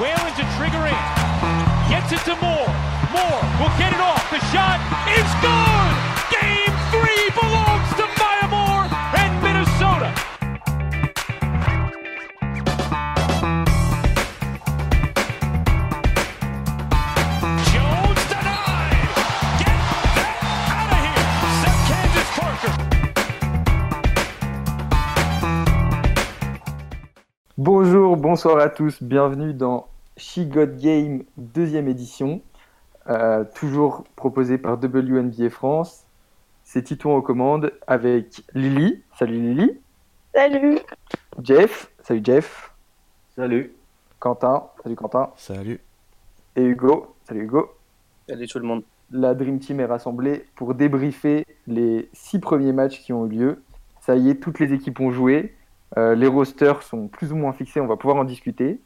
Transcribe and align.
Whalen 0.00 0.32
to 0.40 0.44
trigger 0.56 0.86
in. 0.88 1.04
Gets 1.92 2.12
it 2.12 2.22
to 2.24 2.34
Moore. 2.40 2.72
Moore 3.12 3.42
will 3.60 3.74
get 3.76 3.92
it 3.92 4.00
off. 4.00 4.24
The 4.30 4.40
shot 4.48 4.80
is 5.12 5.28
good. 5.44 5.92
Game 6.32 6.71
bonsoir 28.32 28.60
à 28.60 28.70
tous, 28.70 29.02
bienvenue 29.02 29.52
dans 29.52 29.88
She 30.16 30.38
Got 30.38 30.78
Game 30.78 31.22
deuxième 31.36 31.86
édition, 31.86 32.40
euh, 33.10 33.44
toujours 33.54 34.04
proposé 34.16 34.56
par 34.56 34.82
WNBA 34.82 35.50
France. 35.50 36.06
C'est 36.64 36.82
Titouan 36.82 37.16
aux 37.16 37.20
commandes 37.20 37.74
avec 37.86 38.42
Lily. 38.54 39.02
Salut 39.18 39.38
Lily. 39.38 39.78
Salut 40.34 40.78
Jeff. 41.42 41.92
Salut 42.02 42.22
Jeff. 42.24 42.72
Salut. 43.36 43.74
Quentin. 44.18 44.64
Salut 44.82 44.96
Quentin. 44.96 45.30
Salut. 45.36 45.80
Et 46.56 46.62
Hugo. 46.62 47.14
Salut 47.24 47.42
Hugo. 47.42 47.74
Salut 48.30 48.46
tout 48.48 48.58
le 48.60 48.64
monde. 48.64 48.82
La 49.10 49.34
Dream 49.34 49.58
Team 49.58 49.78
est 49.78 49.84
rassemblée 49.84 50.46
pour 50.54 50.72
débriefer 50.72 51.44
les 51.66 52.08
six 52.14 52.38
premiers 52.38 52.72
matchs 52.72 53.02
qui 53.02 53.12
ont 53.12 53.26
eu 53.26 53.28
lieu. 53.28 53.62
Ça 54.00 54.16
y 54.16 54.30
est, 54.30 54.36
toutes 54.36 54.58
les 54.58 54.72
équipes 54.72 55.00
ont 55.00 55.10
joué. 55.10 55.54
Euh, 55.98 56.14
les 56.14 56.26
rosters 56.26 56.82
sont 56.82 57.08
plus 57.08 57.32
ou 57.32 57.36
moins 57.36 57.52
fixés, 57.52 57.80
on 57.80 57.86
va 57.86 57.96
pouvoir 57.96 58.18
en 58.18 58.24
discuter. 58.24 58.80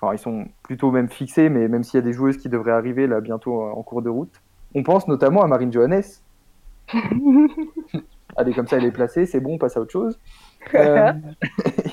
Enfin, 0.00 0.14
ils 0.14 0.18
sont 0.18 0.46
plutôt 0.62 0.90
même 0.90 1.08
fixés, 1.08 1.48
mais 1.48 1.68
même 1.68 1.84
s'il 1.84 1.98
y 1.98 2.02
a 2.02 2.06
des 2.06 2.12
joueuses 2.12 2.36
qui 2.36 2.48
devraient 2.48 2.72
arriver 2.72 3.06
là 3.06 3.20
bientôt 3.20 3.62
euh, 3.62 3.70
en 3.70 3.82
cours 3.82 4.02
de 4.02 4.10
route. 4.10 4.40
On 4.74 4.82
pense 4.82 5.06
notamment 5.08 5.42
à 5.42 5.46
Marine 5.46 5.72
Johannes. 5.72 6.02
Allez, 8.36 8.54
comme 8.54 8.66
ça, 8.66 8.78
elle 8.78 8.84
est 8.84 8.92
placée, 8.92 9.26
c'est 9.26 9.40
bon, 9.40 9.54
on 9.54 9.58
passe 9.58 9.76
à 9.76 9.80
autre 9.80 9.92
chose. 9.92 10.18
Euh, 10.76 11.12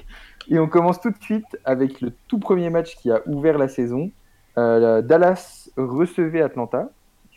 Et 0.52 0.60
on 0.60 0.68
commence 0.68 1.02
tout 1.02 1.10
de 1.10 1.22
suite 1.22 1.58
avec 1.66 2.02
le 2.02 2.12
tout 2.28 2.38
premier 2.38 2.70
match 2.70 2.96
qui 2.98 3.10
a 3.12 3.22
ouvert 3.28 3.58
la 3.58 3.68
saison. 3.68 4.12
Euh, 4.60 5.02
Dallas 5.02 5.70
recevait 5.76 6.42
Atlanta. 6.42 6.90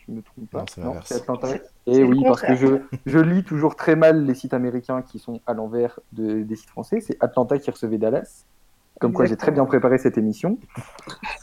Je 0.07 0.11
me 0.11 0.21
trompe 0.21 0.49
pas. 0.49 0.65
Non, 0.77 0.95
c'est 1.05 1.15
Atlanta. 1.15 1.47
C'est 1.47 1.61
Et 1.85 2.03
oui, 2.03 2.23
parce 2.27 2.41
que 2.41 2.55
je, 2.55 2.67
je 3.05 3.19
lis 3.19 3.43
toujours 3.43 3.75
très 3.75 3.95
mal 3.95 4.25
les 4.25 4.33
sites 4.35 4.53
américains 4.53 5.01
qui 5.01 5.17
sont 5.19 5.39
à 5.47 5.53
l'envers 5.53 5.99
de- 6.11 6.43
des 6.43 6.55
sites 6.55 6.69
français. 6.69 6.99
C'est 6.99 7.17
Atlanta 7.21 7.57
qui 7.57 7.71
recevait 7.71 7.97
Dallas. 7.97 8.43
Comme 8.99 9.13
quoi, 9.13 9.25
j'ai 9.25 9.37
très 9.37 9.51
bien 9.51 9.65
préparé 9.65 9.97
cette 9.97 10.17
émission. 10.17 10.57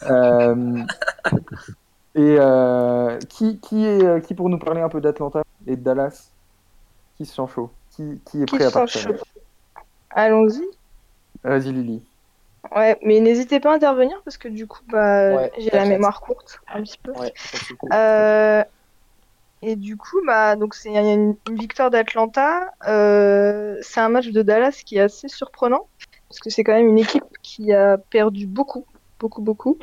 Euh, 0.08 0.82
et 2.14 2.36
euh, 2.38 3.18
qui, 3.28 3.60
qui, 3.60 3.84
est, 3.84 4.04
euh, 4.04 4.20
qui 4.20 4.34
pour 4.34 4.48
nous 4.48 4.58
parler 4.58 4.80
un 4.80 4.88
peu 4.88 5.00
d'Atlanta 5.00 5.42
et 5.66 5.76
de 5.76 5.82
Dallas? 5.82 6.30
Qui 7.16 7.26
se 7.26 7.34
sent 7.34 7.52
chaud? 7.54 7.70
Qui, 7.90 8.20
qui 8.24 8.42
est 8.42 8.46
Qui 8.46 8.56
prêt 8.56 8.64
à 8.64 8.68
se 8.68 8.72
sent 8.72 8.78
partir? 8.78 9.02
chaud? 9.02 9.24
Allons-y. 10.10 10.62
Vas-y, 11.42 11.72
Lily. 11.72 12.02
Ouais, 12.74 12.98
mais 13.02 13.20
n'hésitez 13.20 13.58
pas 13.58 13.72
à 13.72 13.76
intervenir 13.76 14.20
parce 14.24 14.36
que 14.36 14.48
du 14.48 14.66
coup, 14.66 14.82
bah, 14.88 15.34
Ouais, 15.34 15.52
j'ai 15.58 15.70
la 15.70 15.86
mémoire 15.86 16.20
courte, 16.20 16.60
un 16.68 16.82
petit 16.82 16.98
peu. 17.02 17.12
Ouais. 17.12 17.32
Euh, 17.92 18.62
et 19.62 19.76
du 19.76 19.96
coup, 19.96 20.18
bah, 20.26 20.56
donc 20.56 20.74
c'est 20.74 20.88
il 20.88 20.94
y 20.94 20.98
a 20.98 21.00
une, 21.00 21.36
une 21.48 21.56
victoire 21.56 21.90
d'Atlanta. 21.90 22.70
Euh, 22.86 23.76
c'est 23.82 24.00
un 24.00 24.08
match 24.08 24.28
de 24.28 24.42
Dallas 24.42 24.82
qui 24.84 24.96
est 24.96 25.00
assez 25.00 25.28
surprenant 25.28 25.88
parce 26.28 26.40
que 26.40 26.50
c'est 26.50 26.64
quand 26.64 26.72
même 26.72 26.88
une 26.88 26.98
équipe 26.98 27.24
qui 27.42 27.72
a 27.72 27.98
perdu 27.98 28.46
beaucoup, 28.46 28.86
beaucoup, 29.18 29.42
beaucoup. 29.42 29.78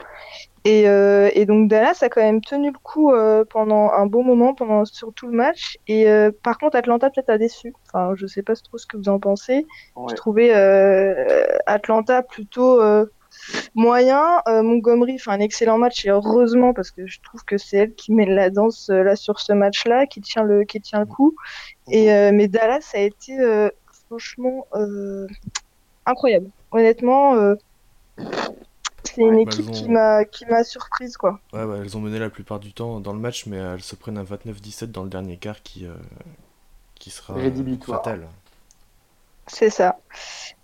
Et, 0.68 0.90
euh, 0.90 1.30
et 1.32 1.46
donc 1.46 1.70
Dallas 1.70 2.00
a 2.02 2.10
quand 2.10 2.22
même 2.22 2.42
tenu 2.42 2.72
le 2.72 2.78
coup 2.78 3.14
euh, 3.14 3.46
pendant 3.50 3.90
un 3.90 4.06
bon 4.06 4.22
moment, 4.22 4.54
pendant 4.54 4.84
sur 4.84 5.14
tout 5.14 5.28
le 5.28 5.32
match. 5.32 5.78
Et 5.88 6.10
euh, 6.10 6.30
par 6.44 6.58
contre, 6.58 6.76
Atlanta 6.76 7.10
peut-être 7.10 7.30
a 7.30 7.38
déçu. 7.38 7.74
Enfin, 7.86 8.16
je 8.16 8.28
sais 8.28 8.44
pas 8.44 8.54
trop 8.54 8.78
ce 8.78 8.86
que 8.86 8.98
vous 8.98 9.08
en 9.08 9.18
pensez. 9.18 9.66
Ouais. 9.96 10.08
Je 10.10 10.16
trouvais 10.16 10.54
Atlanta 11.66 12.22
plutôt 12.22 12.82
moyen. 13.76 14.42
Montgomery 14.46 15.18
fait 15.20 15.32
un 15.32 15.40
excellent 15.40 15.78
match 15.78 16.06
et 16.06 16.10
heureusement 16.10 16.74
parce 16.74 16.92
que 16.92 17.08
je 17.08 17.22
trouve 17.22 17.46
que 17.46 17.58
c'est 17.58 17.78
elle 17.78 17.94
qui 17.94 18.14
met 18.14 18.26
la 18.26 18.50
danse 18.50 18.90
là 18.90 19.16
sur 19.16 19.40
ce 19.40 19.54
match-là, 19.54 20.06
qui 20.06 20.20
tient 20.20 20.44
le 20.44 20.66
qui 20.66 20.82
tient 20.82 21.00
le 21.00 21.06
coup. 21.06 21.34
Et 21.90 22.12
euh, 22.12 22.32
mais 22.34 22.50
Dallas 22.50 22.92
a 22.94 23.00
été 23.00 23.38
franchement 24.06 24.68
incroyable. 26.06 26.50
Honnêtement, 26.72 27.56
c'est 29.18 29.24
une 29.24 29.36
bah, 29.36 29.42
équipe 29.42 29.68
ont- 29.68 29.72
qui 29.72 29.90
m'a 29.90 30.26
qui 30.26 30.46
m'a 30.46 30.64
surprise 30.64 31.18
quoi. 31.18 31.40
Ouais, 31.52 31.64
ouais, 31.64 31.80
elles 31.80 31.98
ont 31.98 32.00
mené 32.00 32.20
la 32.20 32.30
plupart 32.30 32.60
du 32.60 32.72
temps 32.74 33.00
dans 33.00 33.14
le 33.14 33.20
match, 33.20 33.46
mais 33.48 33.58
elles 33.58 33.82
se 33.82 33.96
prennent 33.96 34.18
un 34.18 34.24
29-17 34.24 34.92
dans 34.92 35.04
le 35.04 35.10
dernier 35.10 35.38
quart 35.38 35.62
qui, 35.64 35.86
euh, 35.86 35.94
qui 36.96 37.10
sera 37.10 37.34
euh, 37.36 37.78
fatal. 37.86 38.28
C'est 39.48 39.70
ça. 39.70 39.98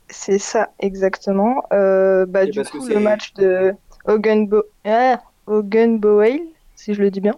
C'est 0.09 0.38
ça, 0.38 0.69
exactement. 0.80 1.64
Euh, 1.74 2.25
bah, 2.28 2.44
Et 2.44 2.50
du 2.50 2.64
coup, 2.64 2.86
le 2.86 3.00
match 3.00 3.34
de 3.34 3.74
Hogan, 4.06 4.46
Bo 4.47 4.64
ah, 4.85 5.20
Hogan 5.47 5.97
Boyle, 5.97 6.41
si 6.75 6.94
je 6.94 7.02
le 7.02 7.09
dis 7.09 7.22
bien, 7.22 7.35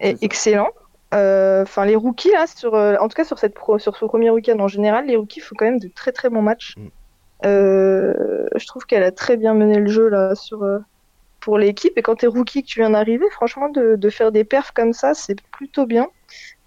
est 0.00 0.20
excellent. 0.22 0.70
Euh, 1.14 1.62
Enfin, 1.62 1.84
les 1.84 1.94
rookies, 1.94 2.32
là, 2.32 2.46
sur, 2.48 2.74
en 2.74 3.08
tout 3.08 3.14
cas 3.14 3.24
sur, 3.24 3.38
cette 3.38 3.54
pro, 3.54 3.78
sur 3.78 3.96
ce 3.96 4.04
premier 4.04 4.30
week-end 4.30 4.58
en 4.58 4.66
général, 4.66 5.06
les 5.06 5.14
rookies 5.16 5.40
font 5.40 5.54
quand 5.56 5.66
même 5.66 5.78
de 5.78 5.88
très 5.88 6.10
très 6.10 6.28
bons 6.28 6.42
matchs. 6.42 6.74
Mm. 6.76 6.88
Euh, 7.44 8.46
je 8.54 8.66
trouve 8.66 8.86
qu'elle 8.86 9.02
a 9.02 9.12
très 9.12 9.36
bien 9.36 9.54
mené 9.54 9.78
le 9.78 9.88
jeu 9.88 10.08
là, 10.08 10.34
sur, 10.34 10.62
euh, 10.62 10.78
pour 11.40 11.58
l'équipe. 11.58 11.92
Et 11.96 12.02
quand 12.02 12.16
tu 12.16 12.24
es 12.24 12.28
rookie, 12.28 12.62
que 12.62 12.68
tu 12.68 12.80
viens 12.80 12.90
d'arriver, 12.90 13.26
franchement, 13.30 13.68
de, 13.68 13.96
de 13.96 14.10
faire 14.10 14.32
des 14.32 14.44
perfs 14.44 14.72
comme 14.72 14.92
ça, 14.92 15.14
c'est 15.14 15.40
plutôt 15.52 15.86
bien. 15.86 16.08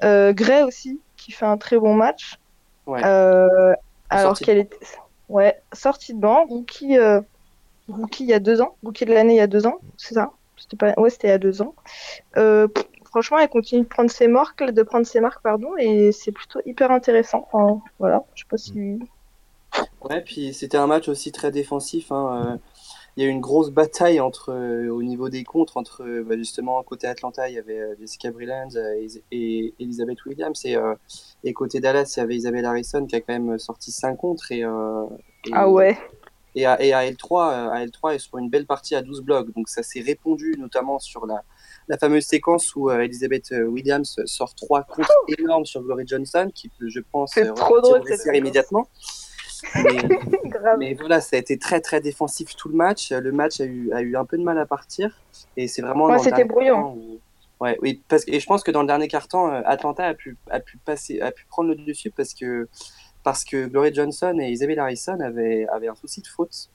Euh, 0.04 0.34
Gray 0.34 0.64
aussi, 0.64 1.00
qui 1.16 1.32
fait 1.32 1.46
un 1.46 1.58
très 1.58 1.78
bon 1.78 1.94
match. 1.94 2.38
Ouais. 2.86 3.02
Euh, 3.04 3.74
alors 4.10 4.28
Sortie 4.28 4.44
de 4.44 4.46
qu'elle 4.46 4.58
était 4.60 4.78
ouais, 5.30 5.60
sortie 5.74 6.14
de 6.14 6.20
banc, 6.20 6.46
rookie, 6.46 6.98
euh, 6.98 7.20
rookie 7.90 8.24
il 8.24 8.30
y 8.30 8.34
a 8.34 8.40
deux 8.40 8.62
ans, 8.62 8.76
rookie 8.84 9.06
de 9.06 9.14
l'année 9.14 9.34
il 9.34 9.38
y 9.38 9.42
a 9.42 9.48
deux 9.48 9.68
ans, 9.68 9.80
c'est 9.98 10.14
ça? 10.14 10.32
C'était 10.56 10.78
pas, 10.78 10.94
ouais, 10.98 11.10
c'était 11.10 11.28
il 11.28 11.32
y 11.32 11.34
a 11.34 11.38
deux 11.38 11.62
ans. 11.62 11.76
Franchement, 13.10 13.40
elle 13.40 13.50
continue 13.50 13.82
de 13.82 13.88
prendre 13.88 14.12
ses 14.12 14.28
marques, 14.28 14.64
de 14.64 14.84
prendre 14.84 15.08
ses 15.08 15.22
marques, 15.22 15.42
pardon, 15.42 15.76
et 15.78 16.12
c'est 16.12 16.32
plutôt 16.32 16.60
hyper 16.66 16.92
intéressant. 16.92 17.48
Enfin, 17.52 17.82
voilà, 18.00 18.24
je 18.36 18.44
sais 18.44 18.48
pas 18.48 18.58
si. 18.58 19.00
Ouais, 20.09 20.22
puis 20.22 20.53
c'était 20.53 20.78
un 20.78 20.88
match 20.88 21.07
aussi 21.09 21.31
très 21.31 21.51
défensif. 21.51 22.12
hein, 22.12 22.53
euh, 22.53 22.57
Il 23.16 23.23
y 23.23 23.25
a 23.25 23.29
eu 23.29 23.31
une 23.31 23.41
grosse 23.41 23.72
bataille 23.72 24.19
entre, 24.19 24.51
euh, 24.53 24.90
au 24.90 25.03
niveau 25.03 25.29
des 25.29 25.44
contres 25.44 25.75
entre 25.78 26.03
euh, 26.03 26.23
bah, 26.23 26.38
justement 26.38 26.81
côté 26.84 27.07
Atlanta, 27.07 27.50
il 27.50 27.56
y 27.56 27.59
avait 27.59 27.95
Jessica 28.00 28.31
Brilland 28.31 28.69
et, 28.97 29.07
et 29.31 29.73
Elizabeth 29.79 30.23
Williams 30.25 30.63
et, 30.66 30.75
et 31.44 31.53
côté 31.53 31.79
Dallas, 31.79 32.13
il 32.16 32.19
y 32.19 32.23
avait 32.23 32.35
Isabelle 32.35 32.66
Harrison 32.66 33.06
qui 33.06 33.16
a 33.16 33.22
quand 33.22 33.34
même 33.34 33.57
sorti 33.59 33.91
5 33.91 34.16
contres 34.16 34.51
et, 34.51 34.59
et, 34.59 35.51
Ah 35.51 35.69
ouais, 35.69 35.97
et 36.56 36.66
à, 36.66 36.81
et 36.81 36.91
à 36.91 37.03
L3, 37.09 37.51
euh, 37.53 37.69
à 37.69 37.85
L3 37.85 38.16
est 38.16 38.19
sur 38.19 38.38
une 38.39 38.50
belle 38.50 38.66
partie 38.66 38.95
à 38.95 39.01
12 39.01 39.22
blocs. 39.22 39.53
Donc 39.56 39.69
ça 39.69 39.84
s'est 39.84 40.01
répondu 40.01 40.56
notamment 40.57 40.97
sur 40.97 41.25
la, 41.28 41.44
la 41.88 41.97
fameuse 41.97 42.25
séquence 42.25 42.75
où 42.75 42.89
euh, 42.89 43.01
Elizabeth 43.01 43.51
Williams 43.51 44.19
sort 44.25 44.56
trois 44.56 44.81
contres 44.84 45.12
énormes 45.38 45.66
sur 45.66 45.81
Glory 45.84 46.06
Johnson 46.07 46.50
qui 46.53 46.72
je 46.79 47.00
pense, 47.12 47.38
euh, 47.38 47.53
trop 47.53 47.79
drôle, 47.79 48.01
immédiatement. 48.34 48.88
Mais, 50.79 50.94
voilà, 50.94 51.22
ça 51.22 51.35
a 51.35 51.40
été 51.40 51.57
très 51.57 51.81
très 51.81 52.01
défensif 52.01 52.56
tout 52.56 52.69
le 52.69 52.75
match. 52.75 53.12
Le 53.12 53.31
match 53.31 53.62
a 53.62 53.66
eu, 53.66 53.91
a 53.94 54.01
eu 54.01 54.16
un 54.16 54.25
peu 54.25 54.38
de 54.38 54.44
mal 54.44 54.57
à 54.59 54.66
partir. 54.66 55.19
Et 55.56 55.68
c'est 55.68 55.81
vraiment. 55.81 56.06
Ouais, 56.06 56.19
c'était 56.19 56.44
brouillon. 56.44 56.75
quart-temps 56.75 56.95
où- 56.97 57.19
Ouais, 57.59 57.75
oui, 57.81 58.03
parce 58.07 58.23
que, 58.23 58.31
et 58.31 58.40
je 58.40 58.45
pense 58.45 58.62
que 58.63 58.69
dans 58.69 58.81
le 58.81 58.88
dernier 58.88 59.07
carton, 59.07 59.47
Atlanta 59.47 60.06
a 60.06 60.13
pu, 60.13 60.38
a 60.51 60.59
pu 60.59 60.78
passer, 60.78 61.22
a 61.22 61.31
pu 61.31 61.45
prendre 61.50 61.69
le 61.69 61.75
dessus 61.75 62.12
parce 62.12 62.35
que, 62.35 62.68
parce 63.23 63.44
que 63.44 63.66
Glory 63.66 63.91
Johnson 63.95 64.38
et 64.40 64.50
Isabelle 64.51 64.78
Harrison 64.79 65.19
avaient, 65.22 65.66
avaient 65.74 65.88
un 65.88 65.95
souci 65.95 66.22
de 66.22 66.28
faute. 66.28 66.69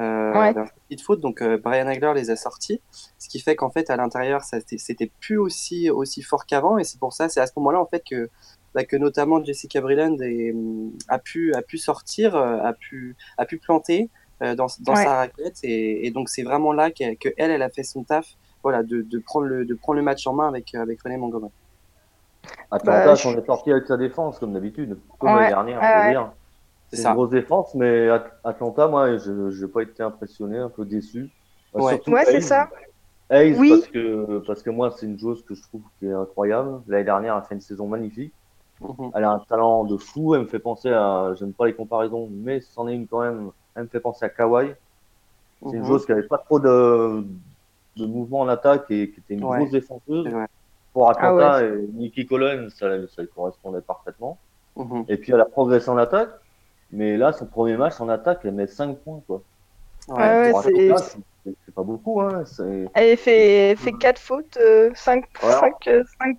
Euh, 0.00 0.32
Ouais. 0.32 0.48
un 0.58 0.66
souci 0.66 0.96
de 0.96 1.00
faute, 1.00 1.20
donc 1.20 1.40
euh, 1.40 1.56
Brian 1.56 1.86
Hagler 1.86 2.12
les 2.16 2.30
a 2.30 2.36
sortis. 2.36 2.80
Ce 3.16 3.28
qui 3.28 3.38
fait 3.38 3.54
qu'en 3.54 3.70
fait, 3.70 3.90
à 3.90 3.96
l'intérieur, 3.96 4.42
c'était 4.42 5.12
plus 5.20 5.38
aussi, 5.38 5.88
aussi 5.88 6.20
fort 6.22 6.46
qu'avant. 6.46 6.78
Et 6.78 6.84
c'est 6.84 6.98
pour 6.98 7.12
ça, 7.12 7.28
c'est 7.28 7.38
à 7.40 7.46
ce 7.46 7.52
moment-là, 7.58 7.80
en 7.80 7.86
fait, 7.86 8.02
que, 8.04 8.28
bah, 8.74 8.84
que 8.84 8.96
notamment 8.96 9.42
Jessica 9.44 9.80
Brilland 9.80 10.16
est, 10.20 10.52
hum, 10.52 10.92
a, 11.08 11.18
pu, 11.18 11.54
a 11.54 11.62
pu 11.62 11.78
sortir, 11.78 12.34
euh, 12.36 12.58
a 12.62 12.72
pu, 12.72 13.16
a 13.38 13.44
pu 13.46 13.58
planter 13.58 14.10
euh, 14.42 14.54
dans, 14.54 14.66
dans 14.80 14.94
Ouais. 14.94 15.04
sa 15.04 15.16
raquette. 15.16 15.58
Et, 15.62 16.06
et 16.06 16.10
donc, 16.10 16.28
c'est 16.28 16.42
vraiment 16.42 16.72
là 16.72 16.90
qu'elle, 16.90 17.16
que 17.16 17.28
elle, 17.36 17.50
elle 17.50 17.62
a 17.62 17.70
fait 17.70 17.84
son 17.84 18.02
taf 18.04 18.26
voilà, 18.62 18.82
de, 18.82 19.02
de, 19.02 19.18
prendre 19.18 19.46
le, 19.46 19.64
de 19.64 19.74
prendre 19.74 19.98
le 19.98 20.02
match 20.02 20.26
en 20.26 20.32
main 20.32 20.48
avec, 20.48 20.74
avec 20.74 21.02
René 21.02 21.16
Montgomery. 21.18 21.52
Atlanta 22.70 23.06
Bah, 23.06 23.16
s'en 23.16 23.36
est 23.36 23.46
sorti 23.46 23.70
avec 23.70 23.86
sa 23.86 23.96
défense, 23.96 24.38
comme 24.38 24.52
d'habitude. 24.52 24.98
Comme 25.18 25.30
Ouais, 25.30 25.34
l'année 25.36 25.48
dernière, 25.50 25.80
ouais, 25.80 26.04
je 26.06 26.10
dire. 26.10 26.32
C'est 26.90 26.96
ça. 27.02 27.08
une 27.10 27.14
grosse 27.14 27.30
défense, 27.30 27.74
mais 27.74 28.08
At- 28.08 28.30
Atlanta, 28.44 28.88
moi, 28.88 29.16
je 29.18 29.30
n'ai 29.64 29.68
pas 29.72 29.82
été 29.82 30.02
impressionné, 30.02 30.58
un 30.58 30.68
peu 30.68 30.84
déçu. 30.84 31.30
Bah, 31.72 31.82
Ouais. 31.82 31.94
surtout 31.94 32.12
Ouais, 32.12 32.24
c'est 32.24 32.34
Hayes. 32.36 32.42
ça. 32.42 32.68
Hayes, 33.30 33.56
Oui. 33.58 33.70
parce, 33.70 33.86
que, 33.88 34.38
parce 34.46 34.62
que 34.62 34.70
moi, 34.70 34.90
c'est 34.96 35.06
une 35.06 35.18
joueuse 35.18 35.42
que 35.44 35.54
je 35.54 35.62
trouve 35.62 35.82
qui 35.98 36.06
est 36.06 36.12
incroyable. 36.12 36.82
L'année 36.86 37.04
dernière, 37.04 37.34
elle 37.34 37.40
a 37.40 37.42
fait 37.42 37.54
une 37.54 37.60
saison 37.60 37.86
magnifique. 37.88 38.32
Mhm. 38.80 39.10
Elle 39.14 39.24
a 39.24 39.30
un 39.32 39.38
talent 39.40 39.84
de 39.84 39.96
fou. 39.96 40.34
Elle 40.34 40.42
me 40.42 40.46
fait 40.46 40.58
penser 40.58 40.90
à. 40.90 41.32
J'aime 41.38 41.52
pas 41.52 41.66
les 41.66 41.74
comparaisons, 41.74 42.28
mais 42.30 42.60
c'en 42.60 42.88
est 42.88 42.94
une 42.94 43.06
quand 43.06 43.20
même. 43.20 43.50
Elle 43.74 43.84
me 43.84 43.88
fait 43.88 44.00
penser 44.00 44.24
à 44.24 44.28
Kawhi. 44.28 44.72
C'est 45.62 45.70
une 45.76 45.80
Mhm. 45.80 45.86
joueuse 45.86 46.04
qui 46.06 46.12
avait 46.12 46.24
pas 46.26 46.38
trop 46.38 46.58
de, 46.60 47.24
de 47.96 48.06
mouvement 48.06 48.40
en 48.40 48.48
attaque 48.48 48.90
et 48.90 49.10
qui 49.10 49.20
était 49.20 49.34
une 49.34 49.44
Ouais. 49.44 49.58
grosse 49.58 49.70
défenseuse. 49.70 50.28
Pour 50.92 51.10
Atlanta 51.10 51.54
Ah 51.54 51.62
et 51.64 51.88
Nikki 51.92 52.24
Collins, 52.26 52.68
ça, 52.70 52.86
ça 53.08 53.22
lui 53.22 53.28
correspondait 53.34 53.80
parfaitement. 53.80 54.38
Mhm. 54.76 55.04
Et 55.08 55.16
puis 55.16 55.32
elle 55.32 55.40
a 55.40 55.44
progressé 55.46 55.88
en 55.90 55.96
attaque. 55.96 56.30
Mais 56.92 57.16
là, 57.16 57.32
son 57.32 57.46
premier 57.46 57.76
match 57.76 58.00
en 58.00 58.08
attaque, 58.08 58.40
elle 58.44 58.52
met 58.54 58.66
5 58.68 58.98
points. 58.98 59.20
Quoi. 59.26 59.40
Ouais, 60.08 60.52
ouais, 60.52 60.92
c'est- 61.44 61.74
pas 61.74 61.82
beaucoup. 61.82 62.20
Hein. 62.20 62.44
Elle 62.94 63.16
fait, 63.16 63.76
fait 63.76 63.92
4 63.92 64.18
fautes, 64.18 64.58
5, 64.94 65.24
Voilà. 65.40 65.70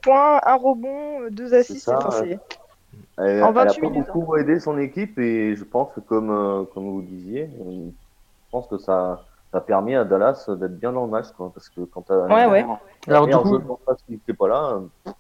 points, 0.02 0.40
un 0.46 0.56
rebond, 0.56 1.30
2 1.30 1.54
assists. 1.54 1.86
ça, 1.86 1.98
enfin, 1.98 2.22
ouais. 2.22 2.30
c'est- 2.30 2.58
Elle, 3.18 3.44
En 3.44 3.52
elle 3.52 3.58
a 3.58 3.66
28 3.66 3.82
pas 3.82 3.90
minutes, 3.90 4.08
beaucoup 4.14 4.36
aidé 4.38 4.60
son 4.60 4.78
équipe 4.78 5.18
et 5.20 5.56
je 5.56 5.64
pense 5.64 5.92
que 5.94 6.00
comme, 6.00 6.30
euh, 6.32 6.64
comme 6.74 6.90
vous 6.90 7.02
disiez, 7.02 7.44
euh, 7.44 7.90
je 7.90 8.52
pense 8.52 8.68
que 8.68 8.78
ça, 8.78 9.26
ça 9.52 9.58
a 9.60 9.62
permis 9.62 9.96
à 9.96 10.04
Dallas 10.06 10.46
d'être 10.48 10.78
bien 10.80 10.92
dans 10.94 11.06
le 11.06 11.12
match. 11.12 11.28
Quoi, 11.36 11.52
parce 11.54 11.70
que 11.70 11.82
quand 11.82 12.04
t'as 12.04 12.28
Ouais, 12.28 12.46
ouais. 12.46 12.66
Alors, 13.08 13.28
du 13.28 13.36
coup, 13.36 13.60
je 13.60 13.66
pense 13.66 13.80
pas 13.86 13.96
qu'il 13.96 14.16
était 14.16 14.34
pas 14.34 14.48
là. 14.48 14.80
euh, 15.08 15.12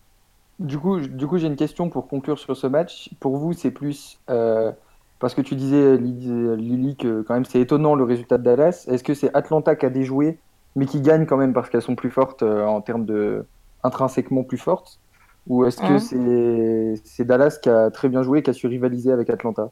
Du 0.59 0.79
coup, 0.79 0.99
du 1.01 1.27
coup, 1.27 1.37
j'ai 1.37 1.47
une 1.47 1.57
question 1.57 1.89
pour 1.89 2.07
conclure 2.07 2.39
sur 2.39 2.55
ce 2.55 2.67
match. 2.67 3.09
Pour 3.19 3.35
vous, 3.37 3.51
c'est 3.53 3.71
plus 3.71 4.21
euh, 4.29 4.71
parce 5.19 5.33
que 5.33 5.41
tu 5.41 5.55
disais 5.55 5.97
Lily, 5.97 6.55
Lily, 6.57 6.97
que 6.97 7.21
quand 7.21 7.33
même 7.33 7.45
c'est 7.45 7.59
étonnant 7.59 7.95
le 7.95 8.03
résultat 8.03 8.37
de 8.37 8.43
Dallas. 8.43 8.85
Est-ce 8.89 9.03
que 9.03 9.13
c'est 9.13 9.33
Atlanta 9.35 9.75
qui 9.75 9.85
a 9.85 9.89
déjoué, 9.89 10.39
mais 10.75 10.85
qui 10.85 11.01
gagne 11.01 11.25
quand 11.25 11.37
même 11.37 11.53
parce 11.53 11.69
qu'elles 11.69 11.81
sont 11.81 11.95
plus 11.95 12.11
fortes 12.11 12.43
euh, 12.43 12.65
en 12.65 12.81
termes 12.81 13.05
de 13.05 13.45
intrinsèquement 13.83 14.43
plus 14.43 14.57
fortes, 14.57 14.99
ou 15.47 15.63
est-ce 15.65 15.77
que 15.81 15.93
Mhm. 15.93 15.99
c'est 15.99 17.01
c'est 17.05 17.25
Dallas 17.25 17.57
qui 17.61 17.69
a 17.69 17.91
très 17.91 18.09
bien 18.09 18.23
joué, 18.23 18.41
qui 18.43 18.49
a 18.49 18.53
su 18.53 18.67
rivaliser 18.67 19.11
avec 19.11 19.29
Atlanta? 19.29 19.69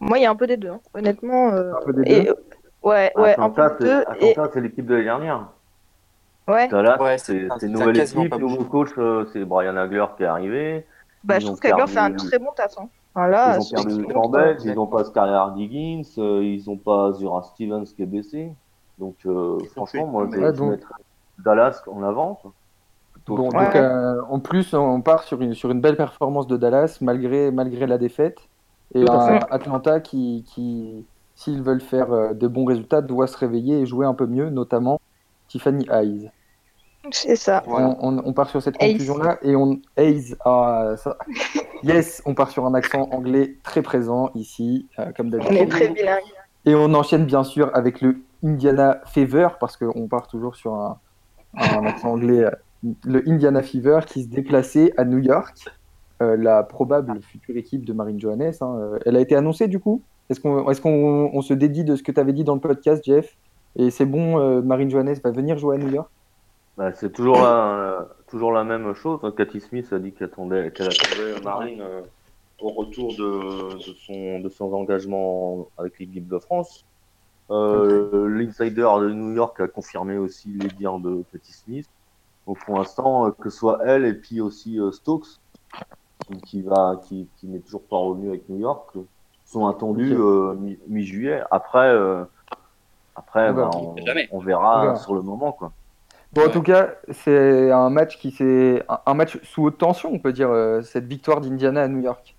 Moi, 0.00 0.18
il 0.18 0.22
y 0.22 0.26
a 0.26 0.30
un 0.30 0.36
peu 0.36 0.46
des 0.46 0.56
deux, 0.56 0.68
hein. 0.70 0.80
honnêtement. 0.94 1.52
euh, 1.52 1.72
Un 1.72 1.84
peu 1.84 1.92
des 1.92 2.12
et- 2.12 2.24
deux? 2.24 2.34
Ouais, 2.82 3.10
ouais, 3.16 3.34
un 3.38 3.50
peu 3.50 3.62
Atlanta, 3.62 4.04
des. 4.14 4.26
Et... 4.26 4.30
Atlanta, 4.30 4.50
c'est 4.54 4.60
l'équipe 4.60 4.86
de 4.86 4.92
l'année 4.92 5.04
dernière. 5.06 5.48
Ouais, 6.48 6.68
Dallas, 6.68 6.98
Ouais, 7.02 7.18
c'est 7.18 7.32
c'est- 7.40 7.48
c'est 7.58 7.66
une 7.66 7.72
nouvelle 7.72 7.98
équipe, 7.98 8.34
nouveau 8.38 8.64
coach, 8.64 8.90
euh, 8.98 9.24
c'est 9.32 9.44
Brian 9.44 9.76
Hagler 9.76 10.04
qui 10.16 10.22
est 10.22 10.26
arrivé. 10.26 10.86
bah, 11.24 11.40
je 11.40 11.46
trouve 11.46 11.58
qu'Agler 11.58 11.86
fait 11.88 11.98
un 11.98 12.12
très 12.12 12.38
bon 12.38 12.52
taf. 12.54 12.78
Hein. 12.78 12.88
Ils 13.16 13.60
ont 13.60 13.82
perdu 13.82 14.02
le 14.02 14.12
Campbell, 14.12 14.56
ils 14.64 14.74
n'ont 14.74 14.86
pas 14.86 15.04
Skylar 15.04 15.52
Diggins, 15.54 16.02
euh, 16.18 16.44
ils 16.44 16.64
n'ont 16.66 16.76
pas 16.76 17.12
Zura 17.12 17.42
Stevens 17.42 17.84
qui 17.84 18.02
est 18.02 18.06
blessé. 18.06 18.52
Donc 18.98 19.14
euh, 19.26 19.58
franchement, 19.74 20.06
moi 20.06 20.28
je, 20.32 20.38
Ouais, 20.38 20.52
donc- 20.52 20.70
mettrais 20.70 20.94
Dallas 21.44 21.82
en 21.90 22.02
avant. 22.02 22.40
Bon, 23.26 23.36
donc 23.36 23.52
Ouais. 23.54 23.76
euh, 23.76 24.20
en 24.30 24.38
plus, 24.38 24.72
on 24.74 25.00
part 25.00 25.22
sur 25.24 25.40
une, 25.42 25.54
sur 25.54 25.70
une 25.70 25.80
belle 25.80 25.96
performance 25.96 26.46
de 26.46 26.56
Dallas 26.56 26.98
malgré, 27.00 27.50
malgré 27.50 27.86
la 27.86 27.98
défaite. 27.98 28.38
Et. 28.94 29.04
Atlanta 29.50 30.00
qui, 30.00 30.44
qui 30.46 31.04
s'ils 31.34 31.60
veulent 31.62 31.80
faire 31.80 32.12
euh, 32.12 32.32
de 32.34 32.46
bons 32.46 32.64
résultats, 32.64 33.00
doit 33.02 33.26
se 33.26 33.36
réveiller 33.36 33.80
et 33.80 33.86
jouer 33.86 34.06
un 34.06 34.14
peu 34.14 34.26
mieux, 34.26 34.48
notamment 34.48 35.00
Tiffany 35.48 35.86
Hayes. 35.90 36.30
C'est 37.10 37.36
ça. 37.36 37.62
Voilà. 37.66 37.96
On, 38.00 38.18
on- 38.18 38.22
on 38.26 38.32
part 38.32 38.48
sur 38.48 38.62
cette 38.62 38.76
conclusion-là 38.78 39.38
et 39.42 39.54
on 39.56 39.78
Hayes, 39.96 40.34
ah, 40.44 40.94
ça- 40.96 41.16
yes, 41.82 42.22
on 42.26 42.34
part 42.34 42.50
sur 42.50 42.66
un 42.66 42.74
accent 42.74 43.08
anglais 43.12 43.56
très 43.62 43.82
présent 43.82 44.30
ici, 44.34 44.88
euh, 44.98 45.12
comme 45.16 45.28
On 45.28 45.38
est 45.38 45.38
d'habitude. 45.38 45.68
très 45.68 45.88
bilingue. 45.88 46.20
Et 46.64 46.74
on 46.74 46.92
enchaîne 46.94 47.24
bien 47.26 47.44
sûr 47.44 47.70
avec 47.74 48.00
le 48.00 48.16
Indiana 48.44 49.00
Fever, 49.06 49.48
parce 49.60 49.76
qu'on 49.76 50.08
part 50.08 50.26
toujours 50.26 50.56
sur 50.56 50.74
un, 50.74 50.98
un 51.56 51.84
accent 51.86 52.10
anglais, 52.12 52.44
euh, 52.44 52.50
le 53.04 53.28
Indiana 53.28 53.62
Fever 53.62 54.00
qui 54.06 54.24
se 54.24 54.28
déplaçait 54.28 54.92
à 54.96 55.04
New 55.04 55.18
York, 55.18 55.54
euh, 56.22 56.36
la 56.36 56.62
probable 56.62 57.20
future 57.22 57.56
équipe 57.56 57.84
de 57.84 57.92
Marine 57.92 58.20
Johannes. 58.20 58.52
hein. 58.60 58.92
Elle 59.06 59.16
a 59.16 59.20
été 59.20 59.34
annoncée 59.36 59.68
du 59.68 59.78
coup? 59.80 60.02
Est-ce 60.28 60.40
qu'on 60.40 60.68
est 60.70 60.80
qu'on 60.80 61.30
on 61.32 61.40
se 61.42 61.54
dédie 61.54 61.84
de 61.84 61.94
ce 61.94 62.02
que 62.02 62.10
tu 62.10 62.18
avais 62.18 62.32
dit 62.32 62.42
dans 62.42 62.54
le 62.54 62.60
podcast, 62.60 63.02
Jeff? 63.04 63.36
Et 63.76 63.90
c'est 63.90 64.06
bon, 64.06 64.38
euh, 64.40 64.60
Marine 64.62 64.90
Johannes 64.90 65.14
va 65.22 65.30
venir 65.30 65.56
jouer 65.58 65.76
à 65.76 65.78
New 65.78 65.88
York? 65.92 66.08
Bah, 66.76 66.92
c'est 66.92 67.12
toujours 67.12 67.38
la, 67.38 68.00
euh, 68.00 68.04
toujours 68.28 68.52
la 68.52 68.64
même 68.64 68.92
chose. 68.94 69.20
Cathy 69.36 69.60
Smith 69.60 69.92
a 69.92 69.98
dit 69.98 70.12
qu'elle 70.12 70.28
attendait, 70.28 70.72
qu'elle 70.72 70.88
attendait 70.88 71.40
Marine 71.40 71.80
euh, 71.80 72.02
au 72.60 72.70
retour 72.70 73.14
de, 73.14 73.74
de, 73.78 73.94
son, 73.94 74.40
de 74.40 74.48
son 74.48 74.72
engagement 74.74 75.70
avec 75.78 75.98
l'équipe 75.98 76.28
de 76.28 76.38
France. 76.38 76.84
Euh, 77.50 78.28
L'insider 78.28 78.88
de 79.00 79.10
New 79.12 79.34
York 79.34 79.58
a 79.60 79.68
confirmé 79.68 80.18
aussi 80.18 80.52
les 80.52 80.68
dires 80.70 80.98
de 80.98 81.24
Cathy 81.32 81.52
Smith. 81.52 81.86
Donc 82.46 82.58
pour 82.64 82.76
l'instant, 82.76 83.26
euh, 83.26 83.30
que 83.30 83.48
ce 83.48 83.58
soit 83.58 83.78
elle 83.86 84.04
et 84.04 84.14
puis 84.14 84.40
aussi 84.40 84.78
euh, 84.78 84.92
Stokes, 84.92 85.26
qui, 86.26 86.40
qui 86.42 86.62
va, 86.62 87.00
qui, 87.04 87.30
qui 87.36 87.48
n'est 87.48 87.60
toujours 87.60 87.86
pas 87.88 87.96
revenu 87.96 88.28
avec 88.28 88.48
New 88.48 88.58
York, 88.58 88.96
sont 89.44 89.66
attendus 89.66 90.14
mi- 90.58 90.78
mi-juillet. 90.88 91.42
Après, 91.50 91.88
euh, 91.88 92.24
après, 93.14 93.50
On 93.50 93.54
verra. 93.54 93.70
bah, 93.70 93.78
on, 93.78 93.96
Jamais. 94.04 94.28
on 94.32 94.38
verra 94.40 94.78
On 94.78 94.82
verra. 94.82 94.96
sur 94.96 95.14
le 95.14 95.22
moment, 95.22 95.52
quoi. 95.52 95.72
Bon, 96.36 96.46
en 96.46 96.50
tout 96.50 96.62
cas, 96.62 96.90
c'est 97.10 97.70
un 97.70 97.90
match 97.90 98.18
qui 98.18 98.30
s'est 98.30 98.82
un, 99.06 99.14
match 99.14 99.38
sous 99.42 99.64
haute 99.64 99.78
tension, 99.78 100.12
on 100.12 100.18
peut 100.18 100.32
dire, 100.32 100.50
euh, 100.50 100.82
cette 100.82 101.06
victoire 101.06 101.40
d'Indiana 101.40 101.82
à 101.82 101.88
New 101.88 102.00
York. 102.02 102.34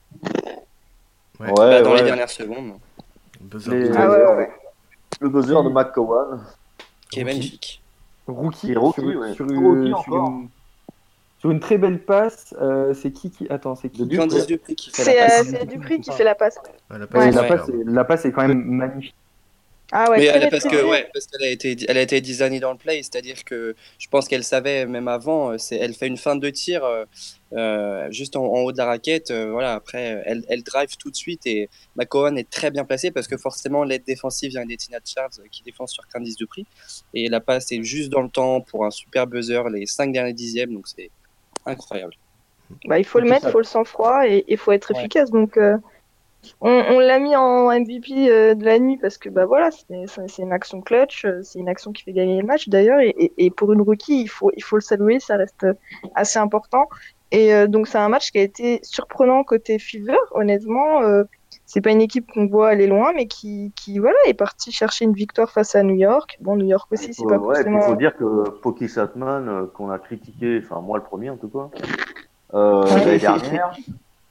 Ouais. 1.39 1.51
Bah, 1.55 1.81
dans 1.81 1.91
ouais. 1.91 1.97
les 1.97 2.03
dernières 2.03 2.29
secondes, 2.29 2.73
Buzzer 3.41 3.71
Les- 3.71 3.83
beater. 3.89 3.99
Ah 4.01 4.09
ouais, 4.09 4.35
ouais. 4.37 4.51
Le 5.19 5.29
buzzer 5.29 5.63
de 5.63 5.69
McCowan. 5.69 6.41
qui 7.09 7.19
est 7.21 7.23
magnifique. 7.23 7.81
Rookie, 8.27 8.75
rookie, 8.75 9.01
sur, 9.01 9.19
ouais. 9.19 9.33
sur, 9.33 9.45
Rookie 9.47 9.89
une, 9.89 9.95
sur, 10.03 10.15
une, 10.15 10.49
sur 11.39 11.51
une 11.51 11.59
très 11.59 11.77
belle 11.77 11.99
passe. 11.99 12.53
euh, 12.61 12.93
c'est 12.93 13.11
qui 13.11 13.31
qui 13.31 13.47
attends, 13.49 13.75
c'est 13.75 13.89
qui 13.89 14.05
Dupré. 14.05 14.27
Candice 14.27 14.45
Dupré 14.47 14.75
qui 14.75 14.89
fait 14.91 15.03
C'est 15.03 15.15
la 15.15 15.23
euh, 15.23 15.27
passe. 15.27 15.47
c'est 15.49 15.65
Dupri 15.65 16.01
qui 16.01 16.11
fait 16.11 16.23
la 16.23 16.35
passe. 16.35 16.59
Ah, 16.89 16.97
la 16.97 17.05
Ouais, 17.05 17.31
passe 17.47 17.69
est, 17.69 17.83
la 17.85 18.03
passe 18.03 18.25
est 18.25 18.31
quand 18.31 18.47
même 18.47 18.63
magnifique. 18.63 19.15
Ah 19.91 20.09
ouais, 20.09 20.17
Mais 20.19 20.25
elle, 20.25 20.49
parce 20.49 20.65
que 20.65 20.83
ouais, 20.83 21.07
parce 21.13 21.27
qu'elle 21.27 21.43
a 21.47 21.49
été, 21.49 21.77
elle 21.87 21.97
a 21.97 22.01
été 22.01 22.19
designée 22.19 22.59
dans 22.59 22.73
le 22.73 22.77
play, 22.77 22.97
c'est-à-dire 23.03 23.43
que 23.45 23.73
je 23.97 24.07
pense 24.09 24.27
qu'elle 24.27 24.43
savait 24.43 24.85
même 24.85 25.07
avant. 25.07 25.51
euh, 25.53 25.57
C'est, 25.57 25.77
elle 25.77 25.93
fait 25.93 26.07
une 26.07 26.17
fin 26.17 26.35
de 26.35 26.49
tir 26.49 26.83
euh, 26.83 27.05
euh, 27.53 28.11
juste 28.11 28.35
en, 28.35 28.43
en 28.43 28.59
haut 28.63 28.73
de 28.73 28.77
la 28.77 28.85
raquette. 28.85 29.31
euh, 29.31 29.49
voilà, 29.49 29.75
après 29.75 30.21
elle, 30.25 30.43
elle 30.49 30.61
drive 30.63 30.89
tout 30.99 31.09
de 31.09 31.15
suite 31.15 31.45
et 31.47 31.69
McCowan 31.95 32.37
est 32.37 32.49
très 32.49 32.69
bien 32.69 32.83
placé 32.83 33.11
parce 33.11 33.27
que 33.29 33.37
forcément 33.37 33.85
l'aide 33.85 34.03
défensive 34.05 34.49
vient 34.49 34.65
d'Etina 34.65 34.99
Charles 35.05 35.31
qui 35.51 35.63
défend 35.63 35.87
sur 35.87 36.05
Candice 36.09 36.35
Dupree 36.35 36.67
et 37.13 37.29
la 37.29 37.39
passe 37.39 37.71
est 37.71 37.81
juste 37.83 38.09
dans 38.09 38.21
le 38.21 38.29
temps 38.29 38.59
pour 38.59 38.85
un 38.85 38.91
super 38.91 39.25
buzzer 39.25 39.69
les 39.71 39.85
cinq 39.85 40.11
derniers 40.11 40.33
dixièmes 40.33 40.73
donc 40.73 40.87
c'est 40.89 41.11
incroyable. 41.65 42.13
Bah, 42.85 42.99
il 42.99 43.05
faut 43.05 43.19
le 43.19 43.29
mettre, 43.29 43.47
il 43.47 43.51
faut 43.51 43.59
le 43.59 43.63
sang-froid 43.63 44.27
et 44.27 44.43
il 44.49 44.57
faut 44.57 44.73
être 44.73 44.91
Ouais. 44.91 44.99
efficace. 44.99 45.31
Donc, 45.31 45.55
euh, 45.57 45.77
on, 46.61 46.69
on 46.71 46.99
l'a 46.99 47.19
mis 47.19 47.35
en 47.35 47.69
MVP 47.71 48.29
euh, 48.29 48.55
de 48.55 48.63
la 48.63 48.79
nuit 48.79 48.97
parce 48.97 49.17
que 49.17 49.29
bah 49.29 49.45
voilà, 49.45 49.69
c'est 49.71 50.41
une 50.41 50.53
action 50.53 50.81
clutch, 50.81 51.25
euh, 51.25 51.41
c'est 51.43 51.59
une 51.59 51.69
action 51.69 51.91
qui 51.91 52.03
fait 52.03 52.13
gagner 52.13 52.39
le 52.39 52.47
match 52.47 52.69
d'ailleurs. 52.69 52.99
Et, 52.99 53.09
et, 53.09 53.45
et 53.45 53.51
pour 53.51 53.73
une 53.73 53.81
rookie, 53.81 54.21
il 54.21 54.27
faut, 54.27 54.51
il 54.55 54.63
faut 54.63 54.77
le 54.77 54.81
saluer, 54.81 55.19
ça 55.19 55.35
reste 55.37 55.65
assez 56.15 56.39
important. 56.39 56.87
Et 57.31 57.53
euh, 57.53 57.67
donc, 57.67 57.87
c'est 57.87 57.97
un 57.97 58.07
match 58.09 58.31
qui 58.31 58.39
a 58.39 58.41
été 58.43 58.79
surprenant 58.83 59.43
côté 59.43 59.79
Fever, 59.79 60.17
honnêtement. 60.31 61.01
Euh, 61.01 61.23
c'est 61.65 61.81
pas 61.81 61.91
une 61.91 61.99
équipe 62.01 62.31
qu'on 62.31 62.47
voit 62.47 62.69
aller 62.69 62.87
loin, 62.87 63.11
mais 63.13 63.27
qui, 63.27 63.73
qui 63.75 63.99
voilà, 63.99 64.15
est 64.25 64.33
partie 64.33 64.71
chercher 64.71 65.03
une 65.03 65.11
victoire 65.13 65.51
face 65.51 65.75
à 65.75 65.83
New 65.83 65.95
York. 65.95 66.37
Bon, 66.39 66.55
New 66.55 66.65
York 66.65 66.87
aussi, 66.91 67.13
c'est 67.13 67.25
pas 67.25 67.37
ouais, 67.37 67.55
forcément. 67.55 67.79
il 67.79 67.83
faut 67.89 67.95
dire 67.95 68.15
que 68.15 68.49
Pocky 68.61 68.87
Satman, 68.87 69.67
qu'on 69.73 69.89
a 69.91 69.99
critiqué, 69.99 70.61
enfin 70.63 70.79
moi 70.79 70.97
le 70.97 71.03
premier 71.03 71.29
en 71.29 71.35
tout 71.35 71.49
cas, 71.49 71.67
euh, 72.53 72.83
Ouais. 72.83 72.99
l'année 73.05 73.19
dernière, 73.19 73.75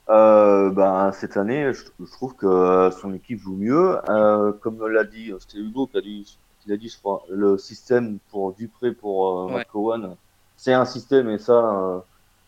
euh, 0.09 0.71
ben, 0.71 1.13
cette 1.13 1.37
année, 1.37 1.73
je, 1.73 1.85
je 1.99 2.11
trouve 2.13 2.35
que 2.37 2.47
euh, 2.47 2.91
son 2.91 3.13
équipe 3.15 3.39
joue 3.41 3.57
mieux. 3.57 3.99
Euh, 4.09 4.53
comme 4.53 4.87
l'a 4.89 5.05
dit, 5.05 5.33
c'était 5.41 5.59
Hugo 5.59 5.87
qui 5.89 5.99
a 5.99 6.01
dit, 6.01 6.39
qui 6.61 6.69
l'a 6.71 6.77
dit, 6.77 6.89
je 6.89 6.99
crois, 6.99 7.23
le 7.31 7.59
système 7.59 8.19
pour 8.31 8.55
Dupré 8.55 8.93
pour 8.93 9.27
euh, 9.41 9.47
Ouais. 9.49 9.59
McCowan, 9.61 10.17
c'est 10.57 10.73
un 10.73 10.85
système 10.85 11.29
et 11.31 11.39
ça, 11.39 11.53
euh, 11.55 12.01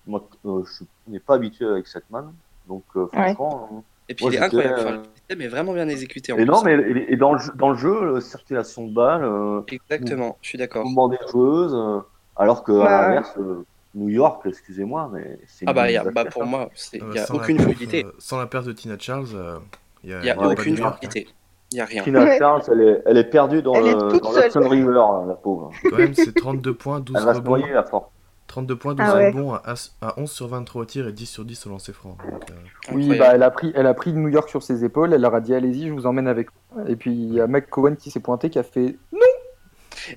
moi, 0.06 0.28
euh, 0.44 0.62
je 0.64 0.84
n'ai 1.10 1.20
pas 1.20 1.34
habitué 1.34 1.66
avec 1.66 1.86
Satman. 1.88 2.32
Donc 2.66 2.84
euh, 2.96 3.06
Ouais. 3.14 3.34
franchement, 3.34 3.68
euh, 3.72 3.80
Et 4.08 4.14
puis 4.14 4.24
Moi, 4.26 4.32
il 4.32 4.36
est 4.36 4.40
incroyable. 4.44 4.74
euh, 4.78 4.82
Enfin, 4.82 4.92
le 4.92 5.02
système 5.16 5.40
est 5.42 5.48
vraiment 5.48 5.72
bien 5.74 5.88
exécuté. 5.88 6.32
En 6.32 6.38
et 6.38 6.44
non, 6.44 6.62
mais 6.62 6.74
et, 6.74 7.12
et 7.12 7.16
dans 7.16 7.32
le 7.32 7.38
jeu, 7.38 7.52
dans 7.56 7.70
le 7.70 7.76
jeu, 7.76 8.14
la 8.14 8.20
circulation 8.20 8.86
de 8.86 8.94
balles. 8.94 9.24
euh, 9.24 9.62
Exactement, 9.68 10.38
je 10.42 10.48
suis 10.48 10.58
d'accord. 10.58 10.84
mouvement 10.84 11.08
des 11.08 11.18
joueuses, 11.30 11.74
euh, 11.74 12.00
alors 12.36 12.62
que 12.62 12.72
Bah, 12.72 12.86
à 12.98 13.02
l'inverse, 13.02 13.34
euh, 13.38 13.64
New 13.94 14.08
York, 14.08 14.42
excusez-moi, 14.46 15.10
mais 15.12 15.38
c'est 15.46 15.64
Ah 15.66 15.72
bah, 15.72 15.90
y 15.90 15.96
a- 15.96 16.04
bah, 16.10 16.24
pour 16.26 16.44
moi, 16.44 16.68
c'est- 16.74 16.98
il 16.98 17.02
Euh, 17.04 17.10
n'y 17.12 17.18
a 17.18 17.26
la 17.28 17.34
aucune 17.34 17.58
fluidité. 17.58 18.04
euh, 18.04 18.12
sans 18.18 18.38
la 18.38 18.46
perte 18.46 18.66
de 18.66 18.72
Tina 18.72 18.96
Charles, 18.98 19.26
euh, 19.34 19.58
il 20.04 20.10
y 20.10 20.12
a, 20.12 20.18
Il 20.18 20.22
n'y 20.22 20.30
a, 20.30 20.34
y 20.34 20.36
a 20.36 20.40
pas 20.40 20.48
aucune 20.48 20.76
fluidité. 20.76 21.28
Il 21.72 21.74
n'y 21.76 21.80
a 21.80 21.84
rien. 21.84 22.02
Tina 22.02 22.20
Ouais. 22.24 22.38
Charles, 22.38 22.62
elle 22.72 22.80
est, 22.80 23.02
elle 23.06 23.16
est 23.18 23.24
perdue 23.24 23.60
dans, 23.62 23.74
Elle 23.74 23.84
le, 23.94 24.08
toute 24.12 24.22
dans 24.22 24.68
River, 24.68 24.98
hein, 25.00 25.24
la 25.28 25.34
pauvre. 25.34 25.70
Quand 25.90 25.96
même, 25.98 26.14
c'est 26.14 26.34
32 26.34 26.74
points, 26.74 27.00
12 27.00 27.16
Elle 27.18 27.24
va 27.24 27.32
se 27.34 27.38
rebonds. 27.38 27.58
noyer 27.58 27.74
à 27.74 27.82
fort. 27.82 28.10
32 28.46 28.76
points, 28.76 28.94
12 28.94 29.06
Ah 29.06 29.14
ouais. 29.16 29.28
rebonds 29.30 29.52
à, 29.52 29.74
à 30.00 30.14
11 30.18 30.30
sur 30.30 30.48
23 30.48 30.80
au 30.80 30.84
tir 30.86 31.06
et 31.06 31.12
10 31.12 31.26
sur 31.26 31.44
10 31.44 31.66
au 31.66 31.70
lancer 31.70 31.92
franc. 31.92 32.16
Donc, 32.30 32.50
euh, 32.50 32.54
Oui, 32.94 33.18
bah, 33.18 33.32
elle, 33.34 33.42
a 33.42 33.50
pris, 33.50 33.72
elle 33.74 33.86
a 33.86 33.92
pris 33.92 34.14
New 34.14 34.28
York 34.28 34.48
sur 34.48 34.62
ses 34.62 34.84
épaules, 34.84 35.12
elle 35.12 35.20
leur 35.20 35.34
a 35.34 35.42
dit 35.42 35.54
allez-y, 35.54 35.88
je 35.88 35.92
vous 35.92 36.06
emmène 36.06 36.26
avec 36.28 36.48
moi. 36.72 36.88
Et 36.88 36.96
puis 36.96 37.12
il 37.12 37.34
y 37.34 37.40
a 37.42 37.46
McCowan 37.46 37.96
qui 37.96 38.10
s'est 38.10 38.20
pointé, 38.20 38.48
qui 38.48 38.58
a 38.58 38.62
fait 38.62 38.96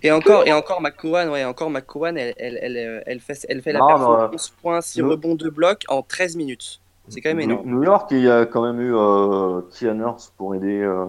Et 0.03 0.11
encore, 0.11 0.45
et 0.47 0.53
encore 0.53 0.81
McCowan, 0.81 1.29
ouais, 1.29 1.43
encore 1.45 1.69
McCowan, 1.69 2.17
elle, 2.17 2.33
elle, 2.37 2.59
elle, 2.61 2.77
euh, 2.77 3.01
elle 3.05 3.19
fait, 3.19 3.45
elle 3.49 3.61
fait 3.61 3.71
la 3.73 3.79
Non, 3.79 3.87
performance 3.87 4.29
mais, 4.29 4.35
11 4.35 4.49
points, 4.61 4.81
6 4.81 5.01
nous- 5.01 5.09
rebonds, 5.09 5.35
2 5.35 5.49
blocs 5.49 5.83
en 5.89 6.01
13 6.01 6.35
minutes. 6.35 6.79
C'est 7.09 7.19
quand 7.21 7.29
même 7.29 7.37
New, 7.39 7.43
énorme. 7.43 7.69
New 7.69 7.83
York, 7.83 8.07
il 8.11 8.21
y 8.21 8.29
a 8.29 8.45
quand 8.45 8.61
même 8.61 8.79
eu 8.79 8.95
euh, 8.95 9.61
Tia 9.71 9.93
Nurse 9.93 10.33
pour 10.37 10.55
aider 10.55 10.81
euh, 10.81 11.05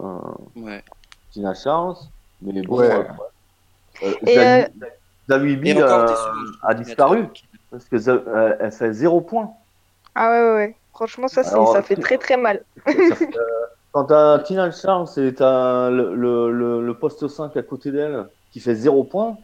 Ouais. 0.56 0.82
Tina 1.30 1.54
Charles. 1.54 1.96
Mais 2.40 2.62
bon, 2.62 2.78
Ouais. 2.78 2.90
euh, 2.90 3.04
euh, 4.02 4.12
euh, 4.28 4.64
Zawibi 5.28 5.74
euh, 5.80 6.06
a 6.62 6.74
disparu 6.74 7.26
parce 7.70 7.84
que 7.84 7.96
euh, 8.08 8.56
elle 8.58 8.72
fait 8.72 8.92
zéro 8.92 9.20
point. 9.20 9.52
Ah 10.14 10.30
ouais, 10.30 10.40
ouais, 10.42 10.54
ouais. 10.56 10.76
Franchement, 10.92 11.28
ça, 11.28 11.42
Alors, 11.42 11.72
ça 11.72 11.82
fait 11.82 11.96
très 11.96 12.18
très 12.18 12.36
mal. 12.36 12.64
Fait, 12.84 13.22
euh, 13.36 13.40
quand 13.92 14.04
t'as 14.06 14.38
Tina 14.40 14.70
Charles 14.70 15.06
et 15.18 15.34
t'as 15.34 15.88
le, 15.90 16.14
le, 16.14 16.50
le, 16.52 16.84
le 16.84 16.94
poste 16.98 17.28
5 17.28 17.56
à 17.56 17.62
côté 17.62 17.92
d'elle 17.92 18.26
qui 18.52 18.60
fait 18.60 18.74
zéro 18.74 19.04
point, 19.04 19.36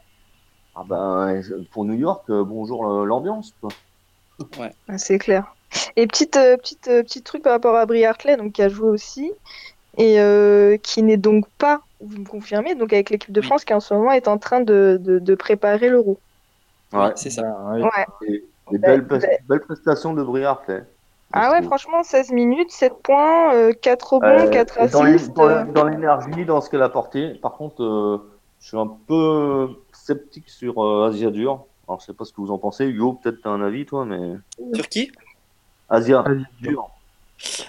ah 0.75 0.83
ben, 0.87 1.41
pour 1.73 1.85
New 1.85 1.95
York, 1.95 2.25
euh, 2.31 2.45
bonjour 2.45 2.89
euh, 2.91 3.05
l'ambiance. 3.05 3.55
quoi. 3.61 3.71
Ah, 4.89 4.99
C'est 4.99 5.19
clair. 5.19 5.55
Et 5.97 6.07
petite, 6.07 6.37
euh, 6.37 6.57
petite, 6.57 6.85
petit 6.85 7.23
truc 7.23 7.43
par 7.43 7.53
rapport 7.53 7.75
à 7.77 7.85
Brie 7.87 8.05
Hartley, 8.05 8.37
donc, 8.37 8.53
qui 8.53 8.63
a 8.63 8.69
joué 8.69 8.89
aussi, 8.89 9.33
et 9.97 10.21
euh, 10.21 10.77
qui 10.77 11.03
n'est 11.03 11.17
donc 11.17 11.47
pas, 11.59 11.81
vous 12.01 12.19
me 12.21 12.25
confirmez, 12.27 12.75
donc 12.75 12.93
avec 12.93 13.11
l'équipe 13.11 13.33
de. 13.33 13.41
France 13.41 13.65
qui 13.65 13.75
en 13.75 13.81
ce 13.81 13.93
moment 13.95 14.13
est 14.13 14.29
en 14.29 14.39
train 14.39 14.61
de, 14.61 14.99
de, 15.01 15.19
de 15.19 15.35
préparer 15.35 15.89
l'Euro. 15.89 16.19
Ouais. 16.93 17.13
C'est 17.17 17.31
ça. 17.31 17.43
Ouais. 17.73 17.83
Ouais. 17.83 18.43
Des 18.71 18.79
belles, 18.79 19.03
pres- 19.07 19.27
belles 19.49 19.61
prestations 19.61 20.13
de 20.15 20.23
Briard. 20.23 20.63
fait. 20.65 20.85
Ah 21.33 21.51
ouais, 21.51 21.63
franchement, 21.63 22.03
16 22.03 22.31
minutes, 22.33 22.71
7 22.71 22.93
points, 23.03 23.55
euh, 23.55 23.73
4 23.73 24.15
rebonds, 24.15 24.27
Euh, 24.27 24.49
4 24.51 24.91
dans 24.91 25.03
l'é- 25.03 25.15
assists. 25.15 25.33
dans 25.35 25.49
l'é- 25.49 25.73
dans 25.73 25.85
l'énergie, 25.85 26.45
dans 26.47 26.61
ce 26.63 26.71
qu'elle 26.71 26.83
a 26.83 26.89
porté. 26.89 27.35
Par 27.35 27.53
contre, 27.53 27.83
euh, 27.83 28.31
je 28.69 28.77
suis 28.77 28.83
un 28.83 28.99
peu 29.07 29.71
sceptique 29.95 30.51
sur 30.51 30.85
euh, 30.85 31.09
Asia 31.09 31.31
Dur. 31.31 31.65
Alors, 31.87 32.01
je 32.01 32.05
sais 32.05 32.13
pas 32.13 32.27
ce 32.27 32.35
que 32.35 32.43
vous 32.43 32.51
en 32.51 32.59
pensez. 32.59 32.85
Hugo, 32.85 33.15
peut-être 33.15 33.41
t'as 33.43 33.49
un 33.49 33.63
avis, 33.63 33.87
toi, 33.87 34.05
mais. 34.05 34.35
Sur 34.75 34.87
qui? 34.91 35.11
Asia 35.89 36.21
Asia 36.21 36.45
Dur. 36.61 36.91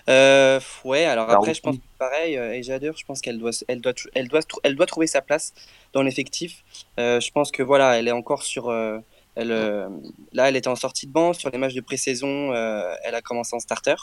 Euh, 0.09 0.59
ouais, 0.83 1.05
alors 1.05 1.27
La 1.27 1.35
après, 1.35 1.53
je 1.53 1.61
pense 1.61 1.77
que 1.77 1.81
pareil, 1.97 2.35
euh, 2.35 2.59
Asia 2.59 2.79
Dur, 2.79 2.95
je 2.97 3.05
pense 3.05 3.21
qu'elle 3.21 3.39
doit, 3.39 3.51
elle 3.69 3.79
doit, 3.79 3.93
elle 4.13 4.27
doit, 4.27 4.41
elle 4.63 4.75
doit 4.75 4.85
trouver 4.87 5.07
sa 5.07 5.21
place 5.21 5.53
dans 5.93 6.01
l'effectif. 6.01 6.65
Euh, 6.99 7.21
je 7.21 7.31
pense 7.31 7.51
que 7.51 7.63
voilà, 7.63 7.97
elle 7.97 8.09
est 8.09 8.11
encore 8.11 8.43
sur, 8.43 8.67
euh, 8.67 8.99
elle, 9.39 9.51
euh, 9.53 9.87
là, 10.33 10.49
elle 10.49 10.57
était 10.57 10.67
en 10.67 10.75
sortie 10.75 11.07
de 11.07 11.13
banc 11.13 11.31
sur 11.31 11.49
les 11.49 11.57
matchs 11.57 11.73
de 11.73 11.79
pré-saison. 11.81 12.53
euh, 12.53 12.93
elle 13.03 13.15
a 13.15 13.21
commencé 13.21 13.55
en 13.55 13.59
starter. 13.59 13.95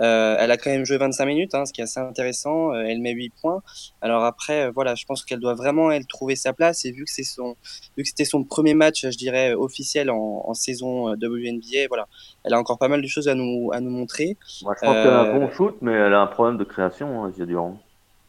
Euh, 0.00 0.36
elle 0.38 0.50
a 0.50 0.56
quand 0.56 0.70
même 0.70 0.84
joué 0.84 0.96
25 0.98 1.24
minutes, 1.24 1.54
hein, 1.54 1.64
ce 1.66 1.72
qui 1.72 1.80
est 1.80 1.84
assez 1.84 2.00
intéressant. 2.00 2.74
Elle 2.74 3.00
met 3.00 3.12
8 3.12 3.32
points. 3.40 3.62
Alors 4.00 4.24
après, 4.24 4.70
voilà, 4.70 4.96
je 4.96 5.04
pense 5.04 5.24
qu'elle 5.24 5.38
doit 5.38 5.54
vraiment 5.54 5.92
elle 5.92 6.06
trouver 6.06 6.34
sa 6.34 6.52
place. 6.52 6.84
Et 6.84 6.90
vu 6.90 7.04
que 7.04 7.10
c'est 7.10 7.22
son, 7.22 7.54
vu 7.96 8.02
que 8.02 8.08
c'était 8.08 8.24
son 8.24 8.42
premier 8.42 8.74
match, 8.74 9.02
je 9.02 9.16
dirais 9.16 9.54
officiel 9.54 10.10
en, 10.10 10.42
en 10.46 10.54
saison 10.54 11.12
WNBA, 11.12 11.86
voilà, 11.88 12.08
elle 12.44 12.54
a 12.54 12.58
encore 12.58 12.78
pas 12.78 12.88
mal 12.88 13.00
de 13.02 13.06
choses 13.06 13.28
à 13.28 13.34
nous, 13.34 13.70
à 13.72 13.80
nous 13.80 13.90
montrer. 13.90 14.36
Moi, 14.62 14.74
je 14.80 14.84
pense 14.84 14.94
qu'elle 14.96 15.12
a 15.12 15.20
un 15.20 15.38
bon 15.38 15.50
shoot, 15.52 15.76
mais 15.80 15.92
elle 15.92 16.14
a 16.14 16.20
un 16.20 16.26
problème 16.26 16.58
de 16.58 16.64
création, 16.64 17.22
hein, 17.22 17.28
Asia 17.28 17.46
Dur. 17.46 17.72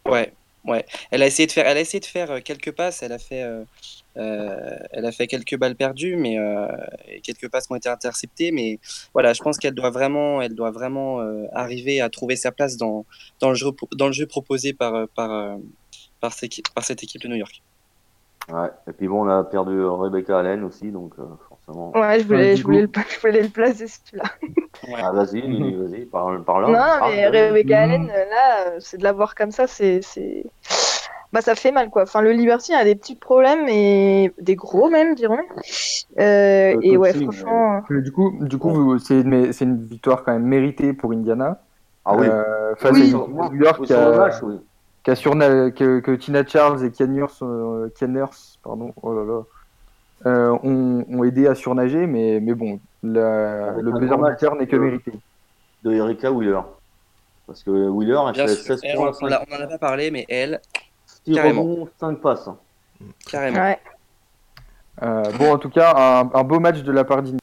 Ouais, 0.05 0.33
ouais. 0.65 0.85
Elle 1.11 1.23
a 1.23 1.25
essayé 1.25 1.47
de 1.47 1.51
faire, 1.51 1.65
elle 1.67 1.77
a 1.77 1.81
essayé 1.81 1.99
de 1.99 2.05
faire 2.05 2.43
quelques 2.43 2.71
passes. 2.71 3.01
Elle 3.01 3.11
a 3.13 3.19
fait, 3.19 3.43
euh, 3.43 3.63
euh, 4.17 4.77
elle 4.91 5.05
a 5.05 5.11
fait 5.11 5.27
quelques 5.27 5.57
balles 5.57 5.75
perdues, 5.75 6.15
mais 6.15 6.37
euh, 6.37 6.67
et 7.07 7.21
quelques 7.21 7.49
passes 7.49 7.67
qui 7.67 7.73
ont 7.73 7.77
été 7.77 7.89
interceptées. 7.89 8.51
Mais 8.51 8.79
voilà, 9.13 9.33
je 9.33 9.41
pense 9.41 9.57
qu'elle 9.57 9.73
doit 9.73 9.89
vraiment, 9.89 10.41
elle 10.41 10.55
doit 10.55 10.71
vraiment 10.71 11.21
euh, 11.21 11.45
arriver 11.53 12.01
à 12.01 12.09
trouver 12.09 12.35
sa 12.35 12.51
place 12.51 12.77
dans 12.77 13.05
dans 13.39 13.49
le 13.49 13.55
jeu 13.55 13.67
dans 13.95 14.07
le 14.07 14.13
jeu 14.13 14.25
proposé 14.25 14.73
par 14.73 15.07
par 15.09 15.57
par, 16.19 16.33
cette 16.33 16.43
équipe, 16.43 16.69
par 16.73 16.83
cette 16.83 17.03
équipe 17.03 17.21
de 17.21 17.27
New 17.27 17.35
York. 17.35 17.61
Ouais. 18.51 18.69
Et 18.89 18.91
puis 18.91 19.07
bon, 19.07 19.25
on 19.25 19.29
a 19.29 19.43
perdu 19.43 19.85
Rebecca 19.85 20.39
Allen 20.39 20.65
aussi, 20.65 20.91
donc 20.91 21.13
euh, 21.17 21.23
forcément. 21.47 21.91
Ouais, 21.97 22.19
je 22.19 22.25
voulais, 22.25 22.55
je, 22.57 22.63
voulais 22.63 22.81
le, 22.81 22.89
je 23.09 23.19
voulais 23.21 23.41
le 23.41 23.49
placer 23.49 23.87
celui-là. 23.87 24.29
Ah, 24.97 25.11
vas-y, 25.13 25.41
vas-y, 25.41 26.05
parle, 26.05 26.43
parle 26.43 26.71
là. 26.71 26.99
Non, 26.99 27.07
mais. 27.07 27.27
Rebecca 27.27 27.85
Mhm. 27.85 27.91
Allen, 27.91 28.07
là, 28.07 28.79
c'est 28.79 28.97
de 28.97 29.03
la 29.03 29.13
voir 29.13 29.33
comme 29.35 29.51
ça, 29.51 29.67
c'est, 29.67 30.01
c'est, 30.01 30.45
bah, 31.33 31.41
ça 31.41 31.55
fait 31.55 31.71
mal, 31.71 31.89
quoi. 31.89 32.03
Enfin, 32.03 32.21
le 32.21 32.31
Liberty 32.31 32.73
a 32.73 32.83
des 32.85 32.95
petits 32.95 33.15
problèmes 33.15 33.67
et 33.67 34.31
des 34.39 34.55
gros 34.55 34.89
même, 34.89 35.15
dirons. 35.15 35.39
Euh, 36.19 36.75
Le 36.75 36.85
et 36.85 36.95
ouais, 36.95 37.11
franchement, 37.13 37.81
Mais 37.89 38.01
Du 38.01 38.11
coup, 38.11 38.37
du 38.41 38.57
coup 38.59 38.99
c'est 38.99 39.21
une, 39.21 39.51
c'est 39.51 39.65
une 39.65 39.83
victoire 39.83 40.23
quand 40.23 40.31
même 40.31 40.45
méritée 40.45 40.93
pour 40.93 41.11
Indiana. 41.11 41.59
Ah 42.05 42.15
oui. 42.15 42.27
Euh, 42.29 42.75
face 42.75 42.91
Oui. 42.93 43.13
à 43.15 43.49
New 43.49 43.63
York 43.63 43.83
qui 43.83 43.93
a, 43.93 44.17
match, 44.17 44.35
oui. 44.43 44.55
qui 45.03 45.09
a 45.11 45.15
surna- 45.15 45.71
que, 45.71 45.99
que 46.01 46.11
Tina 46.11 46.45
Charles 46.45 46.85
et 46.85 46.91
Kian 46.91 47.07
Nurse, 47.07 47.41
euh, 47.41 47.89
pardon, 48.63 48.93
oh 49.01 49.13
là 49.13 49.23
là, 49.25 49.41
euh, 50.25 50.57
ont, 50.63 51.03
ont 51.09 51.23
aidé 51.23 51.47
à 51.47 51.55
surnager, 51.55 52.05
mais, 52.05 52.39
mais 52.41 52.53
bon, 52.53 52.79
la- 53.01 53.69
Avec 53.69 53.83
le 53.83 53.91
match, 54.17 54.33
beater 54.41 54.55
n'est 54.55 54.67
que 54.67 54.75
euh, 54.75 54.79
mérité. 54.79 55.13
De 55.83 55.91
Erika 55.93 56.31
Wheeler. 56.31 56.59
Parce 57.47 57.63
que 57.63 57.71
Wheeler, 57.71 58.19
elle 58.27 58.33
Bien 58.33 58.47
fait 58.47 58.53
sûr. 58.53 58.65
16 58.75 58.79
Elle, 58.83 58.95
points, 58.95 59.11
on, 59.21 59.25
on 59.25 59.29
on 59.29 59.55
en 59.59 59.63
a 59.63 59.67
pas 59.67 59.77
parlé, 59.77 60.11
mais 60.11 60.25
elle, 60.29 60.61
6 61.25 61.33
carrément. 61.33 61.61
rebonds, 61.63 61.89
5 61.99 62.19
passes. 62.21 62.47
hein. 62.47 62.57
carrément. 63.29 63.59
ouais. 63.61 63.79
Euh, 65.01 65.23
bon, 65.39 65.53
en 65.53 65.57
tout 65.57 65.69
cas, 65.69 65.93
un, 65.95 66.29
un 66.33 66.43
beau 66.43 66.59
match 66.59 66.83
de 66.83 66.91
la 66.91 67.03
part 67.03 67.17
d'Indiana 67.23 67.39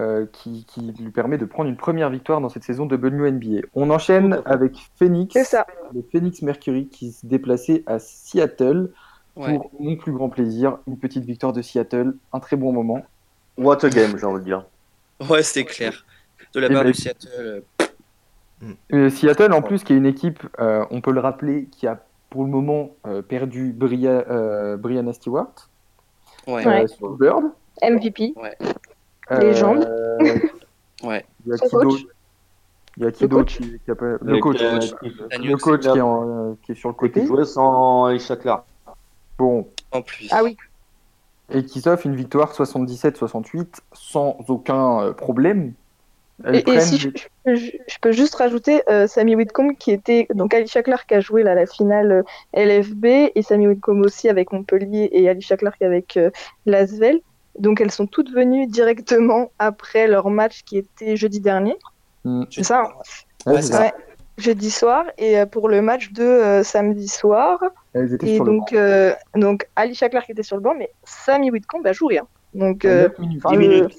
euh, 0.00 0.26
qui, 0.32 0.64
qui 0.68 0.80
lui 0.92 1.10
permet 1.10 1.38
de 1.38 1.44
prendre 1.44 1.68
une 1.68 1.76
première 1.76 2.08
victoire 2.10 2.40
dans 2.40 2.48
cette 2.48 2.62
saison 2.62 2.86
de 2.86 2.96
WNBA. 2.96 3.66
On 3.74 3.90
enchaîne 3.90 4.40
avec 4.44 4.76
Phoenix, 4.96 5.32
C'est 5.32 5.44
ça. 5.44 5.66
le 5.92 6.02
Phoenix 6.12 6.40
Mercury 6.42 6.86
qui 6.88 7.10
se 7.12 7.26
déplaçait 7.26 7.82
à 7.86 7.98
Seattle 7.98 8.90
Ouais. 9.36 9.56
pour 9.56 9.70
mon 9.78 9.94
plus 9.94 10.10
grand 10.10 10.28
plaisir. 10.28 10.78
Une 10.88 10.98
petite 10.98 11.24
victoire 11.24 11.52
de 11.52 11.62
Seattle, 11.62 12.14
un 12.32 12.40
très 12.40 12.56
bon 12.56 12.72
moment. 12.72 13.04
What 13.56 13.84
a 13.84 13.88
game, 13.88 14.18
j'ai 14.18 14.26
envie 14.26 14.40
de 14.40 14.44
dire. 14.44 14.64
Ouais, 15.30 15.44
c'est 15.44 15.64
clair. 15.64 16.04
De 16.54 16.58
la 16.60 16.66
Eh 16.68 16.72
part 16.72 16.82
ben, 16.82 16.88
de 16.90 16.92
Seattle. 16.96 17.28
euh, 17.38 17.60
Euh, 18.92 19.10
Seattle, 19.10 19.52
en 19.52 19.62
plus, 19.62 19.84
qui 19.84 19.92
est 19.92 19.96
une 19.96 20.06
équipe, 20.06 20.42
euh, 20.58 20.84
on 20.90 21.00
peut 21.00 21.12
le 21.12 21.20
rappeler, 21.20 21.66
qui 21.70 21.86
a 21.86 22.00
pour 22.30 22.44
le 22.44 22.50
moment 22.50 22.90
euh, 23.06 23.22
perdu 23.22 23.72
Bria, 23.72 24.10
euh, 24.30 24.76
Brianna 24.76 25.12
Stewart, 25.12 25.68
Ouais. 26.46 26.66
Ouais. 26.66 26.84
euh, 26.84 26.86
sur 26.86 27.10
Bird. 27.16 27.44
MVP. 27.82 28.34
Euh, 29.30 29.38
Légende. 29.40 29.88
Ouais. 31.04 31.24
Il 31.46 31.50
y 31.50 31.54
a 31.54 31.58
qui 31.58 31.68
d'autre 31.70 31.96
Il 32.96 33.04
y 33.04 33.06
a 33.06 33.12
qui 33.12 33.22
Le 33.22 33.28
d'autre 33.28 33.44
coach. 33.44 33.56
qui, 33.58 33.78
qui 33.84 33.90
a 33.92 33.94
pas- 33.94 34.16
Le 34.20 34.40
coach. 34.40 34.60
ouais. 34.60 35.08
Le 35.38 35.56
coach 35.56 35.82
qui 35.82 35.86
est, 35.96 36.00
en, 36.00 36.28
euh, 36.50 36.54
qui 36.64 36.72
est 36.72 36.74
sur 36.74 36.88
le 36.88 36.94
et 36.94 36.96
qui 36.96 37.00
côté. 37.20 37.26
jouait 37.26 37.44
sans 37.44 38.08
Aisha 38.08 38.34
Clark. 38.36 38.64
Bon, 39.38 39.68
En 39.92 40.02
plus. 40.02 40.26
Ah 40.32 40.42
oui. 40.42 40.56
et 41.52 41.64
qui 41.64 41.80
s'offre 41.80 42.04
une 42.06 42.16
victoire 42.16 42.52
77-68 42.52 43.76
sans 43.92 44.38
aucun 44.48 45.02
euh, 45.02 45.12
problème. 45.12 45.72
Et, 46.52 46.70
et 46.70 46.80
si 46.80 46.98
je, 46.98 47.08
je- 47.46 47.70
je 47.88 47.96
peux 48.00 48.12
juste 48.12 48.36
rajouter 48.36 48.82
euh, 48.88 49.06
Sammy 49.08 49.34
Whitcomb 49.34 49.74
qui 49.76 49.90
était 49.90 50.28
donc 50.34 50.54
Alicia 50.54 50.82
Clark 50.84 51.10
a 51.10 51.18
joué 51.20 51.42
là 51.42 51.54
la 51.56 51.66
finale 51.66 52.12
euh, 52.12 52.22
LFB 52.64 53.04
et 53.34 53.42
Sammy 53.42 53.66
Whitcomb 53.66 54.00
aussi 54.02 54.28
avec 54.28 54.52
Montpellier 54.52 55.08
et 55.12 55.28
Alicia 55.28 55.56
Clark 55.56 55.82
avec 55.82 56.16
euh, 56.16 56.30
Lasvel. 56.64 57.20
Donc 57.58 57.80
elles 57.80 57.90
sont 57.90 58.06
toutes 58.06 58.30
venues 58.32 58.68
directement 58.68 59.50
après 59.58 60.06
leur 60.06 60.30
match 60.30 60.62
qui 60.64 60.78
était 60.78 61.16
jeudi 61.16 61.40
dernier. 61.40 61.74
Mm. 62.24 62.44
C'est 62.50 62.62
ça. 62.62 62.82
hein 62.82 63.52
Ouais, 63.52 63.62
ça. 63.62 63.80
Ouais. 63.80 63.92
Jeudi 64.36 64.70
soir 64.70 65.04
et 65.18 65.40
euh, 65.40 65.46
pour 65.46 65.68
le 65.68 65.82
match 65.82 66.12
de 66.12 66.22
euh, 66.22 66.62
samedi 66.62 67.08
soir. 67.08 67.58
Elles 67.94 68.14
étaient 68.14 68.28
Et 68.28 68.34
sur 68.36 68.44
le 68.44 68.52
donc 68.52 68.72
euh, 68.72 69.12
donc 69.34 69.66
Alicia 69.74 70.08
Clark 70.08 70.30
était 70.30 70.44
sur 70.44 70.54
le 70.54 70.62
banc 70.62 70.76
mais 70.78 70.90
Sammy 71.02 71.50
Whitcomb 71.50 71.82
a 71.84 71.92
joué. 71.92 72.18
hein. 72.18 72.28
Donc 72.54 72.82
banc. 72.84 72.88
euh, 72.90 73.02
Neuf 73.08 73.18
minutes. 73.18 73.42
enfin, 73.44 73.56
Dix 73.56 73.66
le- 73.66 73.68
minutes. 73.74 73.98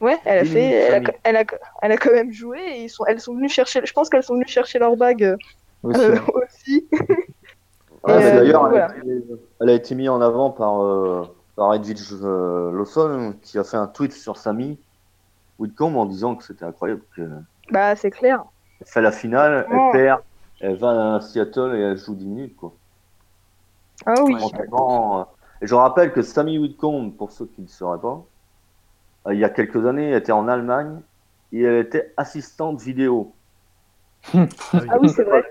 Ouais, 0.00 0.18
elle 0.26 0.38
a 0.40 0.44
fait, 0.44 0.60
elle 0.72 1.06
a, 1.06 1.10
elle, 1.24 1.36
a, 1.36 1.44
elle 1.82 1.92
a 1.92 1.96
quand 1.96 2.12
même 2.12 2.30
joué 2.32 2.58
et 2.60 2.82
ils 2.84 2.88
sont, 2.90 3.04
elles 3.06 3.20
sont 3.20 3.34
venues 3.34 3.48
chercher, 3.48 3.80
je 3.84 3.92
pense 3.94 4.10
qu'elles 4.10 4.22
sont 4.22 4.34
venues 4.34 4.46
chercher 4.46 4.78
leur 4.78 4.94
bague 4.96 5.22
euh, 5.24 5.36
aussi, 5.82 6.00
euh, 6.00 6.16
aussi. 6.44 6.88
Euh, 8.08 8.36
D'ailleurs, 8.36 8.68
elle, 8.74 8.80
a 8.82 8.86
été- 8.88 9.34
elle 9.60 9.68
a 9.70 9.72
été 9.72 9.94
mise 9.94 10.08
en 10.10 10.20
avant 10.20 10.50
par, 10.50 10.82
euh, 10.82 11.24
par 11.56 11.72
Edwidge 11.74 12.12
Lawson, 12.22 13.34
qui 13.42 13.58
a 13.58 13.64
fait 13.64 13.78
un 13.78 13.86
tweet 13.86 14.12
sur 14.12 14.36
Samy 14.36 14.78
Whitcomb 15.58 15.96
en 15.96 16.04
disant 16.04 16.34
que 16.36 16.44
c'était 16.44 16.64
incroyable. 16.66 17.00
Bah, 17.70 17.96
c'est 17.96 18.10
clair. 18.10 18.44
fait 18.84 19.00
la 19.00 19.12
finale, 19.12 19.66
Oh. 19.72 19.90
elle 19.94 20.00
perd, 20.02 20.20
elle 20.60 20.76
va 20.76 21.14
à 21.16 21.20
Seattle 21.22 21.74
et 21.74 21.80
elle 21.80 21.96
joue 21.96 22.14
10 22.14 22.26
minutes. 22.26 22.56
Quoi. 22.56 22.72
Ah 24.04 24.14
oui. 24.22 24.34
Ouais. 24.34 25.24
Je 25.62 25.74
rappelle 25.74 26.12
que 26.12 26.20
Sammy 26.20 26.58
Whitcomb, 26.58 27.10
pour 27.12 27.32
ceux 27.32 27.46
qui 27.46 27.62
ne 27.62 27.66
sauraient 27.66 27.98
pas, 28.00 28.22
il 29.32 29.38
y 29.38 29.44
a 29.44 29.48
quelques 29.50 29.84
années, 29.86 30.10
elle 30.10 30.18
était 30.22 30.32
en 30.32 30.48
Allemagne 30.48 31.00
et 31.52 31.62
elle 31.62 31.76
était 31.78 32.12
assistante 32.16 32.80
vidéo. 32.80 33.32
Ah 34.34 34.38
oui. 34.74 34.80
Ah 34.90 34.98
c'est 35.08 35.24
vrai. 35.24 35.44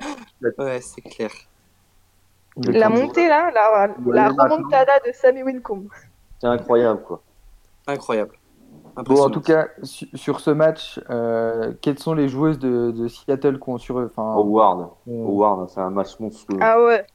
Ouais, 0.57 0.81
c'est 0.81 1.01
clair. 1.01 1.31
La 2.57 2.89
montée 2.89 3.27
là, 3.27 3.51
la, 3.53 3.89
Ouais, 3.99 4.15
la 4.15 4.29
maintenant. 4.31 4.55
remontada 4.55 4.93
de 5.05 5.11
Sammy 5.13 5.43
Whitcomb. 5.43 5.87
C'est 6.39 6.47
incroyable. 6.47 7.01
quoi. 7.03 7.21
Incroyable. 7.87 8.31
Bon, 9.05 9.21
en 9.25 9.29
tout 9.29 9.41
cas, 9.41 9.67
su- 9.83 10.07
sur 10.13 10.39
ce 10.39 10.51
match, 10.51 11.01
euh, 11.09 11.73
quelles 11.81 11.99
sont 11.99 12.13
les 12.13 12.29
joueuses 12.29 12.59
de, 12.59 12.91
de 12.91 13.07
Seattle 13.09 13.59
qui 13.59 13.69
ont 13.69 13.77
sur 13.77 13.99
eux 13.99 14.09
enfin, 14.09 14.33
Howard, 14.35 14.89
Howard, 15.05 15.69
c'est 15.69 15.81
un 15.81 15.89
match 15.89 16.17
monstrueux. 16.19 16.59
Ah 16.61 16.81
ouais. 16.81 17.05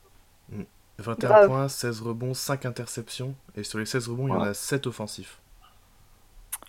21 0.98 1.28
Grave. 1.28 1.46
points, 1.48 1.68
16 1.68 2.02
rebonds, 2.02 2.34
5 2.34 2.66
interceptions. 2.66 3.34
Et 3.56 3.62
sur 3.62 3.78
les 3.78 3.86
16 3.86 4.08
rebonds, 4.08 4.28
il 4.28 4.30
y 4.30 4.36
en 4.36 4.42
a 4.42 4.52
7 4.52 4.86
offensifs. 4.86 5.40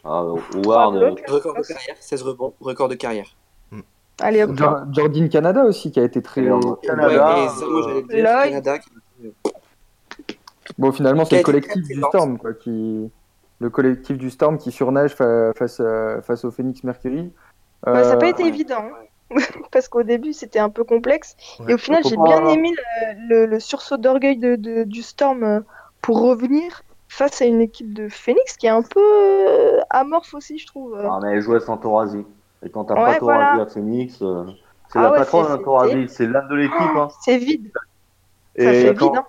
Ah, 0.03 0.23
Howard, 0.65 0.95
euh. 0.95 1.15
Record 1.27 1.55
de 1.57 1.61
carrière, 1.63 1.95
16 1.99 2.23
rebonds, 2.23 2.53
record 2.59 2.89
de 2.89 2.95
carrière. 2.95 3.27
Allez 4.19 4.43
hop. 4.43 4.51
Jordan 4.91 5.29
Canada 5.29 5.63
aussi 5.63 5.91
qui 5.91 5.99
a 5.99 6.03
été 6.03 6.21
très. 6.21 6.41
Très- 6.45 6.87
Canada, 6.87 7.33
ouais, 7.35 7.45
et 7.45 7.49
ça, 7.49 7.65
moi, 7.65 7.81
j'allais 7.87 8.01
le 8.01 8.07
dire, 8.07 8.23
Lloyd. 8.23 8.49
Canada 8.49 8.79
qui 8.79 8.89
Bon, 10.77 10.91
finalement, 10.91 11.25
c'est 11.25 11.37
le 11.37 11.43
collectif 11.43 11.83
du. 11.87 12.01
Storm, 12.01 12.37
quoi, 12.37 12.53
qui... 12.53 13.09
Le 13.59 13.69
collectif 13.69 14.17
du 14.17 14.29
Storm 14.29 14.57
qui 14.57 14.71
surnage 14.71 15.13
fa- 15.15 15.53
face, 15.53 15.79
à- 15.79 16.21
face 16.21 16.45
au 16.45 16.51
Phoenix 16.51 16.83
Mercury. 16.83 17.31
Ouais, 17.85 17.93
ça 17.93 18.09
n'a 18.09 18.13
Euh, 18.15 18.17
pas 18.17 18.27
été 18.29 18.43
évident. 18.45 18.83
hein. 19.31 19.35
Parce 19.71 19.87
qu'au 19.87 20.03
début, 20.03 20.33
c'était 20.33 20.59
un 20.59 20.69
peu 20.69 20.83
complexe. 20.83 21.35
Ouais. 21.59 21.71
Et 21.71 21.73
au 21.75 21.77
final, 21.77 22.03
j'ai 22.07 22.17
bien 22.17 22.47
aimé 22.49 22.71
le, 22.71 23.27
le- 23.29 23.45
le 23.45 23.59
sursaut 23.59 23.97
d'orgueil 23.97 24.37
de, 24.37 24.55
de- 24.55 24.83
du 24.83 25.01
Storm 25.03 25.43
euh, 25.43 25.59
pour 26.01 26.21
revenir 26.21 26.81
face 27.11 27.41
à 27.41 27.45
une 27.45 27.59
équipe 27.61 27.93
de 27.93 28.07
Phoenix 28.07 28.55
qui 28.55 28.67
est 28.67 28.69
un 28.69 28.81
peu 28.83 28.99
euh, 29.01 29.79
amorphe 29.89 30.33
aussi, 30.33 30.57
je 30.57 30.65
trouve. 30.65 30.97
Ah, 30.97 31.19
mais 31.21 31.33
elle 31.33 31.41
jouait 31.41 31.59
sans 31.59 31.77
Torazi. 31.77 32.25
Et 32.63 32.69
quand 32.69 32.85
t'as 32.85 32.93
Ouais, 32.95 33.13
pas 33.13 33.19
Torazi 33.19 33.43
voilà. 33.43 33.61
à 33.63 33.65
Phoenix, 33.67 34.21
euh, 34.21 34.45
c'est 34.87 34.99
Ah 34.99 35.03
la 35.03 35.11
ouais, 35.11 35.17
patronne, 35.17 35.45
c'est- 35.47 35.51
hein, 35.93 36.05
c'est- 36.07 36.27
l'âme 36.27 36.47
de 36.47 36.55
l'équipe. 36.55 36.77
hein. 36.79 37.09
C'est 37.21 37.37
vide. 37.37 37.69
Ça 38.57 38.63
Et 38.73 38.81
fait 38.81 38.95
quand, 38.95 39.09
vide. 39.11 39.17
Hein. 39.19 39.25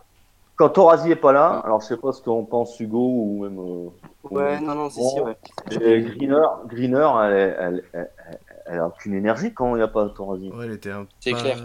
quand 0.56 0.68
Torazi 0.68 1.10
est 1.10 1.16
pas 1.16 1.32
là, 1.32 1.60
alors 1.64 1.80
je 1.80 1.86
sais 1.86 1.96
pas 1.96 2.12
ce 2.12 2.22
qu'on 2.22 2.44
pense 2.44 2.78
Hugo 2.78 2.98
ou 3.00 3.42
même. 3.42 3.58
euh, 3.58 3.88
Ouais, 4.30 4.60
non, 4.60 4.74
non, 4.76 4.88
c'est 4.88 5.00
Bon. 5.00 5.08
si, 5.08 5.20
ouais. 5.20 5.36
Et 5.72 6.02
Greener, 6.02 6.46
Greener 6.66 7.08
elle, 7.24 7.32
elle, 7.32 7.56
elle, 7.58 7.84
elle- 8.28 8.38
elle 8.66 8.78
a 8.78 8.86
aucune 8.86 9.14
énergie 9.14 9.52
quand 9.52 9.74
il 9.74 9.78
n'y 9.78 9.82
a 9.82 9.88
pas 9.88 10.08
Torazi. 10.10 10.50
Ouais, 10.50 10.66
elle 10.66 10.72
était 10.72 10.92
un 10.92 11.06
C'est 11.18 11.32
clair. 11.32 11.58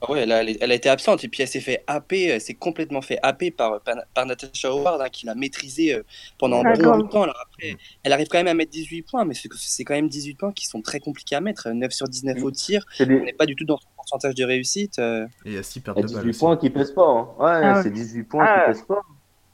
Ah 0.00 0.12
ouais, 0.12 0.20
elle 0.20 0.30
a, 0.32 0.42
elle 0.44 0.70
a 0.70 0.74
été 0.74 0.88
absente 0.88 1.24
et 1.24 1.28
puis 1.28 1.42
elle 1.42 1.48
s'est 1.48 1.60
fait 1.60 1.82
happer, 1.88 2.26
elle 2.26 2.40
s'est 2.40 2.54
complètement 2.54 3.02
fait 3.02 3.18
happer 3.22 3.50
par, 3.50 3.80
par, 3.80 3.96
par 4.14 4.26
Natasha 4.26 4.68
Howard 4.68 5.00
hein, 5.00 5.08
qui 5.10 5.26
l'a 5.26 5.34
maîtrisée 5.34 5.92
euh, 5.94 6.02
pendant 6.38 6.62
Ah, 6.64 6.72
bon. 6.76 7.22
Alors 7.22 7.40
après, 7.42 7.76
elle 8.04 8.12
arrive 8.12 8.28
quand 8.28 8.38
même 8.38 8.46
à 8.46 8.54
mettre 8.54 8.70
18 8.70 9.02
points, 9.02 9.24
mais 9.24 9.34
c'est 9.34 9.84
quand 9.84 9.94
même 9.94 10.08
18 10.08 10.34
points 10.34 10.52
qui 10.52 10.66
sont 10.66 10.82
très 10.82 11.00
compliqués 11.00 11.34
à 11.34 11.40
mettre. 11.40 11.68
9 11.70 11.90
sur 11.92 12.06
19 12.06 12.42
au 12.44 12.50
tir, 12.52 12.84
on 13.00 13.06
n'est 13.06 13.32
pas 13.32 13.46
du 13.46 13.56
tout 13.56 13.64
dans 13.64 13.76
son 13.76 13.88
pourcentage 13.96 14.34
de 14.36 14.44
réussite. 14.44 15.00
euh. 15.00 15.26
Et 15.44 15.48
il 15.50 15.52
y 15.54 15.58
a 15.58 15.62
6 15.64 15.80
pertes 15.80 15.96
de 15.96 16.02
balles 16.02 16.10
18 16.10 16.28
aussi. 16.30 16.38
points 16.38 16.56
qui 16.56 16.70
pèsent 16.70 16.92
pas. 16.92 17.02
Hein. 17.08 17.28
Ouais, 17.38 17.60
Ah 17.64 17.82
c'est 17.82 17.90
18 17.90 18.22
points 18.22 18.44
Ah 18.46 18.60
qui 18.60 18.72
pèsent 18.72 18.86
pas. 18.86 19.02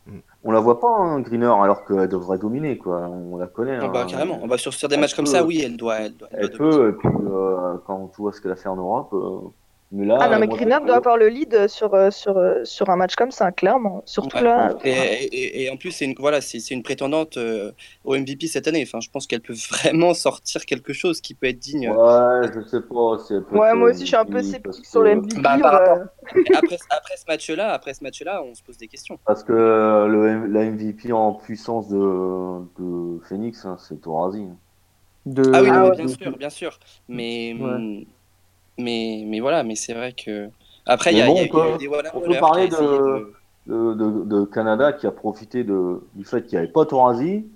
Mm. 0.07 0.19
On 0.45 0.53
la 0.53 0.61
voit 0.61 0.79
pas, 0.79 0.95
hein, 0.95 1.21
Greener, 1.21 1.47
alors 1.47 1.87
qu'elle 1.87 2.07
devrait 2.07 2.37
dominer, 2.37 2.77
quoi. 2.77 3.09
On 3.09 3.39
la 3.39 3.47
connaît. 3.47 3.79
Bah, 3.79 3.91
hein. 4.03 4.07
carrément. 4.07 4.39
On 4.43 4.47
va 4.47 4.59
sur, 4.59 4.75
sur 4.75 4.89
des 4.89 4.97
Elle 4.97 5.01
matchs 5.01 5.15
comme 5.15 5.25
ça, 5.25 5.43
oui, 5.43 5.63
elle 5.65 5.79
doit. 5.79 6.01
Elle 6.01 6.15
doit, 6.19 6.29
elle 6.33 6.39
Elle 6.43 6.49
doit 6.51 6.59
peut, 6.59 6.89
et 6.91 6.93
puis 6.93 7.09
euh, 7.09 7.77
quand 7.87 8.09
tu 8.15 8.21
vois 8.21 8.33
ce 8.35 8.43
qu'elle 8.43 8.53
a 8.53 8.57
fait 8.57 8.69
en 8.69 8.77
Europe. 8.77 9.09
euh, 9.15 9.49
mais 9.93 10.07
là, 10.07 10.19
Ah 10.21 10.29
non, 10.29 10.39
mais 10.41 10.49
Greener 10.49 10.79
je- 10.83 10.87
doit 10.87 10.97
avoir 10.97 11.17
le 11.17 11.29
lead 11.29 11.69
sur, 11.69 11.95
euh, 11.95 12.11
sur, 12.11 12.37
euh, 12.37 12.65
sur 12.65 12.91
un 12.91 12.97
match 12.97 13.15
comme 13.15 13.31
ça, 13.31 13.53
clairement. 13.53 14.03
Surtout 14.07 14.39
Ouais. 14.39 14.43
là. 14.43 14.75
Et, 14.83 14.91
et- 14.91 15.35
et- 15.35 15.63
et 15.65 15.71
en 15.71 15.77
plus, 15.77 15.93
c'est 15.93 16.05
une, 16.07 16.15
voilà, 16.19 16.41
c'est 16.41 16.59
c'est 16.59 16.75
une 16.75 16.83
prétendante 16.83 17.37
euh, 17.37 17.71
au 18.05 18.15
MVP 18.17 18.47
cette 18.49 18.67
année. 18.67 18.83
Enfin, 18.87 18.99
je 19.01 19.09
pense 19.11 19.27
qu'elle 19.27 19.41
peut 19.41 19.55
vraiment 19.71 20.13
sortir 20.15 20.65
quelque 20.67 20.93
chose 20.93 21.21
qui 21.21 21.35
peut 21.35 21.47
être 21.47 21.59
digne. 21.59 21.91
Ouais, 21.91 22.49
je 22.55 22.61
sais 22.69 22.81
pas. 22.81 23.19
si 23.25 23.35
elle 23.35 23.45
peut 23.45 23.57
Ouais, 23.57 23.69
être 23.69 23.77
moi 23.77 23.91
aussi, 23.91 24.01
je 24.01 24.07
suis 24.07 24.17
un 24.17 24.25
peu 24.25 24.43
sceptique 24.43 24.85
sur 24.85 25.03
le 25.03 25.15
MVP. 25.17 25.41
Bah, 25.41 25.57
par 25.61 25.75
euh, 25.75 25.79
rapport- 25.79 25.99
Après, 26.57 26.77
après 26.91 27.17
ce 27.17 27.25
match-là, 27.29 27.73
après 27.73 27.95
ce 27.95 28.03
match-là, 28.03 28.43
on 28.43 28.55
se 28.55 28.63
pose 28.63 28.77
des 28.79 28.89
questions. 28.89 29.19
Parce 29.27 29.45
que 29.45 29.53
le, 29.53 30.47
la 30.47 30.65
MVP 30.65 31.13
en 31.13 31.35
puissance 31.35 31.89
de, 31.89 32.61
de 32.81 33.21
Phoenix, 33.29 33.65
hein, 33.65 33.77
c'est 33.79 34.01
Torazi. 34.01 34.45
de... 35.27 35.43
Ah 35.55 35.63
oui, 35.63 35.69
Ah 35.71 35.85
ouais. 35.85 35.97
bien 35.97 36.09
sûr, 36.09 36.37
bien 36.37 36.51
sûr. 36.51 36.79
Mais, 37.09 37.55
Ouais. 37.61 38.07
Mais, 38.79 39.25
mais 39.27 39.41
voilà, 39.41 39.63
mais 39.63 39.75
c'est 39.77 39.95
vrai 39.95 40.13
que. 40.13 40.49
Après, 40.87 41.13
il 41.13 41.19
y, 41.19 41.23
a- 41.23 41.27
bon, 41.27 41.35
il 41.37 41.39
y 41.39 41.41
a- 41.41 41.55
on 41.55 41.79
il 41.79 41.83
y 41.83 41.87
a 41.87 42.01
peut- 42.01 42.31
on 42.37 42.41
parler 42.41 42.69
de- 42.69 43.35
de, 43.67 43.95
de, 43.95 44.25
de 44.25 44.45
Canada 44.45 44.93
qui 44.93 45.07
a 45.07 45.11
profité 45.11 45.65
de, 45.65 46.03
du 46.15 46.25
fait 46.25 46.43
qu'il 46.43 46.59
n'y 46.59 46.65
avait 46.65 46.73
pas 46.73 46.85
Torazi 46.85 47.47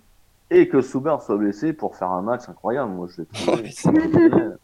et 0.51 0.69
que 0.69 0.81
Souber 0.81 1.17
soit 1.25 1.37
blessé 1.37 1.75
pour 1.75 1.95
faire 1.97 2.11
un 2.11 2.23
match 2.23 2.49
incroyable. 2.49 2.91
Moi, 2.93 3.09
je 3.15 3.23
l'ai 3.23 3.27
trouvé. 3.27 3.71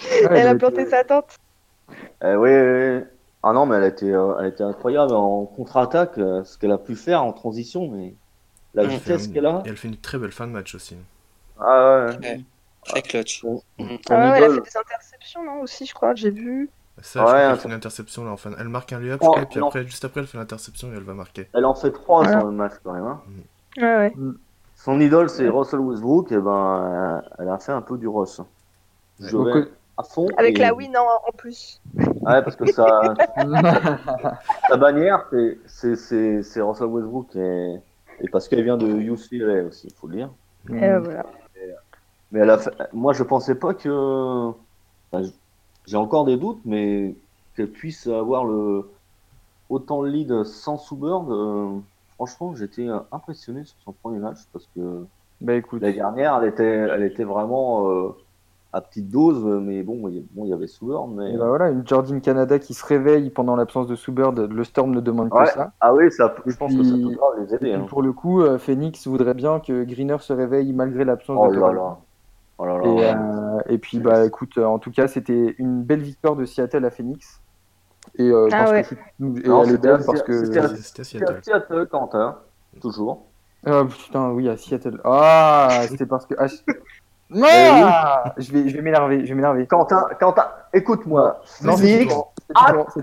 Ouais, 0.00 0.28
Elle 0.30 0.46
a 0.48 0.54
planté 0.54 0.86
sa 0.86 1.02
tente. 1.02 1.34
Eh 2.22 2.34
oui, 2.36 2.50
oui, 2.50 2.96
oui. 2.98 3.04
Ah 3.42 3.52
non, 3.52 3.66
mais 3.66 3.76
elle 3.76 3.82
a 3.84 3.88
été, 3.88 4.12
euh, 4.12 4.34
elle 4.38 4.44
a 4.44 4.48
été 4.48 4.62
incroyable 4.62 5.12
en 5.14 5.44
contre-attaque, 5.46 6.18
euh, 6.18 6.44
ce 6.44 6.56
qu'elle 6.58 6.70
a 6.72 6.78
pu 6.78 6.94
faire 6.94 7.24
en 7.24 7.32
transition, 7.32 7.88
mais 7.88 8.14
la 8.74 8.84
vitesse 8.84 9.26
Et 9.26 9.32
qu'elle 9.32 9.46
a. 9.46 9.62
elle 9.66 9.76
fait 9.76 9.88
une 9.88 9.96
très 9.96 10.18
belle 10.18 10.30
fin 10.32 10.46
de 10.46 10.52
match 10.52 10.74
aussi. 10.74 10.96
Ah 11.60 12.06
ouais. 12.10 12.16
Ouais. 12.28 12.40
Très 12.84 13.02
clutch. 13.02 13.40
Son- 13.40 13.62
Mm. 13.78 13.96
Ah 14.10 14.14
ouais, 14.32 14.38
elle 14.38 14.44
a 14.44 14.48
fait 14.54 14.60
des 14.60 14.76
interceptions, 14.76 15.44
non 15.44 15.60
Aussi, 15.62 15.86
je 15.86 15.94
crois, 15.94 16.14
j'ai 16.14 16.30
vu. 16.30 16.70
Ça, 17.00 17.24
Ouais, 17.24 17.30
ça- 17.30 17.56
fait 17.56 17.68
une 17.68 17.74
interception 17.74 18.24
là. 18.24 18.32
Enfin, 18.32 18.50
elle 18.58 18.68
marque 18.68 18.92
un 18.92 18.98
layup, 19.00 19.18
Oh, 19.22 19.36
puis 19.48 19.60
après, 19.60 19.84
juste 19.84 20.04
après, 20.04 20.20
elle 20.20 20.26
fait 20.26 20.38
l'interception 20.38 20.88
et 20.92 20.96
elle 20.96 21.02
va 21.04 21.14
marquer. 21.14 21.48
Elle 21.54 21.64
en 21.64 21.74
fait 21.74 21.92
trois 21.92 22.22
Voilà. 22.24 22.40
sur 22.40 22.48
le 22.48 22.54
match 22.56 22.72
quand 22.82 22.92
même. 22.92 23.04
hein. 23.04 23.20
Ouais, 23.76 23.96
ouais. 23.96 24.14
Son 24.74 24.98
idole, 25.00 25.28
c'est 25.30 25.48
Russell 25.48 25.80
Westbrook, 25.80 26.32
et 26.32 26.38
ben, 26.38 27.20
euh, 27.24 27.28
elle 27.38 27.48
a 27.50 27.58
fait 27.58 27.72
un 27.72 27.82
peu 27.82 27.96
du 27.98 28.08
Ross. 28.08 28.40
Je 29.20 29.30
donc, 29.30 29.48
vais 29.48 29.64
à 29.96 30.02
fond. 30.04 30.26
Avec 30.36 30.56
et- 30.58 30.62
la 30.62 30.74
win 30.74 30.96
en, 30.96 31.02
en 31.28 31.32
plus. 31.36 31.80
Ouais, 31.96 32.42
parce 32.42 32.56
que 32.56 32.66
ça, 32.72 33.14
sa 34.68 34.76
bannière, 34.76 35.24
c'est- 35.30 35.58
c'est 35.66 35.96
c'est- 35.96 36.42
c'est 36.42 36.60
Russell 36.60 36.86
Westbrook, 36.86 37.34
et, 37.36 37.76
et 38.20 38.28
parce 38.30 38.48
qu'elle 38.48 38.62
vient 38.64 38.76
de 38.76 38.86
UCLA 38.88 39.64
aussi, 39.64 39.88
il 39.88 39.94
faut 39.94 40.06
le 40.08 40.16
dire. 40.16 40.30
Et 40.70 40.84
euh, 40.84 41.00
voilà. 41.00 41.24
Mais 42.30 42.40
elle 42.40 42.50
a 42.50 42.58
fait- 42.58 42.72
moi, 42.92 43.12
je 43.12 43.22
pensais 43.22 43.54
pas 43.54 43.74
que. 43.74 44.50
enfin, 45.12 45.22
J'ai 45.86 45.96
encore 45.96 46.24
des 46.26 46.36
doutes, 46.36 46.60
mais 46.64 47.16
qu'elle 47.56 47.70
puisse 47.70 48.06
avoir 48.06 48.44
le 48.44 48.90
autant 49.68 50.02
de 50.02 50.08
lead 50.08 50.44
sans 50.44 50.76
Soubird. 50.78 51.30
euh, 51.30 51.78
franchement, 52.14 52.54
j'étais 52.54 52.88
impressionné 53.12 53.64
sur 53.64 53.76
son 53.84 53.92
premier 53.92 54.18
match 54.18 54.38
parce 54.52 54.68
que 54.76 55.04
Bah 55.40 55.54
écoute, 55.54 55.80
l'année 55.82 55.94
dernière, 55.94 56.36
elle 56.42 56.48
était, 56.48 56.64
elle 56.64 57.02
était 57.04 57.24
vraiment 57.24 57.90
euh, 57.90 58.10
à 58.72 58.80
petite 58.82 59.08
dose, 59.10 59.42
mais 59.62 59.82
bon, 59.82 60.08
il 60.08 60.16
y- 60.16 60.26
bon, 60.32 60.44
il 60.44 60.48
y 60.50 60.52
avait 60.52 60.66
Soubird, 60.66 61.08
mais. 61.10 61.36
bah 61.36 61.48
voilà, 61.48 61.70
une 61.70 61.86
Jordan 61.86 62.20
Canada 62.20 62.58
qui 62.58 62.74
se 62.74 62.84
réveille 62.84 63.30
pendant 63.30 63.56
l'absence 63.56 63.86
de 63.86 63.94
Soubird, 63.96 64.38
le 64.38 64.64
Storm 64.64 64.90
ne 64.90 65.00
demande 65.00 65.32
Ouais. 65.32 65.44
que 65.44 65.50
ça. 65.52 65.72
Ah 65.80 65.94
oui, 65.94 66.10
ça, 66.12 66.34
je 66.44 66.56
pense 66.56 66.74
que 66.74 66.82
ça 66.82 66.94
peut 66.94 67.10
grave 67.10 67.40
les 67.40 67.54
aider. 67.54 67.72
hein. 67.74 67.86
pour 67.88 68.02
le 68.02 68.12
coup, 68.12 68.42
euh, 68.42 68.58
Phoenix 68.58 69.06
voudrait 69.06 69.34
bien 69.34 69.60
que 69.60 69.84
Greener 69.84 70.18
se 70.20 70.32
réveille 70.34 70.72
malgré 70.74 71.04
l'absence 71.06 71.38
Oh 71.40 71.48
de 71.54 71.60
là. 71.60 71.98
Oh 72.58 72.66
là 72.66 72.76
là. 72.78 72.84
Et, 72.84 73.04
euh, 73.14 73.60
et 73.74 73.78
puis 73.78 73.98
bah 74.00 74.24
écoute, 74.26 74.58
euh, 74.58 74.64
en 74.64 74.78
tout 74.78 74.90
cas, 74.90 75.06
c'était 75.08 75.54
une 75.58 75.82
belle 75.82 76.02
victoire 76.02 76.34
de 76.36 76.44
Seattle 76.44 76.84
à 76.84 76.90
Phoenix. 76.90 77.40
Et, 78.18 78.28
euh, 78.30 78.48
Ah 78.52 78.70
ouais. 78.70 78.82
que 78.82 78.88
c'est- 78.88 78.94
et 79.44 79.48
Non, 79.48 79.62
elle 79.62 79.68
est 79.68 79.72
c'était 79.72 79.88
belle 79.88 80.00
à- 80.00 80.04
parce 80.04 80.22
que 80.22 80.44
c'était 80.44 81.04
Seattle. 81.04 81.40
Seattle, 81.42 81.86
Quentin, 81.90 82.36
toujours. 82.80 83.26
Ah, 83.66 83.82
putain, 83.88 84.30
oui, 84.30 84.48
à 84.48 84.56
Seattle. 84.56 85.00
Ah, 85.04 85.68
c'était 85.88 86.06
parce 86.06 86.26
que. 86.26 86.34
Ah, 86.38 86.46
je... 86.46 86.56
Non 87.30 87.46
je 88.38 88.52
vais, 88.52 88.68
je 88.70 88.74
vais 88.76 88.80
m'énerver, 88.82 89.20
je 89.24 89.28
vais 89.28 89.34
m'énerver. 89.34 89.66
Quentin, 89.66 90.06
Quentin, 90.18 90.46
écoute-moi. 90.72 91.42
Non, 91.62 91.76
c'est 91.76 91.98
Phoenix, 91.98 92.14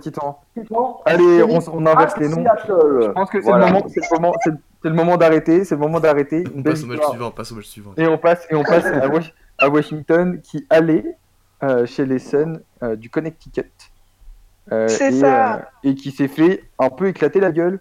titrant, 0.02 0.42
c'est 0.56 0.64
Ah 0.72 0.94
Allez, 1.06 1.44
on, 1.44 1.60
on 1.72 1.86
inverse 1.86 2.16
à 2.16 2.20
les 2.20 2.30
noms. 2.30 2.38
Seattle. 2.38 3.00
Je 3.04 3.12
pense 3.12 3.30
que 3.30 3.40
c'est 3.40 3.48
Voilà. 3.48 3.68
le 3.68 3.74
moment, 3.74 3.86
c'est 3.88 4.00
le 4.02 4.16
moment, 4.20 4.34
c'est 4.44 4.90
le 4.90 4.96
moment 4.96 5.18
d'arrêter, 5.18 5.64
c'est 5.64 5.76
le 5.76 5.82
moment 5.82 6.00
d'arrêter. 6.00 6.40
Une 6.42 6.48
On 6.60 6.62
belle 6.62 6.74
passe 6.74 6.84
au 6.84 6.88
match 6.88 7.02
suivant, 7.08 7.28
on 7.28 7.32
passe 7.32 7.52
au 7.52 7.56
match 7.56 7.66
suivant. 7.68 7.92
Et 7.98 8.08
on 8.08 8.18
passe, 8.18 8.48
et 8.50 8.56
on 8.56 8.64
passe 8.64 8.86
à, 8.86 9.08
à 9.58 9.70
Washington 9.70 10.42
qui 10.42 10.66
allait 10.70 11.18
euh, 11.64 11.86
chez 11.86 12.06
les 12.06 12.20
Suns 12.20 12.60
euh, 12.84 12.96
du 12.96 13.10
Connecticut. 13.10 13.64
Euh, 14.72 14.88
C'est 14.88 15.10
et, 15.14 15.20
ça. 15.20 15.56
euh, 15.56 15.60
et 15.84 15.96
qui 15.96 16.12
s'est 16.12 16.28
fait 16.28 16.64
un 16.80 16.90
peu 16.90 17.08
éclater 17.08 17.40
la 17.40 17.52
gueule. 17.52 17.80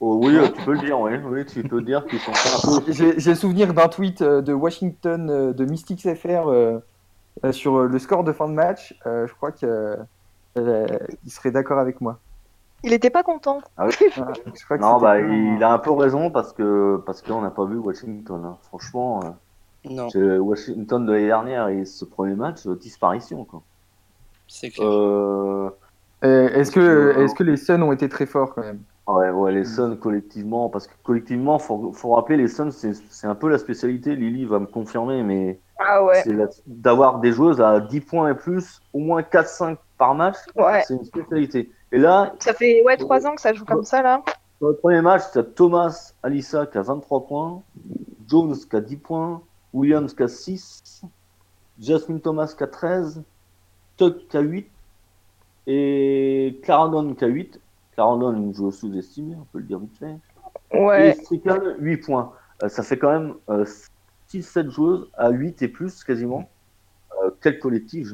Oh, 0.00 0.20
oui, 0.22 0.38
tu 0.54 0.62
peux 0.62 0.72
le 0.72 0.78
dire, 0.80 1.00
oui, 1.00 1.12
oui, 1.24 1.46
tu 1.46 1.62
peux 1.62 1.80
dire 1.80 2.04
qu'ils 2.06 2.18
sont 2.20 2.32
pas. 2.32 2.82
J'ai 2.92 3.18
j'ai 3.18 3.30
le 3.30 3.36
souvenir 3.36 3.72
d'un 3.72 3.88
tweet 3.88 4.22
de 4.22 4.52
Washington, 4.52 5.52
de 5.52 5.64
Mystics 5.64 6.06
FR 6.14 6.50
sur 7.50 7.78
le 7.84 7.98
score 7.98 8.22
de 8.22 8.32
fin 8.32 8.46
de 8.48 8.52
match. 8.52 8.94
Euh, 9.06 9.26
je 9.26 9.34
crois 9.34 9.52
qu'il 9.52 9.68
serait 11.26 11.50
d'accord 11.50 11.78
avec 11.78 12.00
moi. 12.02 12.18
Il 12.84 12.92
était 12.92 13.10
pas 13.10 13.22
content. 13.22 13.62
Je 13.88 14.64
crois 14.64 14.76
que 14.76 14.82
Non, 14.82 15.00
bah, 15.00 15.18
il 15.18 15.62
a 15.64 15.72
un 15.72 15.78
peu 15.78 15.90
raison 15.92 16.30
parce 16.30 16.52
que 16.52 17.02
parce 17.06 17.22
qu'on 17.22 17.40
n'a 17.40 17.50
pas 17.50 17.64
vu 17.64 17.78
Washington. 17.78 18.42
hein. 18.44 18.58
Franchement, 18.68 19.20
euh, 19.24 19.28
Non, 19.90 20.08
c'est 20.10 20.38
Washington 20.38 21.04
de 21.06 21.12
l'année 21.12 21.26
dernière 21.26 21.68
et 21.68 21.84
ce 21.84 22.04
premier 22.04 22.34
match, 22.34 22.66
euh, 22.66 22.74
disparition. 22.76 23.44
Quoi. 23.44 23.62
c'est 24.48 24.70
clair. 24.70 24.86
Euh, 24.88 25.70
Euh, 26.24 26.48
Est-ce 26.48 26.70
que, 26.72 27.14
est 27.18 27.34
que 27.36 27.42
les 27.44 27.56
Suns 27.58 27.82
ont 27.82 27.92
été 27.92 28.08
très 28.08 28.24
forts 28.26 28.54
quand 28.54 28.62
même? 28.62 28.80
Ouais, 29.06 29.30
ouais, 29.30 29.52
les 29.52 29.64
Suns 29.64 29.96
collectivement, 29.96 30.68
parce 30.70 30.86
que 30.86 30.94
collectivement, 31.04 31.58
faut, 31.58 31.92
faut 31.92 32.14
rappeler 32.14 32.36
les 32.38 32.48
Suns, 32.48 32.70
c'est 32.72 32.94
c'est 33.10 33.26
un 33.26 33.34
peu 33.34 33.48
la 33.48 33.58
spécialité. 33.58 34.16
Lily 34.16 34.46
va 34.46 34.58
me 34.58 34.66
confirmer, 34.66 35.22
mais 35.22 35.60
Ah 35.78 36.02
ouais. 36.02 36.22
c'est 36.24 36.34
d'avoir 36.66 37.20
des 37.20 37.32
joueuses 37.32 37.60
à 37.60 37.78
10 37.80 38.00
points 38.00 38.30
et 38.30 38.34
plus, 38.34 38.80
au 38.94 38.98
moins 38.98 39.20
4-5 39.22 39.76
par 39.98 40.14
match, 40.14 40.36
Ouais. 40.56 40.82
c'est 40.88 40.94
une 40.94 41.04
spécialité. 41.04 41.70
Et 41.92 41.98
là, 41.98 42.32
Ça 42.40 42.54
fait 42.54 42.82
ouais 42.84 42.96
trois 42.96 43.26
ans 43.26 43.34
que 43.34 43.40
ça 43.42 43.52
joue 43.52 43.64
comme 43.66 43.84
ça 43.84 44.02
là. 44.02 44.22
Dans 44.60 44.68
le 44.68 44.74
premier 44.76 45.02
match, 45.02 45.22
tu 45.32 45.38
as 45.38 45.42
Thomas 45.44 46.12
Alissa 46.22 46.66
qui 46.66 46.78
a 46.78 46.82
23 46.82 47.26
points, 47.26 47.62
Jones 48.26 48.56
qui 48.56 48.74
a 48.74 48.80
10 48.80 48.96
points, 48.96 49.42
Williams 49.76 50.14
qui 50.14 50.22
a 50.22 50.28
6, 50.28 51.02
Jasmine 51.78 52.20
Thomas 52.20 52.54
qui 52.56 52.64
a 52.64 52.66
13, 52.66 53.22
Tuck 53.96 54.26
qui 54.28 54.36
a 54.36 54.40
8 54.40 54.66
et 55.66 56.60
Clarendon 56.62 57.14
qui 57.14 57.24
a 57.24 57.28
8. 57.28 57.60
Clarendon, 57.92 58.34
une 58.34 58.54
joueuse 58.54 58.78
sous-estimée, 58.78 59.36
on 59.36 59.44
peut 59.44 59.58
le 59.58 59.64
dire 59.64 59.78
vite 59.78 59.96
fait. 59.98 60.16
Et 60.72 60.80
Ouais. 60.84 61.14
Strickland, 61.14 61.76
8 61.78 61.96
points. 61.98 62.32
Euh, 62.62 62.68
ça 62.68 62.82
fait 62.82 62.98
quand 62.98 63.10
même 63.10 63.34
6-7 64.28 64.70
joueuses 64.70 65.08
à 65.14 65.30
8 65.30 65.62
et 65.62 65.68
plus 65.68 66.04
quasiment. 66.04 66.48
Euh, 67.22 67.30
quel 67.40 67.58
collectif. 67.58 68.08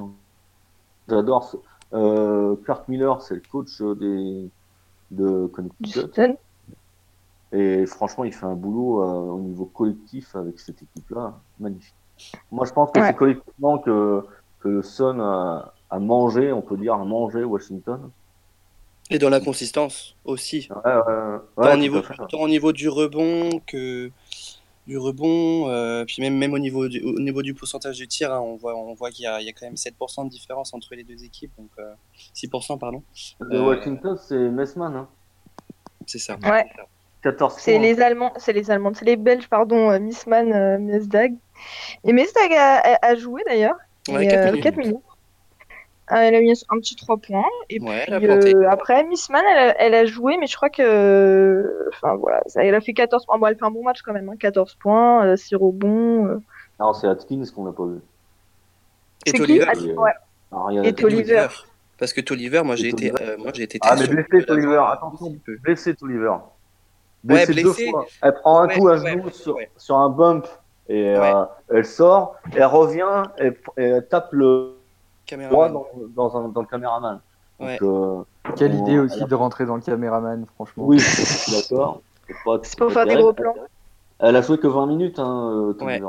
J'adore. 1.08 1.56
Euh, 1.92 2.56
Clark 2.64 2.88
Miller, 2.88 3.20
c'est 3.22 3.34
le 3.34 3.42
coach 3.50 3.80
euh, 3.80 3.94
des, 3.94 4.48
de 5.10 5.46
Connecticut. 5.46 6.00
Et 7.52 7.84
franchement, 7.86 8.24
il 8.24 8.32
fait 8.32 8.46
un 8.46 8.54
boulot 8.54 9.02
euh, 9.02 9.32
au 9.34 9.40
niveau 9.40 9.66
collectif 9.66 10.34
avec 10.36 10.58
cette 10.58 10.82
équipe-là. 10.82 11.38
Magnifique. 11.60 11.94
Moi, 12.50 12.66
je 12.66 12.72
pense 12.72 12.90
que 12.92 13.00
Ouais. 13.00 13.08
c'est 13.08 13.14
collectivement 13.16 13.78
que, 13.78 14.24
que 14.60 14.68
le 14.68 14.82
Sun 14.82 15.20
a, 15.20 15.72
a 15.90 15.98
mangé, 15.98 16.52
on 16.52 16.62
peut 16.62 16.76
dire, 16.76 16.94
a 16.94 17.04
mangé 17.04 17.44
Washington. 17.44 18.10
Et 19.10 19.18
dans 19.18 19.28
la 19.28 19.40
consistance 19.40 20.16
aussi. 20.24 20.68
Ouais, 20.70 20.76
ouais, 20.94 20.94
ouais, 20.94 21.38
tant, 21.56 21.62
ouais, 21.62 21.74
au 21.74 21.76
niveau, 21.76 21.98
à 21.98 22.02
fait. 22.02 22.14
tant 22.30 22.38
au 22.40 22.48
niveau 22.48 22.72
du 22.72 22.88
rebond 22.88 23.60
que 23.66 24.10
du 24.86 24.96
rebond, 24.96 25.68
euh, 25.68 26.04
puis 26.06 26.22
même, 26.22 26.36
même 26.38 26.54
au, 26.54 26.58
niveau 26.58 26.88
du, 26.88 27.00
au 27.02 27.20
niveau 27.20 27.42
du 27.42 27.52
pourcentage 27.54 27.98
du 27.98 28.08
tir, 28.08 28.32
hein, 28.32 28.40
on 28.40 28.56
voit, 28.56 28.74
on 28.74 28.94
voit 28.94 29.10
qu'il 29.10 29.24
y, 29.24 29.26
a- 29.28 29.40
il 29.40 29.46
y 29.46 29.50
a 29.50 29.52
quand 29.52 29.66
même 29.66 29.76
7% 29.76 30.24
de 30.24 30.30
différence 30.30 30.72
entre 30.74 30.94
les 30.94 31.04
deux 31.04 31.22
équipes, 31.24 31.52
donc 31.58 31.68
euh, 31.78 31.92
6%, 32.34 32.78
pardon. 32.78 33.02
De 33.40 33.56
Euh, 33.58 33.66
Washington, 33.66 34.16
c'est 34.16 34.38
Messman. 34.48 34.96
Hein. 34.96 35.08
C'est 36.06 36.18
ça. 36.18 36.36
Ouais. 36.42 36.66
14 37.22 37.54
C'est 37.58 37.78
les 37.78 38.00
Allemands, 38.00 38.32
c'est 38.36 38.52
les 38.52 38.70
Allemands, 38.70 38.92
c'est 38.94 39.04
les 39.04 39.16
Belges, 39.16 39.48
pardon, 39.48 39.90
euh, 39.90 39.98
Missman, 39.98 40.52
euh, 40.52 40.78
Mesdag. 40.78 41.34
Et 42.04 42.12
Mesdag 42.12 42.52
a, 42.52 42.78
a- 42.78 43.06
a 43.06 43.14
joué 43.14 43.42
d'ailleurs. 43.46 43.76
Ouais, 44.08 44.26
euh, 44.36 44.52
minutes. 44.52 44.96
Euh, 46.10 46.16
elle 46.16 46.34
a 46.34 46.40
mis 46.40 46.52
un 46.68 46.78
petit 46.78 46.96
3 46.96 47.16
points. 47.16 47.44
Et 47.70 47.80
Ouais, 47.80 48.04
puis 48.06 48.26
euh, 48.28 48.68
après, 48.68 49.04
Missman, 49.04 49.42
elle, 49.48 49.58
a- 49.70 49.80
elle 49.80 49.94
a 49.94 50.04
joué, 50.04 50.36
mais 50.38 50.46
je 50.48 50.56
crois 50.56 50.68
que. 50.68 51.88
Enfin 51.94 52.16
voilà, 52.16 52.42
ça, 52.46 52.64
elle 52.64 52.74
a 52.74 52.80
fait 52.80 52.92
14 52.92 53.24
points. 53.24 53.38
Bon, 53.38 53.46
elle 53.46 53.56
fait 53.56 53.64
un 53.64 53.70
bon 53.70 53.84
match 53.84 54.02
quand 54.02 54.12
même, 54.12 54.28
hein, 54.28 54.36
14 54.38 54.74
points, 54.74 55.24
euh, 55.24 55.36
6 55.36 55.54
rebonds. 55.54 56.26
euh. 56.26 56.38
Non, 56.80 56.92
c'est 56.92 57.06
Atkins 57.06 57.44
qu'on 57.54 57.64
n'a 57.64 57.72
pas 57.72 57.84
vu. 57.86 57.98
Et 59.24 59.30
C'est 59.30 59.32
qui 59.34 59.38
Tolliver. 59.38 59.66
Ah, 59.68 59.72
Et, 59.78 59.90
euh, 59.90 59.94
ouais. 60.82 60.88
Et. 60.88 60.92
Tolliver. 60.92 61.46
Parce 61.98 62.12
que 62.12 62.20
Tolliver, 62.20 62.62
moi 62.64 62.74
j'ai 62.74 62.88
été, 62.88 63.10
Tolliver. 63.10 63.30
euh, 63.30 63.36
moi 63.38 63.52
j'ai 63.54 63.62
été 63.62 63.78
Ah, 63.80 63.94
mais 63.96 64.08
blessé, 64.08 64.44
Tolliver, 64.44 64.76
un 64.78 64.84
attention. 64.90 65.30
petit 65.30 65.38
peu. 65.38 65.56
Blessé 67.24 67.46
Tolliver. 67.46 67.62
Blessé 67.64 67.84
deux 67.86 67.90
fois. 67.92 68.06
Elle 68.22 68.34
prend 68.34 68.60
un 68.60 68.66
Ouais, 68.68 68.78
coup 68.78 68.88
à 68.88 68.92
ouais, 68.98 69.10
genoux 69.10 69.24
ouais, 69.24 69.32
sur, 69.32 69.56
ouais. 69.56 69.70
sur 69.76 69.96
un 69.98 70.08
bump 70.10 70.46
et 70.88 71.14
euh, 71.16 71.44
elle 71.70 71.84
sort, 71.86 72.36
elle 72.54 72.64
revient 72.64 73.22
et, 73.38 73.46
et 73.48 73.84
elle 73.84 74.08
tape 74.08 74.28
le 74.32 74.74
droit 75.48 75.68
Caméraman. 75.68 75.72
dans, 75.72 75.86
dans, 76.30 76.36
un- 76.36 76.48
dans 76.48 76.60
le 76.60 76.66
caméraman. 76.66 77.20
Ouais. 77.60 77.78
Donc, 77.78 77.88
euh, 78.46 78.52
Quelle 78.56 78.72
on- 78.74 78.86
idée 78.86 78.98
aussi 78.98 79.24
de 79.24 79.34
rentrer 79.34 79.64
dans 79.66 79.76
le 79.76 79.82
caméraman, 79.82 80.44
franchement. 80.56 80.84
Oui, 80.86 80.98
je 81.00 81.22
suis 81.24 81.52
d'accord. 81.52 82.00
C'est 82.62 82.76
pour 82.78 82.88
pas 82.88 82.92
faire 82.94 83.06
des 83.06 83.14
gros 83.16 83.32
plans. 83.32 83.54
Elle 84.18 84.36
a 84.36 84.42
joué 84.42 84.58
que 84.58 84.66
20 84.66 84.86
minutes, 84.86 85.18
hein, 85.18 85.50
euh, 85.52 85.72
Tolliver. 85.74 86.08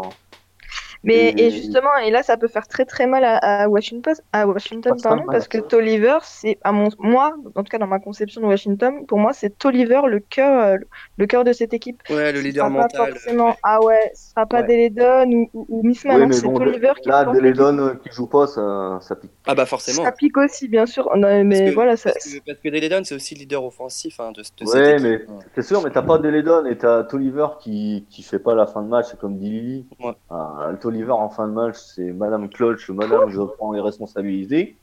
Mais 1.04 1.30
Et- 1.30 1.48
et 1.48 1.50
justement, 1.52 1.96
et 1.98 2.12
là, 2.12 2.24
ça 2.24 2.38
peut 2.38 2.48
faire 2.48 2.68
très 2.68 2.86
très 2.86 3.08
mal 3.08 3.24
à, 3.26 3.38
à 3.64 3.68
Washington, 3.68 4.14
à 4.32 4.48
Washington 4.48 4.94
pardon, 5.02 5.24
parce 5.30 5.48
que 5.50 5.58
Tolliver, 5.58 6.18
c'est 6.24 6.58
à 6.64 6.72
mon, 6.72 6.90
moi, 7.00 7.36
en 7.56 7.64
tout 7.64 7.70
cas 7.70 7.78
dans 7.78 7.88
ma 7.88 8.00
conception 8.00 8.42
de 8.42 8.46
Washington, 8.48 9.06
pour 9.06 9.20
moi, 9.20 9.34
c'est 9.34 9.58
Tolliver 9.58 10.02
le 10.08 10.20
cœur, 10.22 10.64
euh, 10.64 10.78
le 11.18 11.26
cœur 11.28 11.44
de 11.44 11.52
cette 11.54 11.74
équipe. 11.74 12.02
Ouais, 12.10 12.32
le 12.32 12.40
leader 12.40 12.66
pas 12.66 12.70
mental. 12.70 13.12
forcément, 13.12 13.56
ah 13.64 13.82
ouais, 13.84 14.12
ce 14.16 14.30
sera 14.32 14.46
pas 14.46 14.62
Ouais. 14.62 14.68
Deledon 14.90 15.30
ou, 15.32 15.50
ou, 15.54 15.66
ou 15.70 15.84
Missman, 15.88 16.22
Oui, 16.22 16.34
c'est 16.34 16.42
bon, 16.42 16.58
Tolliver 16.58 16.94
qui 17.02 17.10
là. 17.10 17.26
Deledon 17.26 17.78
euh, 17.80 17.94
qui 17.96 18.10
joue 18.12 18.28
pas, 18.28 18.48
ça, 18.48 19.00
ça 19.02 19.16
pique. 19.16 19.32
Ah 19.46 19.56
bah 19.56 19.66
forcément. 19.66 20.04
Ça 20.04 20.12
pique 20.12 20.38
aussi, 20.38 20.68
bien 20.68 20.86
sûr. 20.86 21.10
Non, 21.18 21.22
Parce 21.28 21.44
mais 21.44 21.66
que, 21.70 21.76
voilà, 21.76 21.98
ça, 21.98 22.12
parce 22.12 22.26
que, 22.26 22.40
parce 22.46 22.60
que 22.60 22.70
Deledon, 22.70 23.02
c'est 23.04 23.16
aussi 23.16 23.36
le 23.36 23.40
leader 23.42 23.64
offensif 23.66 24.20
hein, 24.20 24.32
de, 24.32 24.40
de 24.40 24.44
cette 24.44 24.62
Ouais, 24.62 24.92
équipe. 24.94 25.04
mais 25.04 25.26
c'est 25.56 25.62
sûr, 25.64 25.82
mais 25.84 25.92
t'as 25.92 26.02
pas 26.02 26.18
Deledon 26.18 26.66
et 26.66 26.78
t'as 26.78 27.04
Tolliver 27.04 27.48
qui, 27.60 28.06
qui 28.10 28.24
fait 28.24 28.40
pas 28.40 28.56
la 28.56 28.68
fin 28.68 28.82
de 28.84 28.88
match, 28.88 29.08
c'est 29.12 29.20
comme 29.20 29.38
dit 29.38 29.50
Lily. 29.50 29.88
Ouais. 30.00 30.14
Ah, 30.30 30.70
Tolliver 30.94 31.12
en 31.12 31.30
fin 31.30 31.48
de 31.48 31.54
match, 31.54 31.78
c'est 31.78 32.12
Madame 32.12 32.50
Clutch, 32.50 32.90
Madame 32.90 33.30
je 33.30 33.42
prends 33.42 33.72
les 33.72 33.82
responsabilités. 33.82 34.76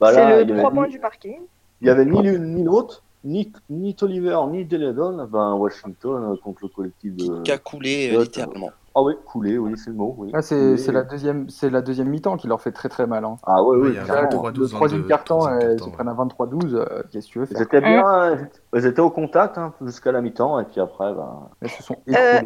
Bah 0.00 0.12
c'est 0.12 0.24
le 0.24 0.42
il 0.42 0.48
y, 0.48 0.52
avait 0.52 0.60
3 0.60 0.70
points 0.70 0.86
ni, 0.86 0.92
du 0.92 0.98
parking. 1.00 1.38
il 1.80 1.86
y 1.86 1.90
avait 1.90 2.04
ni 2.04 2.22
l'une 2.22 2.54
ni 2.54 2.62
l'autre, 2.64 3.02
ni, 3.24 3.52
ni 3.68 3.94
Tolliver 3.94 4.38
ni 4.50 4.64
Deledon. 4.64 5.26
Ben 5.26 5.54
Washington 5.54 6.32
euh, 6.32 6.36
contre 6.42 6.60
le 6.62 6.68
collectif 6.68 7.16
de. 7.16 7.42
Qui 7.42 7.52
a 7.52 7.58
coulé 7.58 8.10
euh, 8.12 8.18
Ouais, 8.18 8.24
littéralement. 8.24 8.70
Ah 8.94 9.02
oui, 9.02 9.14
coulé, 9.26 9.58
oui, 9.58 9.74
c'est 9.76 9.90
le 9.90 9.96
mot. 9.96 10.14
Oui. 10.18 10.30
Ah, 10.34 10.42
c'est 10.42 10.76
c'est 10.76 10.90
la 10.90 11.02
deuxième, 11.02 11.48
c'est 11.50 11.70
la 11.70 11.82
deuxième 11.82 12.08
mi-temps 12.08 12.36
qui 12.36 12.48
leur 12.48 12.60
fait 12.60 12.72
très 12.72 12.88
très 12.88 13.06
mal. 13.06 13.24
Hein. 13.24 13.36
Ah 13.44 13.62
oui, 13.62 13.90
il 13.90 13.94
y 13.94 13.98
a 13.98 14.00
Là, 14.00 14.06
clairement. 14.06 14.30
23, 14.30 14.50
le 14.50 14.56
12, 14.56 14.70
troisième 14.72 15.00
22, 15.02 15.08
carton, 15.08 15.38
carton, 15.44 15.78
se 15.78 15.84
ouais. 15.84 15.92
prennent 15.92 16.08
à 16.08 16.14
23-12. 16.14 16.74
euh, 16.74 17.02
Qu'est-ce 17.12 17.28
que 17.28 17.32
tu 17.32 17.38
veux 17.38 17.46
Ils 17.48 17.56
faire 17.56 17.62
étaient 17.62 17.80
bien, 17.80 18.48
ils 18.74 18.86
étaient 18.86 19.00
au 19.00 19.10
contact 19.10 19.56
hein, 19.58 19.72
jusqu'à 19.82 20.10
la 20.10 20.20
mi-temps, 20.20 20.58
et 20.58 20.64
puis 20.64 20.80
après, 20.80 21.12
ben, 21.14 21.48
Elles 21.60 21.70
se 21.70 21.82
sont 21.82 21.96
Euh, 22.08 22.40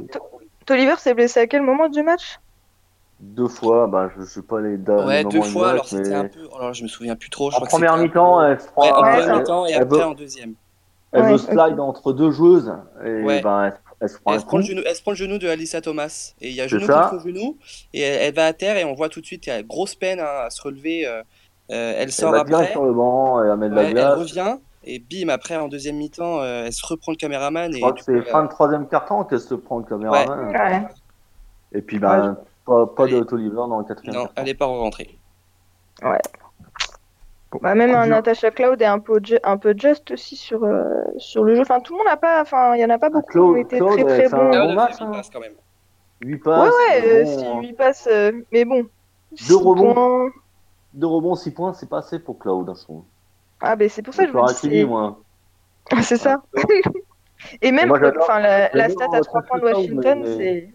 Tolliver 0.67 0.97
s'est 0.99 1.15
blessé 1.15 1.41
à 1.41 1.47
quel 1.47 1.63
moment 1.63 1.89
du 1.89 2.03
match? 2.03 2.39
Deux 3.23 3.49
fois, 3.49 3.87
ben, 3.87 4.11
je 4.19 4.25
sais 4.25 4.43
pas 4.43 4.61
les 4.61 4.77
dates. 4.77 5.07
Ouais, 5.07 5.25
deux 5.25 5.43
fois, 5.43 5.71
alors 5.71 5.85
exacts, 5.85 6.05
c'était 6.05 6.11
mais 6.11 6.27
un 6.27 6.29
peu. 6.29 6.49
Alors 6.59 6.75
je 6.75 6.83
me 6.83 6.89
souviens 6.89 7.17
plus 7.17 7.31
trop. 7.31 7.51
Je 7.51 7.57
En 7.57 7.61
crois 7.61 7.69
première 7.69 7.97
mi-temps, 7.97 8.39
peu- 8.41 8.47
elle 8.47 8.61
se 8.61 8.67
prend 8.67 8.83
Ouais, 8.83 8.91
en 8.93 9.03
première 9.03 9.37
mi-temps 9.39 9.67
et 9.67 9.71
elle 9.73 9.83
après 9.83 9.99
veut- 9.99 10.05
en 10.05 10.15
deuxième. 10.15 10.55
Elle 11.13 11.23
Ouais, 11.23 11.33
veut 11.33 11.39
slide 11.39 11.79
entre 11.79 12.13
deux 12.13 12.31
joueuses 12.31 12.73
et 13.05 13.23
Ouais. 13.23 13.41
ben 13.43 13.65
elle, 13.67 13.75
elle 14.01 14.09
se 14.09 14.19
prend 14.19 14.33
Elle 14.35 14.41
se, 14.41 14.45
prend 14.47 14.61
genou, 14.61 14.81
elle 14.85 14.97
se 14.97 15.03
prend 15.03 15.11
le 15.13 15.17
genou 15.17 15.39
de 15.39 15.47
Alyssa 15.47 15.81
Thomas. 15.81 16.33
Et 16.41 16.49
il 16.49 16.55
y 16.55 16.61
a 16.61 16.67
genou 16.67 16.87
contre 16.87 17.21
genou. 17.25 17.57
Et 17.95 18.01
elle, 18.01 18.23
elle 18.23 18.35
va 18.35 18.47
à 18.47 18.53
terre 18.53 18.77
et 18.77 18.85
on 18.85 18.95
voit 18.95 19.09
tout 19.09 19.21
de 19.21 19.27
suite, 19.27 19.47
il 19.47 19.51
y 19.51 19.53
a 19.53 19.63
grosse 19.63 19.95
peine 19.95 20.21
hein, 20.21 20.45
à 20.47 20.51
se 20.51 20.61
relever. 20.63 21.07
euh, 21.07 21.21
euh, 21.71 21.93
elle 21.97 22.03
Elle 22.03 22.13
sort 22.13 22.33
va 22.33 22.43
direct 22.45 22.55
après. 22.65 22.73
sur 22.73 22.85
le 22.85 22.93
banc, 22.93 23.43
elle 23.43 23.51
Ouais, 23.59 23.69
la 23.69 23.83
elle 23.85 23.93
glace. 23.93 24.19
revient. 24.19 24.57
Et 24.85 24.99
bim, 24.99 25.29
après 25.29 25.55
en 25.57 25.69
deuxième 25.69 25.97
mi-temps, 25.97 26.41
euh, 26.41 26.65
elle 26.67 26.73
se 26.73 26.85
reprend 26.85 27.13
le 27.13 27.17
caméraman. 27.17 27.71
Je 27.71 27.77
Et 27.77 27.81
crois 27.81 27.93
que 27.93 28.03
c'est 28.03 28.21
fin 28.23 28.43
de 28.43 28.49
troisième 28.49 28.89
quart-temps 28.89 29.25
qu'elle 29.25 29.39
se 29.41 29.55
prend 29.55 29.79
le 29.79 29.85
caméraman. 29.85 30.49
Ouais. 30.49 30.83
Et 31.75 31.83
puis 31.83 31.99
ben 32.01 32.37
pas, 32.65 32.87
pas 32.87 33.07
de 33.07 33.17
Allez. 33.17 33.27
Tolliver 33.27 33.55
dans 33.57 33.79
le 33.79 33.85
quatrième 33.85 34.15
non, 34.15 34.29
elle 34.37 34.45
n'est 34.45 34.55
pas 34.55 34.67
rentrée. 34.67 35.19
Bah, 37.61 37.75
même 37.75 37.95
un. 37.95 38.07
Natasha 38.07 38.51
Cloud 38.51 38.81
est 38.81 38.87
un 38.87 38.99
peu, 38.99 39.21
ju- 39.23 39.39
un 39.45 39.59
peu 39.59 39.75
just 39.77 40.11
aussi 40.11 40.37
sur, 40.37 40.65
euh, 40.65 41.03
sur 41.19 41.45
le 41.45 41.55
jeu. 41.55 41.61
Enfin, 41.61 41.81
tout 41.81 41.93
le 41.93 41.99
monde 41.99 42.07
n'a 42.07 42.17
pas, 42.17 42.41
enfin, 42.41 42.75
il 42.77 42.81
y 42.81 42.85
en 42.85 42.89
a 42.91 42.99
pas 42.99 43.11
beaucoup 43.11 43.31
qui 43.31 43.39
ont 43.39 43.57
été 43.57 43.77
Claude, 43.77 44.07
très 44.07 44.25
très 44.25 44.29
bons. 44.31 44.51
bon 44.51 44.71
Ah, 44.71 44.75
match, 44.75 44.93
huit 44.99 45.03
hein. 45.05 45.11
passes, 45.13 45.31
quand 45.31 45.41
même. 45.41 45.53
8 46.23 46.33
Ouais, 46.35 46.39
passes, 46.39 46.71
ouais, 46.71 47.01
mais 47.03 47.09
euh, 47.13 47.25
bon, 47.25 47.39
si 47.39 47.45
hein. 47.47 47.61
lui 47.61 47.73
passe, 47.75 48.09
euh, 48.11 48.33
mais 48.53 48.65
bon. 48.65 48.87
Deux 49.49 49.57
rebonds. 49.57 49.93
points. 49.95 50.31
deux 50.95 51.07
rebonds, 51.07 51.35
6 51.35 51.51
points, 51.53 51.73
c'est 51.75 51.89
pas 51.89 51.99
assez 51.99 52.19
pour 52.19 52.39
Claude, 52.39 52.69
hein, 52.71 52.75
je 52.79 52.83
trouve. 52.85 53.03
Ah, 53.61 53.77
ben 53.77 53.89
c'est 53.89 54.03
pour 54.03 54.15
ça 54.15 54.25
que 54.25 54.33
je 54.33 54.37
me 54.37 54.71
dis, 54.71 54.85
moi. 54.87 55.19
c'est 56.03 56.17
ça. 56.17 56.43
Ouais. 56.55 56.63
Et 57.61 57.71
même, 57.73 57.89
moi, 57.89 57.99
la, 57.99 58.71
la 58.73 58.89
stat 58.89 59.05
à 59.13 59.21
3 59.21 59.41
Natasha 59.43 59.43
points 59.49 59.59
de 59.59 59.63
Cloud, 59.65 59.77
Washington, 59.77 60.21
mais- 60.23 60.37
c'est. 60.37 60.71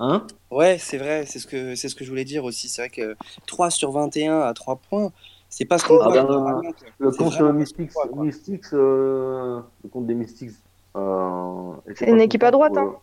Hein? 0.00 0.26
Ouais, 0.50 0.78
c'est 0.78 0.98
vrai, 0.98 1.24
c'est 1.26 1.38
ce 1.38 1.46
que 1.46 1.74
c'est 1.74 1.88
ce 1.88 1.94
que 1.94 2.04
je 2.04 2.10
voulais 2.10 2.24
dire 2.24 2.44
aussi. 2.44 2.68
C'est 2.68 2.82
vrai 2.82 2.90
que 2.90 3.16
3 3.46 3.70
sur 3.70 3.92
21 3.92 4.40
à 4.40 4.52
3 4.54 4.76
points, 4.76 5.10
c'est 5.48 5.64
pas 5.64 5.78
ce 5.78 5.86
qu'on 5.86 6.00
Ah 6.00 6.08
voit 6.08 6.22
ben. 6.24 6.60
Le 6.98 7.10
C'est 7.12 7.18
compte 7.18 7.40
euh, 7.40 7.52
Mystics, 7.52 7.92
quoi. 7.92 8.06
Mystics 8.24 8.64
euh, 8.72 9.60
le 9.84 9.88
compte 9.88 10.06
des 10.06 10.14
Mystics. 10.14 10.52
Euh, 10.96 11.72
C'est 11.94 12.08
une 12.08 12.20
équipe 12.20 12.42
à 12.42 12.50
droite, 12.50 12.72
sur, 12.74 12.82
hein. 12.82 12.96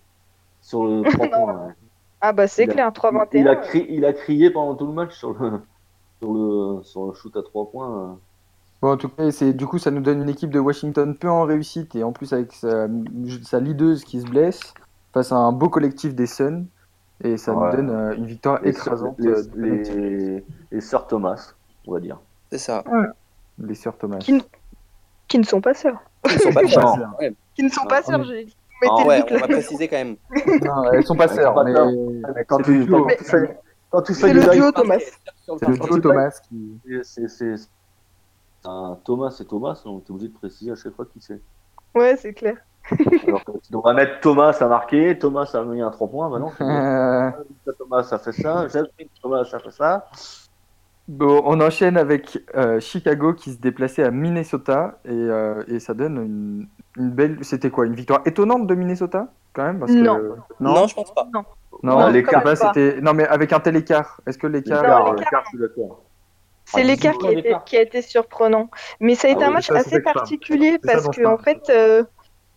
Sur 0.61 0.85
le 0.85 1.03
3 1.03 1.27
Non. 1.27 1.29
points. 1.31 1.67
ouais. 1.67 1.73
Ah, 2.21 2.31
bah 2.33 2.47
c'est 2.47 2.63
Il 2.65 2.69
a- 2.71 2.73
clair, 2.73 2.91
Il, 3.33 3.39
il, 3.39 3.45
3-21. 3.45 3.47
a 3.47 3.55
crié, 3.57 3.85
il 3.93 4.05
a 4.05 4.13
crié 4.13 4.49
pendant 4.49 4.75
tout 4.75 4.87
le 4.87 4.93
match 4.93 5.17
sur 5.17 5.33
le, 5.33 5.59
sur 6.21 6.33
le, 6.33 6.83
sur 6.83 7.05
le 7.07 7.13
shoot 7.13 7.35
à 7.35 7.43
3 7.43 7.69
points. 7.71 8.17
Bon, 8.81 8.91
en 8.91 8.97
tout 8.97 9.09
cas, 9.09 9.31
c'est 9.31 9.53
du 9.53 9.65
coup, 9.65 9.77
ça 9.77 9.91
nous 9.91 10.01
donne 10.01 10.21
une 10.21 10.29
équipe 10.29 10.49
de 10.49 10.59
Washington 10.59 11.15
peu 11.15 11.29
en 11.29 11.43
réussite 11.43 11.95
et 11.95 12.03
en 12.03 12.11
plus 12.11 12.33
avec 12.33 12.51
sa, 12.53 12.87
sa 13.43 13.59
leaduse 13.59 14.03
qui 14.03 14.21
se 14.21 14.25
blesse 14.25 14.73
face 15.13 15.31
à 15.31 15.35
un 15.37 15.51
beau 15.51 15.69
collectif 15.69 16.15
des 16.15 16.25
Suns 16.27 16.65
et 17.21 17.37
ça 17.37 17.53
Ouais. 17.53 17.69
nous 17.71 17.75
donne 17.77 17.89
euh, 17.89 18.15
une 18.15 18.25
victoire 18.25 18.61
Les, 18.61 18.69
écrasante 18.71 19.15
les, 19.19 19.27
euh, 19.29 19.43
les, 19.55 20.45
les 20.71 20.81
sœurs 20.81 21.07
Thomas, 21.07 21.53
on 21.87 21.93
va 21.93 21.99
dire. 21.99 22.19
C'est 22.51 22.57
ça. 22.57 22.83
les 23.57 23.75
sœurs 23.75 23.97
Thomas. 23.97 24.17
Qui, 24.19 24.33
ne- 24.33 24.41
qui 25.27 25.37
ne 25.39 25.43
sont 25.43 25.61
pas 25.61 25.73
sœurs. 25.73 26.01
Ils 26.25 26.31
sont 26.39 26.51
pas 26.53 26.61
Pas 26.61 26.67
sœurs. 26.67 26.95
sœurs. 26.95 27.15
Ouais. 27.19 27.33
Qui 27.55 27.63
ne 27.63 27.69
sont 27.69 27.85
pas 27.85 28.01
sœurs, 28.03 28.23
j'ai 28.23 28.45
dit. 28.45 28.57
Ah, 28.85 28.89
on 28.99 29.05
va 29.07 29.47
préciser 29.47 29.87
quand 29.87 29.95
même. 29.97 30.17
Non, 30.63 30.91
elles 30.91 31.05
sont 31.05 31.15
pas 31.15 31.29
sœurs, 31.29 31.53
pas 31.53 31.63
mais 31.63 31.73
sœurs. 31.73 31.89
Mais 32.35 32.43
quand 32.45 32.57
tu, 32.61 32.85
quand 33.89 34.01
tu 34.01 34.13
fais, 34.13 34.33
le 34.33 34.41
live, 34.41 34.51
duo 34.51 34.71
Thomas. 34.71 34.97
c'est 34.99 35.67
le 35.69 35.77
duo 35.77 35.99
Thomas 35.99 36.31
qui. 36.49 36.79
c'est, 37.03 37.55
un 38.65 38.97
Thomas 39.05 39.37
et 39.39 39.45
Thomas, 39.45 39.81
donc 39.85 40.03
tu 40.05 40.11
es 40.11 40.15
obligé 40.15 40.29
de 40.29 40.33
préciser 40.37 40.71
à 40.71 40.75
chaque 40.75 40.93
fois 40.95 41.05
qui 41.05 41.21
c'est. 41.21 41.39
Ouais, 41.95 42.17
c'est 42.17 42.33
clair. 42.33 42.57
Alors 43.27 43.43
que 43.45 43.51
tu 43.63 43.71
devrais 43.71 43.93
mettre 43.93 44.19
Thomas 44.19 44.55
à 44.59 44.67
marquer, 44.67 45.17
Thomas 45.17 45.49
a 45.53 45.63
mis 45.63 45.81
un 45.81 45.89
3 45.89 46.07
points, 46.09 46.29
bah 46.29 46.39
non. 46.39 46.51
bon. 46.59 46.65
Euh, 46.69 47.31
Thomas 47.77 48.07
a 48.11 48.17
fait 48.19 48.31
ça, 48.33 48.67
Jasmine 48.67 49.07
Thomas 49.21 49.41
a 49.51 49.59
fait 49.59 49.71
ça. 49.71 50.07
Bon, 51.07 51.41
on 51.45 51.59
enchaîne 51.59 51.97
avec 51.97 52.39
euh, 52.55 52.79
Chicago 52.79 53.33
qui 53.33 53.51
se 53.51 53.57
déplaçait 53.57 54.03
à 54.03 54.11
Minnesota 54.11 54.99
et, 55.05 55.09
euh, 55.11 55.61
et 55.67 55.79
ça 55.79 55.93
donne 55.93 56.15
une, 56.17 56.67
une 56.97 57.09
belle. 57.11 57.37
C'était 57.41 57.69
quoi 57.69 57.85
Une 57.85 57.95
victoire 57.95 58.21
étonnante 58.25 58.67
de 58.67 58.75
Minnesota 58.75 59.27
quand 59.53 59.63
même 59.63 59.79
parce 59.79 59.91
que... 59.91 59.97
Non. 59.97 60.19
Non, 60.61 60.87
je 60.87 60.95
pense 60.95 61.13
pas. 61.13 61.27
non, 61.33 61.43
Non, 61.83 62.07
l'écart, 62.07 62.41
pas, 62.43 62.55
pas. 62.55 62.73
c'était- 62.73 63.01
non, 63.01 63.13
mais 63.13 63.27
avec 63.27 63.51
un 63.51 63.59
tel 63.59 63.75
écart, 63.75 64.21
est-ce 64.25 64.37
que 64.37 64.47
l'écart. 64.47 64.81
Non, 64.81 64.87
L'écart, 64.87 65.03
l'écart, 65.03 65.15
l'écart, 65.19 65.43
je 65.45 65.49
suis 65.49 65.59
d'accord. 65.59 66.01
C'est 66.65 66.79
Ah, 66.81 66.83
l'écart 66.85 67.13
18 67.17 67.19
qui, 67.19 67.27
a 67.27 67.31
été- 67.33 67.41
d'écart. 67.41 67.63
qui 67.65 67.77
a 67.77 67.81
été 67.81 68.01
surprenant. 68.01 68.69
Mais 69.01 69.15
ça 69.15 69.27
a 69.27 69.31
été 69.31 69.43
Ah 69.43 69.47
un 69.47 69.51
match 69.51 69.67
ça, 69.67 69.75
assez 69.75 69.99
particulier 70.01 70.79
parce 70.81 71.09
que 71.09 71.25
en 71.25 71.37
fait, 71.37 71.69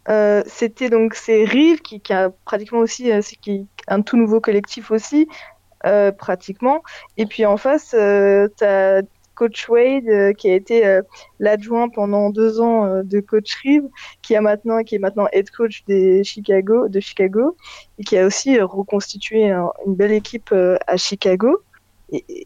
euh, 0.08 0.42
c'était 0.46 0.90
donc 0.90 1.14
c'est 1.14 1.44
Rive 1.44 1.80
qui, 1.80 2.00
qui 2.00 2.12
a 2.12 2.30
pratiquement 2.44 2.80
aussi 2.80 3.10
euh, 3.12 3.20
un 3.88 4.02
tout 4.02 4.16
nouveau 4.16 4.40
collectif 4.40 4.90
aussi 4.90 5.28
euh, 5.84 6.12
pratiquement. 6.12 6.82
Et 7.16 7.26
puis 7.26 7.44
en 7.46 7.56
face, 7.56 7.94
euh, 7.94 8.48
t'as 8.56 9.02
coach 9.34 9.68
Wade, 9.68 10.34
qui 10.38 10.50
a 10.50 10.54
été 10.54 11.00
l'adjoint 11.38 11.90
pendant 11.90 12.30
deux 12.30 12.58
ans 12.58 13.02
de 13.04 13.20
coach 13.20 13.54
Reeves, 13.62 13.86
qui 14.22 14.34
a 14.34 14.40
maintenant, 14.40 14.82
qui 14.82 14.94
est 14.94 14.98
maintenant 14.98 15.26
head 15.30 15.50
coach 15.50 15.84
des 15.86 16.24
Chicago, 16.24 16.88
de 16.88 17.00
Chicago, 17.00 17.54
et 17.98 18.04
qui 18.04 18.16
a 18.16 18.24
aussi 18.24 18.58
reconstitué 18.58 19.50
un- 19.50 19.70
une 19.86 19.94
belle 19.94 20.12
équipe 20.12 20.54
à 20.86 20.96
Chicago. 20.96 21.58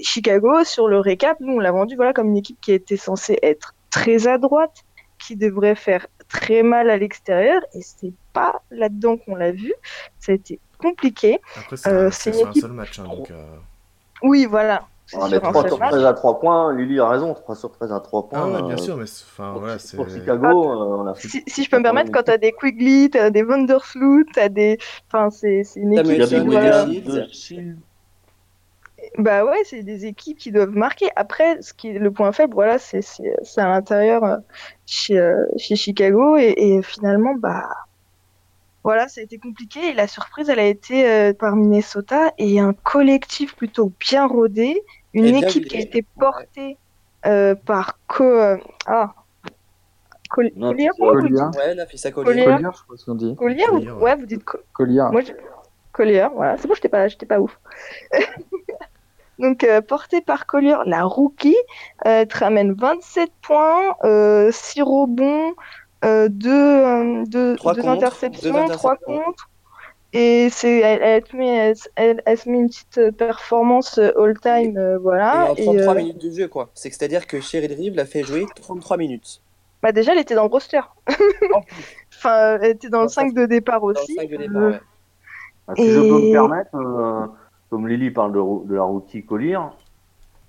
Chicago, 0.00 0.64
sur 0.64 0.88
le 0.88 0.98
récap, 0.98 1.38
nous 1.38 1.52
on 1.54 1.58
l'a 1.60 1.70
vendu 1.70 1.94
voilà 1.94 2.12
comme 2.12 2.30
une 2.30 2.38
équipe 2.38 2.60
qui 2.60 2.72
était 2.72 2.96
censée 2.96 3.38
être 3.42 3.74
très 3.90 4.26
à 4.26 4.38
droite, 4.38 4.82
qui 5.24 5.36
devrait 5.36 5.76
faire 5.76 6.08
très 6.30 6.62
mal 6.62 6.88
à 6.90 6.96
l'extérieur, 6.96 7.60
et 7.74 7.82
c'est 7.82 8.12
pas 8.32 8.62
là-dedans 8.70 9.16
qu'on 9.18 9.34
l'a 9.34 9.52
vu. 9.52 9.72
Ça 10.18 10.32
a 10.32 10.34
été 10.36 10.58
compliqué. 10.78 11.40
Après, 11.58 11.76
c'est 11.76 11.88
Euh, 11.90 12.06
un- 12.08 12.30
un 12.30 12.48
équipe- 12.48 12.62
seul 12.62 12.72
match. 12.72 12.98
hein, 12.98 13.04
donc, 13.04 13.30
euh, 13.30 13.44
Oui, 14.22 14.46
voilà. 14.48 14.82
Ah, 15.12 15.26
mais 15.28 15.38
sur 15.38 15.44
un 15.44 15.50
3 15.50 15.62
seul 15.62 15.70
sur 15.70 15.78
match. 15.80 15.90
13 15.90 16.04
à 16.04 16.12
3 16.12 16.38
points, 16.38 16.72
Lily 16.76 17.00
a 17.00 17.08
raison, 17.08 17.34
3 17.34 17.56
sur 17.56 17.72
13 17.72 17.92
à 17.92 17.98
3 17.98 18.28
points. 18.28 18.42
Ah 18.42 18.46
ouais, 18.48 18.62
bien 18.62 18.74
euh, 18.74 18.76
sûr, 18.76 18.96
mais 18.96 19.06
c'est- 19.06 19.24
enfin, 19.28 19.50
pour, 19.52 19.60
voilà, 19.62 19.78
c'est. 19.80 19.96
pour 19.96 20.08
Chicago, 20.08 20.46
euh, 20.70 21.02
on 21.02 21.06
a 21.08 21.14
fait. 21.14 21.26
Si, 21.26 21.42
si 21.48 21.64
je 21.64 21.70
peux 21.70 21.78
me 21.78 21.82
permettre, 21.82 22.12
quand 22.12 22.22
t'as 22.22 22.38
des 22.38 22.52
Quigley, 22.52 23.08
t'as 23.10 23.30
des 23.30 23.42
Vandersloot, 23.42 24.26
t'as 24.32 24.48
des. 24.48 24.78
Enfin, 25.08 25.30
c'est 25.30 25.64
c'est 25.64 25.80
une 25.80 25.94
équipe 25.94 26.06
qui 26.14 26.18
Johnson, 26.20 26.44
doit. 26.44 26.60
Williams. 26.84 27.02
de 27.04 27.26
Shield. 27.32 27.78
Bah 29.18 29.44
ouais, 29.44 29.62
c'est 29.64 29.82
des 29.82 30.06
équipes 30.06 30.38
qui 30.38 30.52
doivent 30.52 30.74
marquer. 30.76 31.08
Après, 31.16 31.60
ce 31.62 31.72
qui 31.74 31.88
est 31.88 31.98
le 31.98 32.10
point 32.10 32.32
faible, 32.32 32.54
voilà, 32.54 32.78
c'est 32.78 33.02
c'est 33.02 33.34
c'est 33.42 33.60
à 33.60 33.68
l'intérieur 33.68 34.24
euh, 34.24 34.36
chez, 34.86 35.18
euh, 35.18 35.44
chez 35.56 35.76
Chicago. 35.76 36.36
Et, 36.36 36.54
et 36.56 36.82
finalement, 36.82 37.34
bah. 37.34 37.68
Voilà, 38.82 39.08
ça 39.08 39.20
a 39.20 39.24
été 39.24 39.36
compliqué. 39.38 39.90
Et 39.90 39.92
la 39.92 40.06
surprise, 40.06 40.48
elle 40.48 40.58
a 40.58 40.64
été 40.66 41.06
euh, 41.06 41.32
par 41.34 41.54
Minnesota 41.54 42.32
et 42.38 42.58
un 42.60 42.72
collectif 42.72 43.54
plutôt 43.54 43.92
bien 44.00 44.26
rodé. 44.26 44.82
Une 45.12 45.26
Et 45.26 45.38
équipe 45.38 45.66
qui 45.68 45.76
a 45.76 45.80
été 45.80 46.02
portée 46.18 46.78
euh, 47.26 47.54
par 47.54 47.98
Co. 48.06 48.24
euh, 48.24 48.56
Ah. 48.86 49.12
Collier, 50.30 50.52
Collier. 50.56 50.88
dites 50.88 51.00
Ouais. 51.00 51.08
Collier. 52.12 52.44
Collier, 52.44 52.44
je 52.74 52.82
crois 52.84 52.96
ce 52.96 53.04
qu'on 53.04 53.14
dit. 53.16 53.34
Collier 53.36 53.64
ou- 53.68 53.72
Collier, 53.72 53.90
ouais. 53.90 54.02
Ouais, 54.02 54.16
vous 54.16 54.26
dites 54.26 54.44
co- 54.44 54.58
Collier. 54.72 55.04
Moi, 55.10 55.20
je... 55.22 55.32
Collier, 55.92 56.28
voilà. 56.34 56.56
C'est 56.56 56.68
bon, 56.68 56.74
j'étais 56.74 56.88
pas, 56.88 57.08
j'étais 57.08 57.26
pas 57.26 57.40
ouf. 57.40 57.58
Donc, 59.40 59.64
euh, 59.64 59.80
porté 59.80 60.20
par 60.20 60.46
Collier, 60.46 60.76
la 60.86 61.04
rookie, 61.04 61.56
euh, 62.06 62.24
te 62.26 62.38
ramène 62.38 62.72
27 62.74 63.30
points, 63.42 63.96
euh, 64.04 64.50
6 64.52 64.82
rebonds, 64.82 65.54
euh, 66.04 66.28
2, 66.28 66.50
euh, 66.50 67.24
deux, 67.26 67.52
deux 67.52 67.56
contre, 67.56 67.88
interceptions, 67.88 68.42
deux 68.42 68.50
3 68.50 68.92
interceptions. 68.92 69.22
contre. 69.24 69.50
Et 70.12 70.48
c'est, 70.50 70.80
elle, 70.80 71.02
elle, 71.02 71.22
te 71.22 71.36
met, 71.36 71.48
elle, 71.48 71.76
elle- 71.94 72.22
elle 72.26 72.38
se 72.38 72.48
met 72.50 72.58
une 72.58 72.68
petite 72.68 73.12
performance 73.16 73.98
all-time, 73.98 74.76
euh, 74.76 74.94
Et 74.94 74.98
voilà. 74.98 75.50
en 75.52 75.54
Et, 75.54 75.62
33 75.62 75.94
euh, 75.94 75.96
minutes 75.98 76.18
de 76.18 76.30
jeu, 76.32 76.48
quoi. 76.48 76.70
C'est- 76.74 76.90
C'est-à-dire 76.90 77.26
que 77.28 77.40
Cheryl 77.40 77.72
Reeve 77.72 77.94
l'a 77.94 78.06
fait 78.06 78.24
jouer 78.24 78.46
33 78.56 78.96
minutes. 78.96 79.40
bah 79.82 79.92
déjà, 79.92 80.12
elle 80.12 80.18
était 80.18 80.34
dans 80.34 80.44
le 80.44 80.50
roster. 80.50 80.80
En 81.54 81.62
plus, 81.62 81.84
Enfin, 82.12 82.58
elle 82.60 82.72
était 82.72 82.88
dans 82.90 83.00
le 83.00 83.04
Dans 83.06 83.08
ça, 83.08 83.20
5 83.22 83.34
de 83.34 83.46
départ 83.46 83.80
dans 83.80 83.88
le 83.88 83.94
aussi. 83.94 84.14
5 84.14 84.28
de 84.28 84.36
départ, 84.36 84.62
Euh, 84.62 84.70
ouais. 84.72 84.80
Ah, 85.68 85.74
Si 85.76 85.90
je 85.90 86.00
peux 86.00 86.06
me 86.20 86.32
permettre, 86.32 86.74
euh, 86.74 87.26
comme 87.70 87.86
Lily 87.86 88.10
parle 88.10 88.32
de, 88.32 88.74
la 88.74 88.82
rookie 88.82 89.24
Collier, 89.24 89.58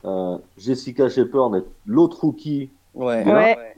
euh, 0.03 0.38
Jessica 0.57 1.07
Shepard 1.07 1.55
est 1.55 1.65
l'autre 1.86 2.19
rookie. 2.21 2.71
Ouais. 2.95 3.23
Ouais. 3.25 3.75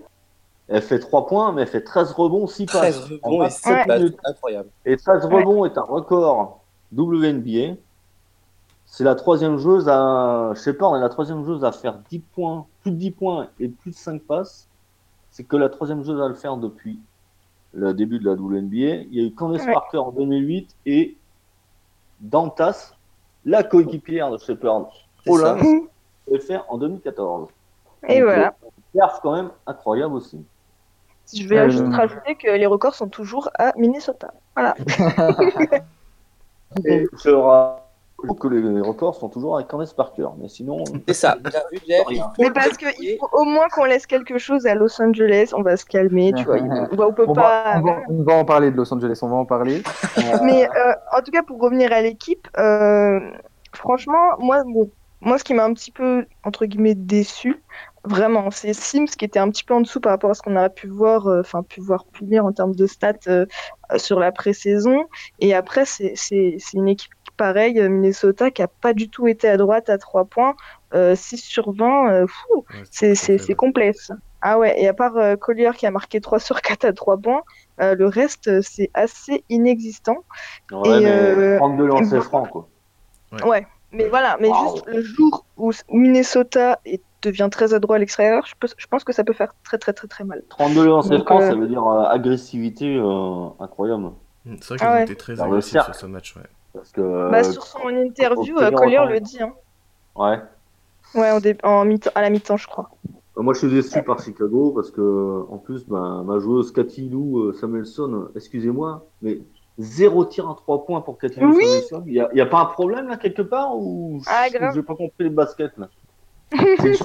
Elle 0.69 0.81
fait 0.81 0.99
3 0.99 1.27
points, 1.27 1.51
mais 1.51 1.63
elle 1.63 1.67
fait 1.67 1.83
13 1.83 2.13
rebonds, 2.13 2.47
6 2.47 2.65
passes. 2.67 3.01
13 3.01 3.19
En 3.21 3.29
rebonds 3.29 3.41
et 3.43 3.47
27 3.47 3.63
7 3.63 3.87
passes. 3.87 3.99
minutes. 3.99 4.17
Incroyable. 4.23 4.69
Et 4.85 4.97
13 4.97 5.25
rebonds 5.25 5.65
est 5.65 5.77
un 5.77 5.83
record 5.83 6.61
WNBA. 6.93 7.75
C'est 8.85 9.03
la 9.03 9.15
troisième 9.15 9.57
joueuse 9.57 9.89
à. 9.89 10.53
Shepard 10.55 10.95
est 10.95 11.01
la 11.01 11.09
troisième 11.09 11.43
joueuse 11.43 11.65
à 11.65 11.71
faire 11.71 11.99
10 12.09 12.19
points, 12.19 12.65
plus 12.81 12.91
de 12.91 12.95
10 12.95 13.11
points 13.11 13.47
et 13.59 13.67
plus 13.67 13.91
de 13.91 13.95
5 13.95 14.21
passes. 14.21 14.69
C'est 15.31 15.43
que 15.43 15.57
la 15.57 15.67
troisième 15.67 16.03
joueuse 16.03 16.21
à 16.21 16.27
le 16.27 16.35
faire 16.35 16.57
depuis 16.57 16.99
le 17.73 17.93
début 17.93 18.19
de 18.19 18.25
la 18.25 18.33
WNBA. 18.33 19.03
Il 19.09 19.15
y 19.15 19.19
a 19.19 19.23
eu 19.23 19.33
Candace 19.33 19.65
Ouais. 19.65 19.73
Parker 19.73 19.97
en 19.97 20.11
2008 20.11 20.75
et 20.85 21.17
Dantas, 22.21 22.93
la 23.45 23.63
coéquipière 23.63 24.31
de 24.31 24.37
Shepard, 24.37 24.87
Olin, 25.27 25.57
le 26.31 26.39
faire 26.39 26.65
en 26.69 26.77
2014. 26.77 27.49
Et 28.07 28.19
Donc, 28.19 28.23
voilà. 28.25 28.47
euh, 28.47 28.67
Une 28.93 28.99
perf 28.99 29.19
quand 29.21 29.35
même 29.35 29.49
incroyable 29.65 30.13
aussi. 30.15 30.43
Je 31.33 31.47
vais 31.47 31.59
Euh, 31.59 31.69
juste 31.69 31.87
rajouter 31.93 32.35
que 32.35 32.49
les 32.49 32.65
records 32.65 32.95
sont 32.95 33.07
toujours 33.07 33.49
à 33.57 33.71
Minnesota. 33.77 34.33
Voilà. 34.55 34.75
Et 36.85 37.07
je 37.23 37.29
rappelle 37.29 37.83
que 38.39 38.47
les 38.47 38.81
records 38.81 39.15
sont 39.15 39.29
toujours 39.29 39.55
avec 39.55 39.67
Candace 39.67 39.93
Parker. 39.93 40.27
Mais 40.39 40.47
sinon, 40.47 40.83
C'est 41.07 41.13
ça. 41.13 41.35
Bien 41.39 41.59
vu, 41.71 41.79
Jeff. 41.87 42.03
Il 42.09 42.17
faut 42.17 42.27
Mais 42.39 42.51
parce 42.51 42.77
qu'il 42.77 43.17
faut 43.19 43.29
au 43.33 43.43
moins 43.45 43.67
qu'on 43.69 43.85
laisse 43.85 44.05
quelque 44.07 44.37
chose 44.37 44.65
à 44.65 44.75
Los 44.75 45.01
Angeles, 45.01 45.51
on 45.55 45.61
va 45.61 45.75
se 45.77 45.85
calmer, 45.85 46.33
tu 46.33 46.43
vois. 46.45 46.57
On, 46.61 46.95
va- 46.95 47.07
on 47.07 47.13
peut 47.13 47.25
On 47.27 47.33
pas. 47.33 47.73
va, 47.75 47.79
on, 47.79 47.83
va, 47.83 47.97
on 48.09 48.23
va 48.23 48.33
en 48.35 48.45
parler 48.45 48.71
de 48.71 48.77
Los 48.77 48.93
Angeles, 48.93 49.19
on 49.21 49.27
va 49.27 49.35
en 49.35 49.45
parler. 49.45 49.81
Euh, 50.17 50.21
Mais 50.43 50.65
euh, 50.67 50.93
en 51.17 51.21
tout 51.21 51.31
cas, 51.31 51.43
pour 51.43 51.59
revenir 51.61 51.91
à 51.91 52.01
l'équipe, 52.01 52.47
euh, 52.57 53.19
franchement, 53.73 54.37
moi, 54.39 54.63
bon, 54.65 54.89
moi, 55.21 55.37
ce 55.37 55.43
qui 55.43 55.53
m'a 55.53 55.63
un 55.65 55.73
petit 55.73 55.91
peu 55.91 56.25
entre 56.43 56.65
guillemets 56.65 56.95
déçu, 56.95 57.61
vraiment, 58.03 58.51
c'est 58.51 58.73
Sims 58.73 59.05
qui 59.17 59.23
était 59.25 59.39
un 59.39 59.49
petit 59.49 59.63
peu 59.63 59.73
en 59.73 59.81
dessous 59.81 60.01
par 60.01 60.11
rapport 60.11 60.31
à 60.31 60.33
ce 60.33 60.41
qu'on 60.41 60.55
aurait 60.57 60.69
pu 60.69 60.87
voir, 60.87 61.27
euh, 61.27 61.39
enfin 61.39 61.63
pu 61.63 61.79
voir, 61.79 62.05
pu 62.05 62.25
lire 62.25 62.45
en 62.45 62.51
termes 62.51 62.75
de 62.75 62.85
stats 62.85 63.13
euh, 63.27 63.45
euh, 63.91 63.97
sur 63.97 64.19
la 64.19 64.31
pré-saison. 64.33 65.05
Et 65.39 65.53
après, 65.53 65.85
c'est 65.85 66.13
une 66.73 66.89
équipe 66.89 67.11
pareil, 67.37 67.79
euh, 67.79 67.89
Minnesota, 67.89 68.51
qui 68.51 68.61
a 68.61 68.67
pas 68.67 68.93
du 68.93 69.09
tout 69.09 69.27
été 69.27 69.47
à 69.47 69.57
droite 69.57 69.89
à 69.89 69.97
3 69.97 70.25
points, 70.25 70.55
euh, 70.93 71.15
6 71.15 71.37
sur 71.37 71.71
20, 71.73 72.11
euh, 72.11 72.27
fou, 72.27 72.65
ouais, 72.73 72.83
c'est 72.91 73.55
complexe. 73.55 74.11
Ah 74.41 74.59
ouais, 74.59 74.81
et 74.81 74.87
à 74.87 74.93
part 74.93 75.15
euh, 75.17 75.35
Collier 75.35 75.71
qui 75.77 75.85
a 75.85 75.91
marqué 75.91 76.19
3 76.19 76.39
sur 76.39 76.61
4 76.61 76.85
à 76.85 76.93
3 76.93 77.17
points, 77.17 77.41
euh, 77.81 77.95
le 77.95 78.07
reste, 78.07 78.47
euh, 78.49 78.61
c'est 78.61 78.91
assez 78.93 79.45
inexistant. 79.49 80.17
ouais, 80.71 81.01
Et, 81.01 81.05
mais 81.05 81.09
euh, 81.09 81.57
32 81.57 81.85
lancers 81.85 82.17
et- 82.19 82.21
francs, 82.21 82.49
quoi. 82.49 82.69
Ouais, 83.45 83.65
mais 83.91 84.09
voilà, 84.09 84.37
mais 84.39 84.49
Wow. 84.49 84.55
juste 84.55 84.85
le 84.87 85.01
jour 85.01 85.45
où 85.57 85.71
Minnesota 85.89 86.79
est- 86.85 87.03
devient 87.21 87.47
très 87.49 87.73
adroit 87.73 87.95
à 87.95 87.99
l'extérieur, 87.99 88.45
je, 88.45 88.53
je 88.77 88.85
pense 88.87 89.03
que 89.03 89.13
ça 89.13 89.23
peut 89.23 89.33
faire 89.33 89.53
très 89.63 89.77
très 89.77 89.93
très 89.93 90.07
très 90.07 90.23
mal. 90.25 90.43
32 90.49 90.85
lancers 90.85 91.23
francs, 91.23 91.41
euh, 91.41 91.49
ça 91.49 91.55
veut 91.55 91.67
dire 91.67 91.87
euh, 91.87 92.03
agressivité 92.03 92.95
euh, 92.97 93.47
incroyable. 93.59 94.11
C'est 94.45 94.67
vrai 94.67 94.77
qu'ils 94.77 94.87
Ah 94.87 94.91
ont 94.91 94.95
ouais. 94.95 95.03
été 95.03 95.15
très 95.15 95.39
agressifs 95.41 95.81
sur 95.83 95.95
ce 95.95 96.05
match, 96.05 96.35
ouais. 96.35 96.43
Parce 96.73 96.91
que, 96.91 97.01
bah, 97.01 97.39
euh, 97.39 97.43
sur 97.43 97.63
son 97.63 97.87
interview, 97.89 98.57
euh, 98.57 98.71
Collier 98.71 98.99
le 99.09 99.19
dit, 99.19 99.41
hein. 99.41 99.53
ouais. 100.15 100.39
Ouais, 101.15 101.29
en 101.31 101.39
dé- 101.39 101.57
en 101.63 101.85
mi 101.85 101.99
à 102.15 102.21
la 102.21 102.29
mi-temps, 102.31 102.57
je 102.57 102.67
crois. 102.67 102.89
Euh, 103.37 103.41
Moi, 103.43 103.53
je 103.53 103.59
suis 103.59 103.69
déçu 103.69 104.01
par 104.03 104.19
Chicago 104.19 104.71
parce 104.75 104.89
que, 104.89 105.45
en 105.49 105.57
plus, 105.59 105.85
ben, 105.87 106.23
ma 106.23 106.39
joueuse 106.39 106.71
Cathy 106.71 107.09
Lou 107.09 107.39
euh, 107.39 107.53
Samuelson, 107.53 108.29
excusez-moi, 108.35 109.05
mais 109.21 109.39
zéro 109.77 110.25
tir 110.25 110.49
à 110.49 110.55
3 110.55 110.85
points 110.85 111.01
pour 111.01 111.17
Cathy 111.19 111.39
Lou 111.39 111.53
Oui. 111.55 111.63
Samuelson. 111.65 112.03
Il 112.07 112.13
n'y 112.13 112.19
a, 112.19 112.29
il 112.31 112.37
y 112.37 112.41
a 112.41 112.45
pas 112.47 112.59
un 112.61 112.65
problème 112.65 113.07
là 113.07 113.17
quelque 113.17 113.41
part 113.43 113.77
ou 113.77 114.21
Ah, 114.27 114.45
je 114.51 114.57
j'ai 114.73 114.81
pas 114.83 114.95
compris 114.95 115.11
le 115.25 115.29
basket 115.29 115.77
là? 115.77 115.87
Elle 116.77 116.95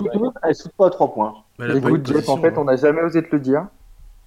shoot 0.55 0.73
pas 0.77 0.87
à 0.87 0.91
3 0.91 1.13
points. 1.13 1.35
Écoute, 1.75 2.07
Jeff, 2.07 2.29
en 2.29 2.37
fait, 2.39 2.49
hein. 2.49 2.55
on 2.59 2.65
n'a 2.65 2.77
jamais 2.77 3.03
osé 3.03 3.23
te 3.23 3.35
le 3.35 3.41
dire. 3.41 3.67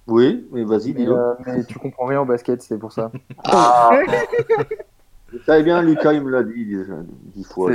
Oui, 0.06 0.48
mais 0.52 0.64
vas-y, 0.64 0.88
Mais, 0.92 1.00
dis-le. 1.00 1.12
euh, 1.12 1.34
mais 1.46 1.64
tu 1.64 1.78
comprends 1.78 2.06
rien 2.06 2.20
au 2.20 2.24
basket, 2.24 2.60
c'est 2.62 2.78
pour 2.78 2.92
ça. 2.92 3.10
Ah. 3.44 3.90
Vous 5.32 5.38
savez 5.46 5.62
bien, 5.62 5.82
Lucas, 5.82 6.12
il 6.12 6.22
me 6.22 6.30
l'a 6.30 6.42
dit 6.42 6.76
dix 7.34 7.44
fois. 7.44 7.70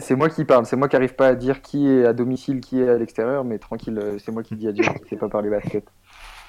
C'est- 0.00 0.16
moi 0.16 0.28
qui 0.28 0.44
parle, 0.44 0.66
c'est 0.66 0.76
moi 0.76 0.88
qui 0.88 0.96
arrive 0.96 1.14
pas 1.14 1.28
à 1.28 1.34
dire 1.34 1.62
qui 1.62 1.88
est 1.88 2.04
à 2.04 2.12
domicile, 2.12 2.60
qui 2.60 2.80
est 2.80 2.88
à 2.88 2.98
l'extérieur, 2.98 3.44
mais 3.44 3.58
tranquille, 3.58 3.98
euh, 3.98 4.18
c'est 4.18 4.32
moi 4.32 4.42
qui 4.42 4.54
dis 4.56 4.68
à 4.68 4.74
Jeff 4.74 4.92
qui 5.02 5.08
sait 5.08 5.16
pas 5.16 5.28
parler 5.28 5.48
basket. 5.50 5.84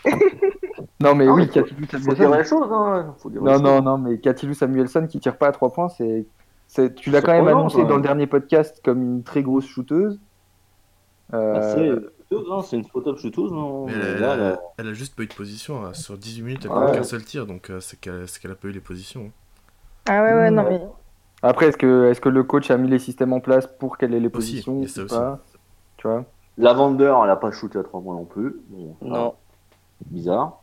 non, 1.01 1.15
mais 1.15 1.27
Ah, 1.27 1.34
oui, 1.34 1.41
mais 1.41 1.47
faut- 1.47 1.53
Cathy 1.53 1.73
Lou 1.75 1.86
Faut 1.86 1.97
dire 2.13 2.29
Samuelson. 2.29 2.38
les 2.38 2.43
choses, 2.43 2.69
hein. 2.71 3.15
Faut 3.19 3.29
dire 3.29 3.43
les 3.43 3.51
Non, 3.51 3.60
non, 3.60 3.82
non, 3.82 3.97
mais 3.97 4.17
Cathy 4.19 4.45
Lou 4.47 4.53
Samuelson 4.53 5.08
qui 5.08 5.19
tire 5.19 5.38
pas 5.38 5.47
à 5.47 5.51
3 5.51 5.71
points, 5.71 5.89
c'est. 5.89 6.25
Tu 6.95 7.10
l'as 7.10 7.21
quand 7.21 7.32
même 7.34 7.47
annoncé 7.47 7.84
dans 7.86 7.95
le 7.95 8.01
dernier 8.01 8.27
podcast 8.27 8.79
comme 8.84 9.01
une 9.01 9.23
très 9.23 9.41
grosse 9.41 9.65
shooteuse. 9.65 10.19
Euh, 11.34 11.99
Bah, 12.32 12.62
c'est 12.63 12.75
une 12.77 12.86
photo 12.86 13.13
de 13.13 13.17
shooteuse. 13.17 13.51
non 13.51 13.86
Mais 13.88 13.93
elle, 13.93 14.19
là, 14.19 14.34
elle- 14.34 14.39
là, 14.39 14.60
elle 14.77 14.88
a 14.89 14.93
juste 14.93 15.15
pas 15.15 15.23
eu 15.23 15.27
de 15.27 15.34
position. 15.34 15.84
hein. 15.86 15.93
Sur 15.93 16.17
18 16.17 16.41
minutes, 16.43 16.62
elle 16.65 16.71
Ouais. 16.71 16.77
a 16.86 16.89
eu 16.89 16.95
qu'un 16.95 17.03
seul 17.03 17.23
tir, 17.23 17.45
donc 17.47 17.69
euh, 17.69 17.79
c'est 17.79 17.99
qu'elle 17.99 18.25
qu'elle 18.41 18.51
a 18.51 18.55
pas 18.55 18.67
eu 18.67 18.71
les 18.71 18.79
positions. 18.79 19.25
hein. 19.27 19.32
Ah 20.07 20.23
ouais, 20.23 20.33
ouais, 20.33 20.51
non, 20.51 20.63
mais. 20.69 20.81
Après, 21.41 21.67
est-ce 21.67 21.77
que, 21.77 22.12
est 22.12 22.19
que 22.19 22.29
le 22.29 22.43
coach 22.43 22.69
a 22.71 22.77
mis 22.77 22.89
les 22.89 22.99
systèmes 22.99 23.33
en 23.33 23.39
place 23.39 23.67
pour 23.67 23.97
qu'elle 23.97 24.13
ait 24.13 24.19
les 24.19 24.27
Aussi, 24.27 24.62
positions 24.62 24.85
ça 24.88 25.03
aussi. 25.03 25.15
pas 25.15 25.39
Tu 25.97 26.07
vois 26.07 26.25
La 26.57 26.73
vendeur, 26.73 27.23
elle 27.23 27.29
a 27.29 27.35
pas 27.35 27.51
shooté 27.51 27.79
à 27.79 27.83
3 27.83 28.01
points 28.01 28.15
non 28.15 28.25
plus. 28.25 28.55
Bon, 28.69 28.95
Non. 29.01 29.35
Bizarre. 30.05 30.62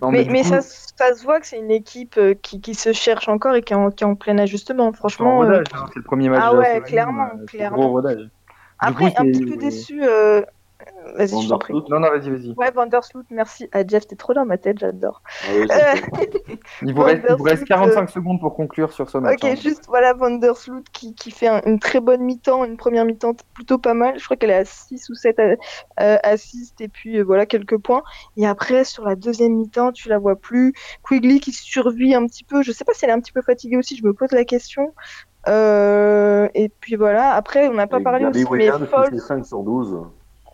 Non, 0.00 0.10
Mais, 0.10 0.24
du 0.24 0.30
mais 0.30 0.42
coup, 0.42 0.48
ça, 0.48 0.62
ça 0.62 1.14
se 1.14 1.22
voit 1.22 1.38
que 1.38 1.46
c'est 1.46 1.58
une 1.58 1.70
équipe 1.70 2.16
euh, 2.16 2.34
qui, 2.34 2.60
qui 2.62 2.74
se 2.74 2.92
cherche 2.92 3.28
encore 3.28 3.54
et 3.54 3.62
qui 3.62 3.74
est 3.74 3.76
en, 3.76 3.90
qui 3.90 4.04
est 4.04 4.06
en 4.06 4.14
plein 4.14 4.38
ajustement. 4.38 4.92
Franchement, 4.92 5.42
euh, 5.44 5.62
hein, 5.74 5.84
c'est 5.92 5.98
le 5.98 6.02
premier 6.04 6.28
match. 6.30 6.40
Ah 6.42 6.52
de 6.52 6.56
la 6.56 6.60
ouais, 6.62 6.80
clairement, 6.80 7.28
euh, 7.38 7.44
clairement. 7.44 7.76
Gros 7.76 7.88
rodage. 7.90 8.30
Après, 8.78 9.12
coup, 9.12 9.22
un 9.22 9.24
petit 9.26 9.44
peu 9.44 9.56
déçu, 9.56 10.02
euh, 10.02 10.42
Vas-y, 11.16 11.42
je 11.42 11.48
t'en 11.48 11.58
prie. 11.58 11.72
Vandersloot. 11.72 11.88
Non, 11.90 12.00
non, 12.00 12.10
vas-y, 12.10 12.30
vas-y. 12.30 12.54
Ouais, 12.56 12.70
Vandersloot, 12.70 13.26
merci. 13.30 13.68
Ah, 13.72 13.82
Jeff, 13.86 14.06
t'es 14.06 14.16
trop 14.16 14.34
dans 14.34 14.44
ma 14.44 14.58
tête, 14.58 14.78
j'adore. 14.78 15.22
Ah 15.46 15.52
Euh, 15.52 15.66
Il 16.82 16.94
vous 16.94 17.02
reste, 17.02 17.22
il 17.28 17.34
vous 17.36 17.42
reste 17.44 17.68
Vandersloot, 17.68 17.68
45 17.68 18.10
secondes 18.10 18.40
pour 18.40 18.54
conclure 18.54 18.92
sur 18.92 19.08
ce 19.10 19.18
match. 19.18 19.34
Ok, 19.42 19.44
hein. 19.44 19.54
juste 19.56 19.84
voilà 19.88 20.14
Vandersloot 20.14 20.84
qui, 20.92 21.14
qui 21.14 21.30
fait 21.30 21.48
un- 21.48 21.60
une 21.66 21.78
très 21.78 22.00
bonne 22.00 22.22
mi-temps, 22.22 22.64
une 22.64 22.76
première 22.76 23.04
mi-temps 23.04 23.34
plutôt 23.54 23.78
pas 23.78 23.94
mal. 23.94 24.18
Je 24.18 24.24
crois 24.24 24.36
qu'elle 24.36 24.50
est 24.50 24.54
à 24.56 24.64
6 24.64 25.08
ou 25.10 25.14
7 25.14 25.38
euh, 25.40 25.56
assists 26.22 26.80
et 26.80 26.88
puis 26.88 27.18
euh, 27.18 27.22
voilà 27.22 27.46
quelques 27.46 27.78
points. 27.78 28.02
Et 28.36 28.46
après, 28.46 28.84
sur 28.84 29.04
la 29.04 29.14
deuxième 29.14 29.54
mi-temps, 29.54 29.92
tu 29.92 30.08
la 30.08 30.18
vois 30.18 30.36
plus. 30.36 30.72
Quigley 31.06 31.38
qui 31.40 31.52
survit 31.52 32.14
un 32.14 32.26
petit 32.26 32.44
peu. 32.44 32.62
Je 32.62 32.72
sais 32.72 32.84
pas 32.84 32.92
si 32.94 33.04
elle 33.04 33.10
est 33.10 33.14
un 33.14 33.20
petit 33.20 33.32
peu 33.32 33.42
fatiguée 33.42 33.76
aussi, 33.76 33.96
je 33.96 34.04
me 34.04 34.12
pose 34.14 34.32
la 34.32 34.44
question. 34.44 34.94
Euh, 35.48 36.48
et 36.54 36.68
puis 36.68 36.96
voilà, 36.96 37.32
après, 37.34 37.68
on 37.68 37.74
n'a 37.74 37.86
pas 37.86 37.98
Et 37.98 38.02
parlé 38.02 38.24
aussi, 38.26 38.44
mais 38.52 38.70
fait 39.10 39.18
5 39.18 39.44
sur 39.44 39.62
12. 39.62 39.98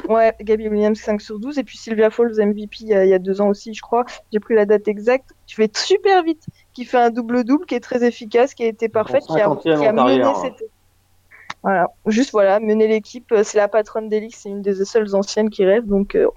Ouais, 0.08 0.34
Gabby 0.40 0.68
Williams 0.68 0.98
5 0.98 1.20
sur 1.20 1.38
12 1.38 1.58
et 1.58 1.64
puis 1.64 1.76
Sylvia 1.76 2.10
Falls 2.10 2.32
MVP 2.38 2.78
il 2.80 2.88
y 2.88 2.94
a, 2.94 3.04
il 3.04 3.10
y 3.10 3.14
a 3.14 3.18
deux 3.18 3.40
ans 3.40 3.48
aussi 3.48 3.74
je 3.74 3.82
crois. 3.82 4.04
J'ai 4.32 4.40
pris 4.40 4.54
la 4.54 4.64
date 4.66 4.88
exacte. 4.88 5.34
Tu 5.46 5.54
fais 5.56 5.70
super 5.76 6.22
vite. 6.22 6.44
Qui 6.72 6.84
fait 6.84 6.98
un 6.98 7.10
double-double 7.10 7.66
qui 7.66 7.74
est 7.74 7.80
très 7.80 8.04
efficace, 8.04 8.54
qui 8.54 8.64
a 8.64 8.66
été 8.66 8.88
parfaite, 8.88 9.24
qui 9.26 9.40
a, 9.40 9.48
50e 9.48 9.60
qui 9.60 9.70
a 9.70 9.74
en 9.90 9.92
mené 9.92 10.18
carrière. 10.18 10.36
cette... 10.36 10.64
Voilà, 11.62 11.88
juste 12.06 12.30
voilà, 12.30 12.60
mener 12.60 12.86
l'équipe. 12.88 13.30
euh, 13.32 13.42
C'est 13.42 13.58
la 13.58 13.68
patronne 13.68 14.08
d'Elix, 14.08 14.38
c'est 14.38 14.48
une 14.48 14.62
des 14.62 14.84
seules 14.84 15.14
anciennes 15.14 15.50
qui 15.50 15.64
rêve 15.64 15.86
donc 15.86 16.14
euh, 16.14 16.28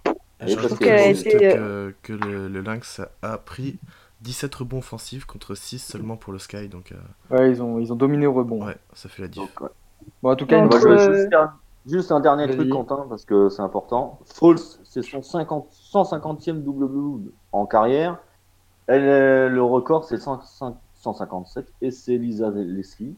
je 0.45 0.55
qu'elle 0.75 0.99
a 0.99 1.07
juste 1.09 1.27
été, 1.27 1.53
que, 1.53 1.93
que 2.01 2.13
le, 2.13 2.47
le 2.47 2.61
Lynx 2.61 3.01
a 3.21 3.37
pris 3.37 3.77
17 4.21 4.53
rebonds 4.55 4.79
offensifs 4.79 5.25
contre 5.25 5.55
6 5.55 5.79
seulement 5.79 6.17
pour 6.17 6.33
le 6.33 6.39
Sky, 6.39 6.67
donc 6.67 6.91
euh, 6.91 7.35
Ouais, 7.35 7.51
ils 7.51 7.61
ont, 7.61 7.79
ils 7.79 7.91
ont 7.93 7.95
dominé 7.95 8.25
au 8.27 8.33
rebond. 8.33 8.65
ouais, 8.65 8.77
ça 8.93 9.09
fait 9.09 9.21
la 9.21 9.27
diff. 9.27 9.43
Donc, 9.43 9.61
ouais. 9.61 9.69
Bon, 10.23 10.31
en 10.31 10.35
tout 10.35 10.45
cas, 10.47 10.57
une 10.57 10.69
Donc, 10.69 10.81
je 10.81 10.87
euh, 10.87 11.45
juste, 11.85 12.11
un 12.11 12.19
dernier 12.19 12.47
truc, 12.49 12.69
Quentin, 12.69 13.05
parce 13.09 13.25
que 13.25 13.49
c'est 13.49 13.61
important. 13.61 14.19
Falls, 14.25 14.57
c'est 14.83 15.01
son 15.01 15.21
50, 15.21 15.67
150e 15.71 16.61
double 16.63 17.31
en 17.51 17.65
carrière. 17.65 18.19
Elle 18.87 19.03
est- 19.03 19.49
le 19.49 19.63
record, 19.63 20.03
c'est 20.05 20.17
100 20.17 20.41
157 20.95 21.65
et 21.81 21.89
c'est 21.91 22.17
Lisa 22.17 22.49
Leslie. 22.51 23.15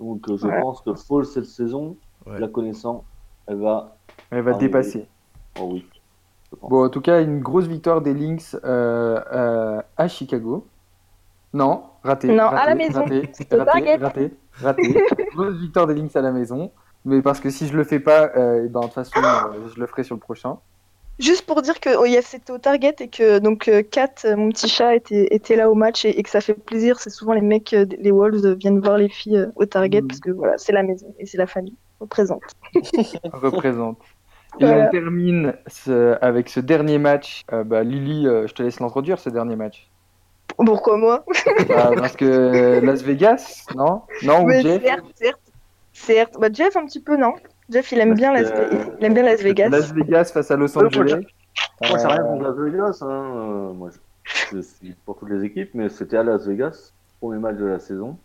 Donc, 0.00 0.28
euh, 0.28 0.36
je 0.38 0.46
Ouais. 0.46 0.60
pense 0.62 0.80
que 0.82 0.94
Falls, 0.94 1.26
cette 1.26 1.44
saison, 1.46 1.96
Ouais. 2.26 2.38
la 2.38 2.48
connaissant, 2.48 3.04
elle 3.46 3.60
va. 3.60 3.96
elle 4.30 4.42
va 4.42 4.54
dépasser. 4.54 5.08
Oh 5.60 5.68
oui. 5.72 5.86
Bon, 6.62 6.84
en 6.86 6.88
tout 6.88 7.00
cas, 7.00 7.20
une 7.22 7.40
grosse 7.40 7.66
victoire 7.66 8.00
des 8.00 8.14
Lynx 8.14 8.54
euh, 8.64 9.20
euh, 9.32 9.82
à 9.96 10.08
Chicago. 10.08 10.66
Non, 11.52 11.82
raté. 12.02 12.28
Non, 12.34 12.44
raté, 12.44 12.56
à 12.56 12.66
la 12.66 12.74
maison. 12.74 13.00
Raté, 13.02 13.20
raté, 13.50 13.64
Target. 13.64 13.96
raté, 13.96 14.36
raté. 14.62 15.06
grosse 15.34 15.56
victoire 15.56 15.86
des 15.86 15.94
Lynx 15.94 16.14
à 16.16 16.22
la 16.22 16.32
maison. 16.32 16.70
Mais 17.06 17.22
parce 17.22 17.40
que 17.40 17.50
si 17.50 17.68
je 17.68 17.76
le 17.76 17.84
fais 17.84 18.00
pas, 18.00 18.30
euh, 18.36 18.68
ben, 18.68 18.80
de 18.82 18.84
toute 18.86 18.94
façon, 18.94 19.20
euh, 19.22 19.68
je 19.74 19.80
le 19.80 19.86
ferai 19.86 20.02
sur 20.04 20.14
le 20.14 20.20
prochain. 20.20 20.58
juste 21.18 21.46
pour 21.46 21.62
dire 21.62 21.80
que 21.80 21.96
oh, 21.96 22.04
y 22.04 22.16
a- 22.16 22.22
c'était 22.22 22.52
au 22.52 22.58
Target 22.58 22.96
et 23.00 23.08
que 23.08 23.38
donc 23.38 23.68
euh, 23.68 23.82
Kat, 23.82 24.12
mon 24.36 24.50
petit 24.50 24.68
chat, 24.68 24.94
était, 24.94 25.28
était 25.34 25.56
là 25.56 25.70
au 25.70 25.74
match 25.74 26.04
et, 26.04 26.18
et 26.18 26.22
que 26.22 26.30
ça 26.30 26.40
fait 26.42 26.54
plaisir. 26.54 27.00
C'est 27.00 27.10
souvent 27.10 27.32
les 27.32 27.40
mecs, 27.40 27.70
les 27.70 28.10
Wolves 28.10 28.56
viennent 28.58 28.80
voir 28.80 28.98
les 28.98 29.08
filles 29.08 29.46
au 29.56 29.64
Target 29.66 30.02
Mhm. 30.02 30.08
parce 30.08 30.20
que 30.20 30.30
voilà, 30.30 30.58
c'est 30.58 30.72
la 30.72 30.82
maison 30.82 31.14
et 31.18 31.26
c'est 31.26 31.38
la 31.38 31.46
famille 31.46 31.76
représente. 32.00 32.42
représente. 33.32 33.98
Et 34.60 34.64
Voilà. 34.64 34.86
on 34.88 34.90
termine 34.90 35.54
ce- 35.66 36.18
avec 36.22 36.48
ce 36.48 36.60
dernier 36.60 36.98
match. 36.98 37.42
Euh, 37.52 37.64
bah, 37.64 37.82
Lily, 37.84 38.26
euh, 38.26 38.46
je 38.46 38.54
te 38.54 38.62
laisse 38.62 38.80
l'introduire, 38.80 39.18
ce 39.18 39.30
dernier 39.30 39.56
match. 39.56 39.90
Pourquoi 40.56 40.96
moi? 40.96 41.24
Bah, 41.68 41.92
parce 41.96 42.16
que 42.16 42.80
Las 42.82 43.02
Vegas, 43.02 43.66
non? 43.74 44.02
Non, 44.22 44.44
ou 44.44 44.50
Jeff? 44.52 44.82
certes, 44.82 45.04
certes, 45.16 45.45
certes. 46.06 46.38
Bah, 46.40 46.48
Jeff 46.52 46.76
un 46.76 46.86
petit 46.86 47.00
peu 47.00 47.16
non? 47.16 47.34
Jeff 47.68 47.90
il 47.92 47.98
aime 48.00 48.14
bien 48.14 48.32
que, 48.34 48.42
Las, 48.42 48.52
euh, 48.52 48.84
il 49.00 49.04
aime 49.04 49.14
bien 49.14 49.22
Las 49.24 49.42
Vegas. 49.42 49.68
Las 49.68 49.92
Vegas 49.92 50.30
face 50.32 50.50
à 50.50 50.56
Los 50.56 50.74
moi, 50.76 50.86
Angeles. 50.86 51.24
Moi, 51.82 51.98
rien 51.98 52.20
Euh, 52.20 52.24
contre 52.24 52.42
Las 52.44 52.56
Vegas. 52.56 52.98
Hein. 53.02 53.08
euh, 53.08 53.72
moi, 53.72 53.90
je, 53.90 54.56
je 54.56 54.60
suis 54.60 54.94
pour 55.04 55.16
toutes 55.18 55.30
les 55.30 55.44
équipes, 55.44 55.70
mais 55.74 55.88
c'était 55.88 56.16
à 56.18 56.22
Las 56.22 56.46
Vegas, 56.46 56.92
premier 57.20 57.38
match 57.38 57.56
de 57.56 57.64
la 57.66 57.78
saison, 57.78 58.18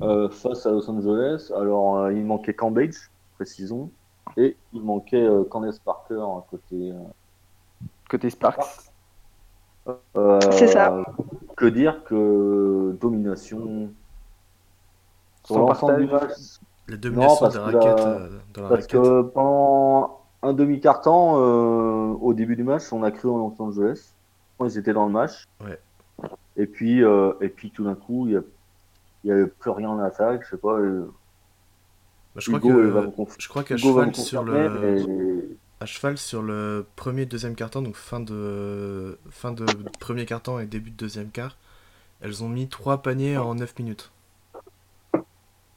euh, 0.00 0.28
face 0.30 0.64
à 0.66 0.70
Los 0.70 0.88
Angeles. 0.88 1.50
Alors, 1.56 1.98
euh, 1.98 2.12
il 2.12 2.24
manquait 2.24 2.54
Cambridge, 2.54 2.96
précisons, 3.36 3.90
et 4.36 4.56
il 4.72 4.82
manquait 4.82 5.22
euh, 5.22 5.44
Candace 5.44 5.78
Parker 5.80 6.14
à 6.20 6.44
côté. 6.50 6.92
Côté 8.08 8.30
Sparks. 8.30 8.60
euh, 10.16 10.38
C'est 10.52 10.68
ça. 10.68 11.02
Que 11.56 11.66
dire 11.66 12.04
que 12.04 12.96
domination 13.00 13.90
sur 15.44 15.58
l'ensemble 15.58 15.98
du 16.06 16.12
match. 16.12 16.32
La 16.88 16.96
domination 16.96 17.36
parce 17.40 17.54
des 17.54 17.60
que 17.60 17.64
raquettes 17.64 17.98
la- 18.04 18.08
euh, 18.10 18.28
dans 18.54 18.62
la 18.62 18.68
Parce 18.68 18.80
raquette. 18.82 19.00
que 19.02 19.22
pendant 19.22 20.20
un 20.42 20.52
demi-quart-temps, 20.52 21.34
euh, 21.38 22.14
au 22.20 22.34
début 22.34 22.56
du 22.56 22.64
match, 22.64 22.92
on 22.92 23.02
a 23.02 23.10
cru 23.10 23.28
en 23.28 23.38
Los 23.38 23.54
Angeles. 23.58 24.12
Quand 24.58 24.66
ils 24.66 24.78
étaient 24.78 24.92
dans 24.92 25.06
le 25.06 25.12
match. 25.12 25.44
Ouais. 25.64 25.78
Et 26.56 26.66
puis, 26.66 27.02
euh, 27.02 27.32
et 27.40 27.48
puis 27.48 27.70
tout 27.70 27.84
d'un 27.84 27.94
coup, 27.94 28.26
il 28.28 28.42
n'y 29.24 29.30
avait 29.30 29.46
plus 29.46 29.70
rien 29.70 29.88
en 29.90 29.98
attaque. 30.00 30.42
Je 30.44 30.50
sais 30.50 30.56
pas. 30.56 30.74
euh, 30.78 31.08
Bah, 32.34 32.40
je 32.44 32.50
crois 32.50 32.60
va 32.60 32.66
que 32.66 33.20
me 33.20 33.26
je 33.38 33.48
crois 33.48 33.62
qu'à 33.64 33.76
cheval 33.76 34.14
sur 34.14 34.42
le 34.42 35.56
à 35.80 35.86
cheval 35.86 36.16
sur 36.16 36.42
le 36.42 36.86
premier 36.96 37.26
deuxième 37.26 37.54
quart-temps, 37.56 37.82
donc 37.82 37.96
fin 37.96 38.20
de 38.20 39.18
fin 39.30 39.52
de 39.52 39.66
premier 40.00 40.24
quart-temps 40.26 40.58
et 40.60 40.66
début 40.66 40.90
de 40.90 40.96
deuxième 40.96 41.30
quart, 41.30 41.56
elles 42.20 42.42
ont 42.44 42.48
mis 42.48 42.68
trois 42.68 42.98
paniers 43.02 43.36
en 43.36 43.54
9 43.56 43.76
minutes. 43.78 44.12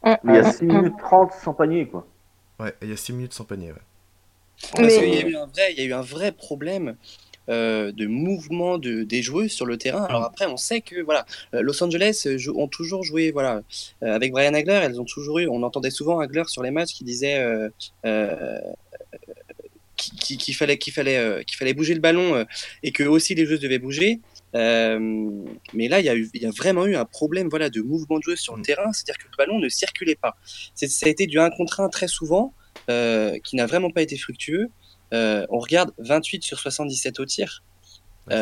Il 0.06 0.34
y 0.34 0.38
a 0.38 0.52
6 0.52 0.66
minutes 0.66 0.94
30 1.00 1.32
sans 1.34 1.54
panier, 1.54 1.88
quoi. 1.88 2.06
Ouais, 2.60 2.74
il 2.82 2.90
y 2.90 2.94
a 2.94 2.98
6 2.98 3.14
minutes 3.14 3.34
sans 3.34 3.44
panier, 3.46 3.72
ouais. 3.72 3.78
Parce 4.76 4.84
Mais- 4.84 5.00
qu'il 5.00 5.14
y 5.14 5.18
a 5.18 5.28
eu 5.28 5.36
un 5.36 5.48
vrai, 5.48 5.74
il 5.74 5.78
y 5.80 5.82
a 5.82 5.86
eu 5.86 5.94
un 5.94 6.02
vrai 6.02 6.32
problème 6.32 6.96
euh, 7.50 7.92
de 7.92 8.08
mouvement 8.08 8.78
de, 8.78 9.04
des 9.04 9.22
joueuses 9.22 9.52
sur 9.52 9.66
le 9.66 9.78
terrain. 9.78 10.04
Alors 10.06 10.24
après, 10.24 10.46
on 10.48 10.58
sait 10.58 10.82
que 10.82 11.02
voilà, 11.04 11.26
euh, 11.54 11.62
Los 11.62 11.84
Angeles 11.84 12.24
euh, 12.26 12.38
jou- 12.38 12.56
ont 12.60 12.68
toujours 12.68 13.04
joué 13.04 13.32
voilà 13.32 13.62
euh, 14.02 14.16
avec 14.16 14.32
Brian 14.32 14.54
Hagler. 14.54 14.80
Elles 14.84 15.00
ont 15.00 15.06
toujours 15.06 15.40
eu. 15.40 15.48
On 15.48 15.62
entendait 15.62 15.92
souvent 15.92 16.20
Hagler 16.20 16.44
sur 16.48 16.64
les 16.64 16.72
matchs 16.72 16.94
qui 16.94 17.04
disait 17.04 17.38
euh, 17.38 17.70
euh, 18.06 18.60
qui- 19.96 20.16
qui- 20.16 20.38
qu'il 20.38 20.56
fallait 20.56 20.78
qu'il 20.78 20.94
fallait 20.94 21.18
euh, 21.18 21.44
qu'il 21.44 21.58
fallait 21.58 21.74
bouger 21.74 21.94
le 21.94 22.00
ballon 22.00 22.36
euh, 22.36 22.44
et 22.84 22.92
que 22.92 23.04
aussi 23.04 23.36
les 23.36 23.46
joueuses 23.46 23.60
devaient 23.60 23.80
bouger. 23.80 24.22
Euh, 24.56 25.00
mais 25.74 25.88
là, 25.88 26.00
il 26.00 26.06
y, 26.06 26.10
a 26.10 26.16
eu, 26.16 26.30
il 26.34 26.42
y 26.42 26.46
a 26.46 26.52
vraiment 26.52 26.86
eu 26.86 26.96
un 26.96 27.06
problème 27.06 27.50
voilà, 27.50 27.70
de 27.70 27.82
mouvement 27.82 28.18
de 28.18 28.24
joueuses 28.24 28.40
sur 28.40 28.56
le 28.56 28.62
Mm. 28.62 28.66
terrain, 28.66 28.94
c'est-à-dire 28.94 29.18
que 29.18 29.28
le 29.30 29.36
ballon 29.38 29.60
ne 29.60 29.68
circulait 29.70 30.16
pas. 30.16 30.36
Ça 30.76 31.06
a 31.06 31.10
été 31.10 31.28
du 31.28 31.40
1 31.40 31.50
contre 31.52 31.82
1 31.82 31.90
très 31.90 32.08
souvent, 32.08 32.54
euh, 32.90 33.38
qui 33.44 33.56
n'a 33.58 33.66
vraiment 33.66 33.90
pas 33.90 34.02
été 34.02 34.18
fructueux. 34.18 34.70
Euh, 35.14 35.46
on 35.50 35.60
regarde 35.60 35.92
28 35.98 36.44
sur 36.44 36.60
77 36.60 37.20
au 37.20 37.26
tir, 37.26 37.64
Ouais, 38.28 38.36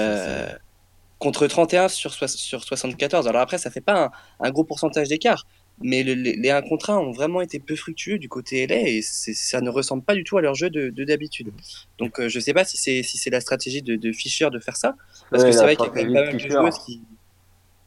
contre 1.19 1.47
31 1.47 1.88
sur, 1.88 2.13
soi- 2.13 2.28
sur 2.28 2.63
74. 2.63 3.28
Alors 3.28 3.41
après, 3.41 3.58
ça 3.58 3.71
fait 3.71 3.82
pas 3.82 4.06
un, 4.06 4.12
un 4.47 4.52
gros 4.52 4.63
pourcentage 4.65 5.08
d'écart, 5.08 5.45
mais 5.81 6.03
le- 6.03 6.13
les, 6.13 6.36
les 6.36 6.49
1 6.51 6.62
contre 6.62 6.89
1 6.91 6.97
ont 6.99 7.12
vraiment 7.12 7.41
été 7.41 7.59
peu 7.59 7.75
fructueux 7.75 8.17
du 8.19 8.29
côté 8.29 8.63
LA 8.67 8.88
et 8.89 9.01
ça 9.01 9.62
ne 9.62 9.69
ressemble 9.69 10.03
pas 10.03 10.15
du 10.15 10.23
tout 10.23 10.38
à 10.38 10.41
leur 10.41 10.55
jeu 10.55 10.69
de 10.69 10.89
de 10.89 11.03
d'habitude. 11.03 11.51
Donc 11.97 12.19
euh, 12.19 12.29
je 12.29 12.39
sais 12.39 12.53
pas 12.53 12.63
si 12.63 12.77
c'est 12.77 13.03
si 13.03 13.17
c'est 13.17 13.29
la 13.29 13.41
stratégie 13.41 13.81
de, 13.81 13.95
de 13.95 14.12
Fischer 14.12 14.49
de 14.49 14.59
faire 14.59 14.77
ça, 14.77 14.95
parce 15.31 15.43
Ouais, 15.43 15.49
que 15.49 15.55
c'est 15.55 15.63
vrai 15.63 15.75
qu'il 15.75 15.86
y 15.86 15.88
a 15.88 15.91
quand 15.91 15.95
même 16.03 16.13
pas 16.13 16.21
mal 16.23 16.33
de 16.33 16.39
joueuses 16.49 16.77
qui, 16.86 17.01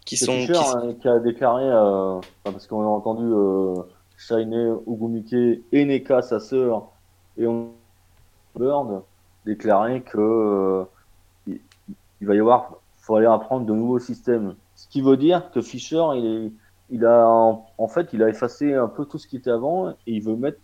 qui 0.05 0.16
sont... 0.16 0.33
Fischer, 0.33 0.53
qui- 0.53 0.59
hein, 0.77 0.94
qui 1.01 1.09
a 1.09 1.18
déclaré, 1.18 1.64
euh, 1.64 2.20
parce 2.44 2.66
qu'on 2.66 2.83
a 2.83 2.87
entendu 2.87 3.25
euh, 3.25 3.75
Shaine 4.18 4.55
Ogumike 4.87 5.33
et 5.72 5.85
Neka, 5.85 6.22
sa 6.22 6.40
sœur, 6.40 6.90
et 7.38 7.46
on 7.46 7.72
Bird 8.57 9.03
déclarer 9.44 10.03
que 10.03 10.18
euh, 10.18 10.85
il, 11.46 11.61
il 12.20 12.27
va 12.27 12.35
y 12.35 12.38
avoir, 12.40 12.77
faut 12.99 13.16
aller 13.16 13.27
apprendre 13.27 13.66
de 13.66 13.72
nouveaux 13.72 13.99
systèmes. 13.99 14.57
Ce 14.75 14.88
qui 14.88 15.01
veut 15.03 15.16
dire 15.16 15.51
que 15.53 15.61
Fischer, 15.61 16.03
il, 16.16 16.27
est- 16.27 16.53
il 16.90 17.05
a 17.05 17.27
en, 17.27 17.88
fait, 17.88 18.12
il 18.12 18.22
a 18.22 18.29
effacé 18.29 18.75
un 18.75 18.88
peu 18.88 19.05
tout 19.05 19.18
ce 19.18 19.27
qui 19.27 19.37
était 19.37 19.51
avant 19.51 19.90
et 19.90 19.94
il 20.07 20.22
veut 20.22 20.37
mettre 20.37 20.59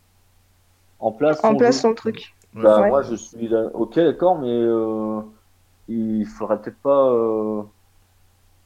en 1.00 1.12
place 1.12 1.38
En 1.44 1.50
son 1.50 1.56
place 1.56 1.76
jeu. 1.76 1.80
son 1.82 1.94
truc. 1.94 2.35
Bah, 2.54 2.80
Ouais. 2.82 2.88
Moi, 2.88 3.02
je 3.02 3.14
suis 3.14 3.48
là- 3.48 3.70
ok, 3.74 3.96
d'accord, 3.96 4.38
mais 4.38 4.48
euh, 4.50 5.20
il 5.88 6.26
faudrait 6.26 6.61
peut-être 6.61 6.80
pas 6.82 7.08
euh, 7.08 7.62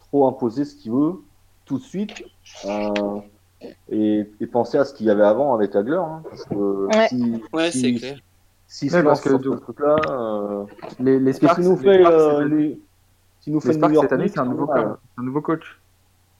trop 0.00 0.26
imposer 0.28 0.64
ce 0.64 0.74
qu'il 0.74 0.92
veut 0.92 1.14
tout 1.64 1.78
de 1.78 1.82
suite 1.82 2.22
euh, 2.66 3.20
et, 3.88 4.28
et 4.40 4.46
penser 4.46 4.76
à 4.78 4.84
ce 4.84 4.92
qu'il 4.92 5.06
y 5.06 5.10
avait 5.10 5.22
avant 5.24 5.54
avec 5.54 5.74
Hagler. 5.76 5.96
Hein, 5.96 6.22
parce 6.28 6.44
que 6.44 6.86
Ouais. 6.86 7.08
si, 7.08 7.42
Ouais, 7.52 7.70
si- 7.70 7.80
c'est 7.80 7.94
clair. 7.94 8.18
S'il 8.68 8.92
Ouais, 8.92 8.98
se 8.98 9.04
parce 9.04 9.20
que 9.20 9.28
sur 9.30 9.38
de- 9.38 9.56
ce 9.56 9.60
truc-là, 9.62 9.96
euh, 10.10 10.64
Les, 10.98 11.20
les 11.20 11.32
Sparks, 11.32 11.54
s'il 11.60 11.64
nous 11.70 11.76
les 11.78 11.82
fait, 11.84 12.00
Sparks, 12.02 12.12
euh, 12.14 12.30
cette 12.30 12.40
année- 12.52 12.56
les- 13.46 13.52
nous 13.52 13.60
fait 13.60 13.68
les 13.68 13.74
New 13.74 13.78
Sparks, 13.80 13.94
York 13.94 14.04
cette 14.04 14.12
année, 14.12 14.28
c'est 14.28 14.40
un, 14.40 14.44
nouveau 14.44 14.68
un 14.72 15.22
nouveau 15.22 15.40
coach. 15.40 15.80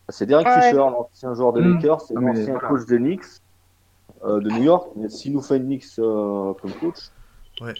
C'est 0.09 0.27
Derek 0.27 0.47
Ouais. 0.47 0.55
Fisher, 0.63 0.77
l'ancien 0.77 1.35
joueur 1.35 1.53
des 1.53 1.61
Mm. 1.63 1.75
Lakers, 1.75 2.01
c'est 2.03 2.15
mais 2.15 2.27
l'ancien 2.29 2.53
voilà. 2.55 2.69
coach 2.69 2.87
des 2.87 2.99
Knicks 2.99 3.25
euh, 4.25 4.41
de 4.41 4.51
New 4.51 4.63
York. 4.63 4.89
Mais 4.97 5.09
s'il 5.09 5.33
nous 5.33 5.43
fait 5.43 5.57
une 5.57 5.65
Knicks 5.67 5.85
euh, 5.99 6.53
comme 6.63 6.73
coach, 6.81 7.11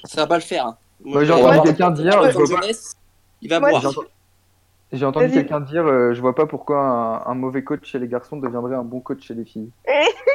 Ça 0.05 0.23
va 0.23 0.27
pas 0.27 0.37
le 0.37 0.43
faire. 0.43 0.67
hein. 0.67 0.77
Moi, 1.05 1.25
j'ai 1.25 1.33
entendu 1.33 1.61
quelqu'un 1.63 1.91
dire, 1.91 2.13
je 2.31 2.39
vois 2.39 2.61
pas- 2.61 2.67
il 3.43 3.51
va 3.51 3.61
boire. 3.61 3.83
J'ai 4.93 5.05
entendu- 5.05 5.31
quelqu'un 5.33 5.61
dire 5.61 5.85
euh, 5.87 6.15
Je 6.15 6.21
vois 6.21 6.35
pas 6.35 6.47
pourquoi 6.47 6.79
un, 6.81 7.31
un 7.31 7.35
mauvais 7.35 7.63
coach 7.65 7.85
chez 7.85 7.99
les 7.99 8.09
garçons 8.09 8.37
deviendrait 8.37 8.77
un 8.77 8.85
bon 8.85 9.01
coach 9.01 9.23
chez 9.23 9.35
les 9.35 9.45
filles. 9.45 9.71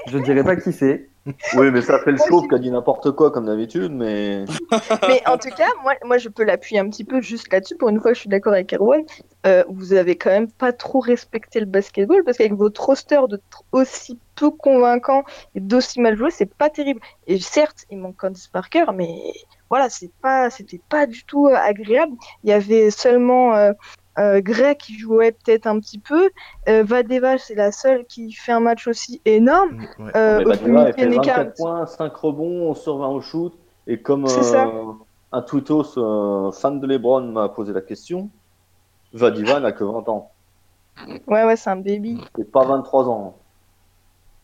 je 0.07 0.17
dirais 0.19 0.43
pas 0.43 0.55
qui 0.55 0.71
c'est, 0.73 1.09
Oui, 1.55 1.69
mais 1.71 1.81
ça 1.81 1.99
fait 1.99 2.11
le 2.11 2.17
j'ai- 2.17 2.47
qui 2.47 2.55
a 2.55 2.57
dit 2.57 2.71
n'importe 2.71 3.11
quoi 3.11 3.31
comme 3.31 3.45
d'habitude, 3.45 3.91
mais 3.91 4.45
Mais 5.07 5.21
en 5.27 5.37
tout 5.37 5.49
cas, 5.49 5.67
moi, 5.83 5.93
moi 6.03 6.17
je 6.17 6.29
peux 6.29 6.43
l'appuyer 6.43 6.79
un 6.79 6.89
petit 6.89 7.03
peu 7.03 7.21
juste 7.21 7.51
là-dessus. 7.51 7.75
Pour 7.75 7.89
une 7.89 7.99
fois, 7.99 8.13
je 8.13 8.19
suis 8.21 8.29
d'accord 8.29 8.53
avec 8.53 8.73
Erwan. 8.73 9.03
Euh, 9.45 9.63
vous 9.69 9.93
avez 9.93 10.17
quand 10.17 10.29
même 10.31 10.51
pas 10.51 10.73
trop 10.73 10.99
respecté 10.99 11.59
le 11.59 11.65
basketball 11.65 12.23
parce 12.23 12.37
qu'avec 12.37 12.53
votre 12.53 12.83
roster 12.83 13.19
de 13.29 13.39
aussi 13.71 14.19
peu 14.35 14.49
convaincant 14.51 15.23
et 15.55 15.59
d'aussi 15.59 15.99
mal 15.99 16.17
joué, 16.17 16.31
c'est 16.31 16.51
pas 16.51 16.69
terrible. 16.69 17.01
Et 17.27 17.39
certes, 17.39 17.85
il 17.91 17.99
manque 17.99 18.17
Candice 18.17 18.47
Parker, 18.47 18.85
mais 18.95 19.33
voilà, 19.69 19.89
c'est 19.89 20.11
pas, 20.21 20.49
c'était 20.49 20.81
pas 20.89 21.05
du 21.05 21.23
tout 21.25 21.47
euh, 21.47 21.55
agréable. 21.55 22.13
Il 22.43 22.49
y 22.49 22.53
avait 22.53 22.89
seulement 22.91 23.55
euh, 23.55 23.73
euh, 24.19 24.41
Gray 24.41 24.75
qui 24.75 24.97
jouait 24.97 25.31
peut-être 25.31 25.67
un 25.67 25.79
petit 25.79 25.99
peu. 25.99 26.29
Euh, 26.69 26.83
Vadeva, 26.83 27.37
c'est 27.37 27.55
la 27.55 27.71
seule 27.71 28.05
qui 28.05 28.31
fait 28.33 28.51
un 28.51 28.59
match 28.59 28.87
aussi 28.87 29.21
énorme. 29.25 29.71
Mm, 29.99 30.03
ouais. 30.05 30.11
Euh, 30.15 30.39
elle 30.39 30.45
fait 30.57 30.63
Opumi 30.63 30.75
24 30.75 30.95
Keneka- 30.97 31.55
points, 31.57 31.85
5 31.85 32.15
rebonds 32.15 32.73
sur 32.75 32.97
20 32.97 33.07
au 33.09 33.21
shoot. 33.21 33.53
Et 33.87 34.01
comme 34.01 34.27
C'est 34.27 34.43
ça. 34.43 34.65
euh, 34.67 34.91
un 35.31 35.41
tweetos 35.41 35.97
euh, 35.97 36.51
fan 36.51 36.79
de 36.79 36.87
LeBron 36.87 37.21
m'a 37.31 37.49
posé 37.49 37.73
la 37.73 37.81
question, 37.81 38.29
Vadiva 39.13 39.59
n'a 39.59 39.71
que 39.71 39.83
20 39.83 40.07
ans. 40.09 40.31
Ouais, 41.27 41.43
ouais, 41.45 41.55
c'est 41.55 41.69
un 41.69 41.77
baby. 41.77 42.21
Et 42.37 42.43
pas 42.43 42.63
23 42.63 43.07
ans. 43.09 43.37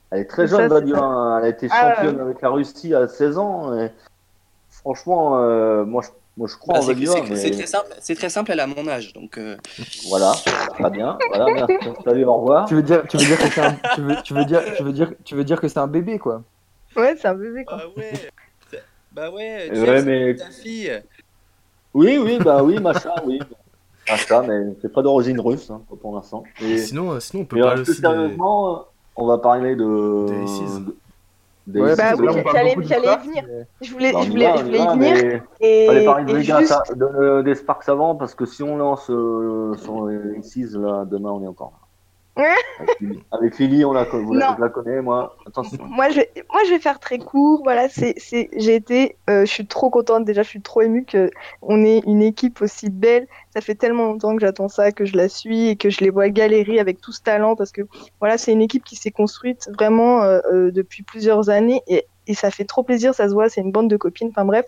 Elle 0.09 0.21
est 0.21 0.25
très 0.25 0.47
C'est 0.47 0.53
ça, 0.55 0.57
jeune, 0.61 0.69
c'est 0.69 0.73
Vadiva. 0.75 0.99
hein. 1.03 1.39
Elle 1.39 1.45
a 1.45 1.49
été 1.49 1.67
Ah, 1.69 1.93
championne 1.95 2.19
avec 2.21 2.41
la 2.41 2.49
Russie 2.49 2.95
à 2.95 3.07
16 3.07 3.37
ans. 3.37 3.77
Et 3.77 3.91
franchement, 4.69 5.37
euh, 5.39 5.83
moi, 5.85 6.01
je, 6.01 6.09
moi, 6.37 6.47
je 6.47 6.55
crois 6.55 6.75
Bah, 6.75 6.79
en 6.81 6.83
c'est 6.83 6.93
Mais 6.95 7.51
très 7.51 7.65
simple. 7.65 7.87
C'est 7.99 8.15
très 8.15 8.29
simple. 8.29 8.51
Elle 8.51 8.59
a 8.59 8.67
mon 8.67 8.87
âge, 8.87 9.11
donc. 9.13 9.37
euh, 9.39 9.57
voilà, 10.07 10.33
très 10.77 10.89
bien. 10.91 11.17
Voilà, 11.29 11.45
merci. 11.53 11.73
Salut, 12.05 12.25
au 12.25 12.35
revoir. 12.37 12.67
Tu 12.67 12.75
veux 12.75 12.83
dire, 12.83 13.03
tu 13.07 13.17
veux 13.17 13.25
dire 13.25 13.37
que 13.39 13.49
c'est 13.49 13.61
un, 13.61 13.75
tu 13.95 14.01
veux, 14.01 14.15
tu 14.23 14.33
veux 14.35 14.45
dire, 14.45 14.61
tu 14.75 14.83
veux 14.83 14.93
dire, 14.93 15.11
tu 15.23 15.35
veux 15.35 15.43
dire 15.43 15.59
que 15.59 15.67
c'est 15.67 15.79
un 15.79 15.87
bébé 15.87 16.19
quoi. 16.19 16.43
Ouais, 16.95 17.15
c'est 17.19 17.27
un 17.27 17.33
bébé 17.33 17.65
quoi. 17.65 17.77
Bah 17.77 17.83
ouais. 17.97 18.11
Bah 19.11 19.31
ouais. 19.31 19.69
Ouais, 19.71 19.85
Jeff, 19.85 20.05
mais- 20.05 20.37
c'est 20.37 20.43
ta 20.45 20.51
fille. 20.51 21.01
Oui, 21.95 22.19
oui, 22.19 22.37
bah 22.43 22.61
oui, 22.63 22.77
Macha, 22.79 23.15
oui. 23.25 23.39
Macha, 24.07 24.41
mais 24.43 24.75
c'est 24.81 24.93
pas 24.93 25.01
d'origine 25.01 25.39
russe 25.39 25.71
hein, 25.71 25.81
pour 26.01 26.15
l'instant. 26.15 26.43
Et 26.61 26.77
sinon, 26.77 27.13
euh, 27.13 27.19
sinon, 27.19 27.41
on 27.41 27.45
peut 27.45 27.57
et 27.57 27.61
parler 27.61 27.81
aussi 27.81 27.91
des... 27.93 27.97
sérieusement, 27.97 28.75
euh, 28.75 28.79
on 29.15 29.25
va 29.25 29.39
parler 29.39 29.75
de. 29.75 29.83
De- 29.83 30.95
des 31.67 31.81
Ouais, 31.81 31.95
Bah 31.95 32.03
parce 32.15 32.21
que 32.21 32.25
oui, 32.25 32.85
j'allais- 32.87 33.17
venir. 33.17 33.43
mais- 33.47 33.67
Je 33.81 33.91
voulais, 33.91 34.11
Bah, 34.13 34.19
on 34.19 34.21
je 34.23 34.27
y 34.27 34.31
voulais, 34.31 34.51
je 34.57 34.63
voulais 34.63 34.79
y 34.79 34.87
venir. 34.87 34.97
mais 34.97 35.41
Et, 35.59 35.85
Fallait 35.87 36.05
parler 36.05 36.33
de 36.33 36.39
juste, 36.39 36.71
hein, 36.71 36.81
de- 36.95 36.95
de- 36.95 37.41
des 37.43 37.55
Sparks 37.55 37.89
avant, 37.89 38.15
parce 38.15 38.33
que 38.35 38.45
si 38.45 38.63
on 38.63 38.77
lance 38.77 39.09
euh, 39.09 39.73
sur 39.75 40.07
les 40.07 40.41
6, 40.41 40.75
là, 40.75 41.03
demain, 41.05 41.31
on 41.31 41.43
est 41.43 41.47
encore 41.47 41.73
là. 41.81 41.86
Avec 43.31 43.57
Lily, 43.57 43.85
on 43.85 43.93
la, 43.93 44.03
vous 44.05 44.33
la, 44.33 44.49
Non. 44.49 44.55
je 44.57 44.61
la 44.61 44.69
connais, 44.69 45.01
moi. 45.01 45.35
Attention. 45.45 45.77
moi, 45.85 46.09
je, 46.09 46.21
moi, 46.51 46.61
je 46.65 46.71
vais 46.71 46.79
faire 46.79 46.99
très 46.99 47.17
court. 47.17 47.61
Voilà, 47.63 47.89
c'est, 47.89 48.13
c'est, 48.17 48.49
j'ai 48.55 48.75
été, 48.75 49.17
euh, 49.29 49.41
je 49.45 49.51
suis 49.51 49.65
trop 49.67 49.89
contente. 49.89 50.25
Déjà, 50.25 50.43
je 50.43 50.49
suis 50.49 50.61
trop 50.61 50.81
émue 50.81 51.05
que 51.05 51.29
on 51.61 51.83
ait 51.83 51.99
une 52.05 52.21
équipe 52.21 52.61
aussi 52.61 52.89
belle. 52.89 53.27
Ça 53.53 53.61
fait 53.61 53.75
tellement 53.75 54.05
longtemps 54.05 54.35
que 54.35 54.41
j'attends 54.41 54.69
ça, 54.69 54.91
que 54.91 55.05
je 55.05 55.17
la 55.17 55.29
suis 55.29 55.69
et 55.69 55.75
que 55.75 55.89
je 55.89 55.99
les 56.01 56.09
vois 56.09 56.29
galérer 56.29 56.79
avec 56.79 57.01
tout 57.01 57.11
ce 57.11 57.21
talent, 57.21 57.55
parce 57.55 57.71
que 57.71 57.81
voilà, 58.19 58.37
c'est 58.37 58.51
une 58.53 58.61
équipe 58.61 58.83
qui 58.83 58.95
s'est 58.95 59.11
construite 59.11 59.69
vraiment 59.77 60.23
euh, 60.23 60.39
euh, 60.51 60.71
depuis 60.71 61.03
plusieurs 61.03 61.49
années 61.49 61.81
et, 61.87 62.05
et 62.27 62.33
ça 62.33 62.51
fait 62.51 62.65
trop 62.65 62.83
plaisir. 62.83 63.15
Ça 63.15 63.27
se 63.29 63.33
voit, 63.33 63.49
c'est 63.49 63.61
une 63.61 63.71
bande 63.71 63.89
de 63.89 63.97
copines. 63.97 64.27
Enfin 64.29 64.45
bref. 64.45 64.65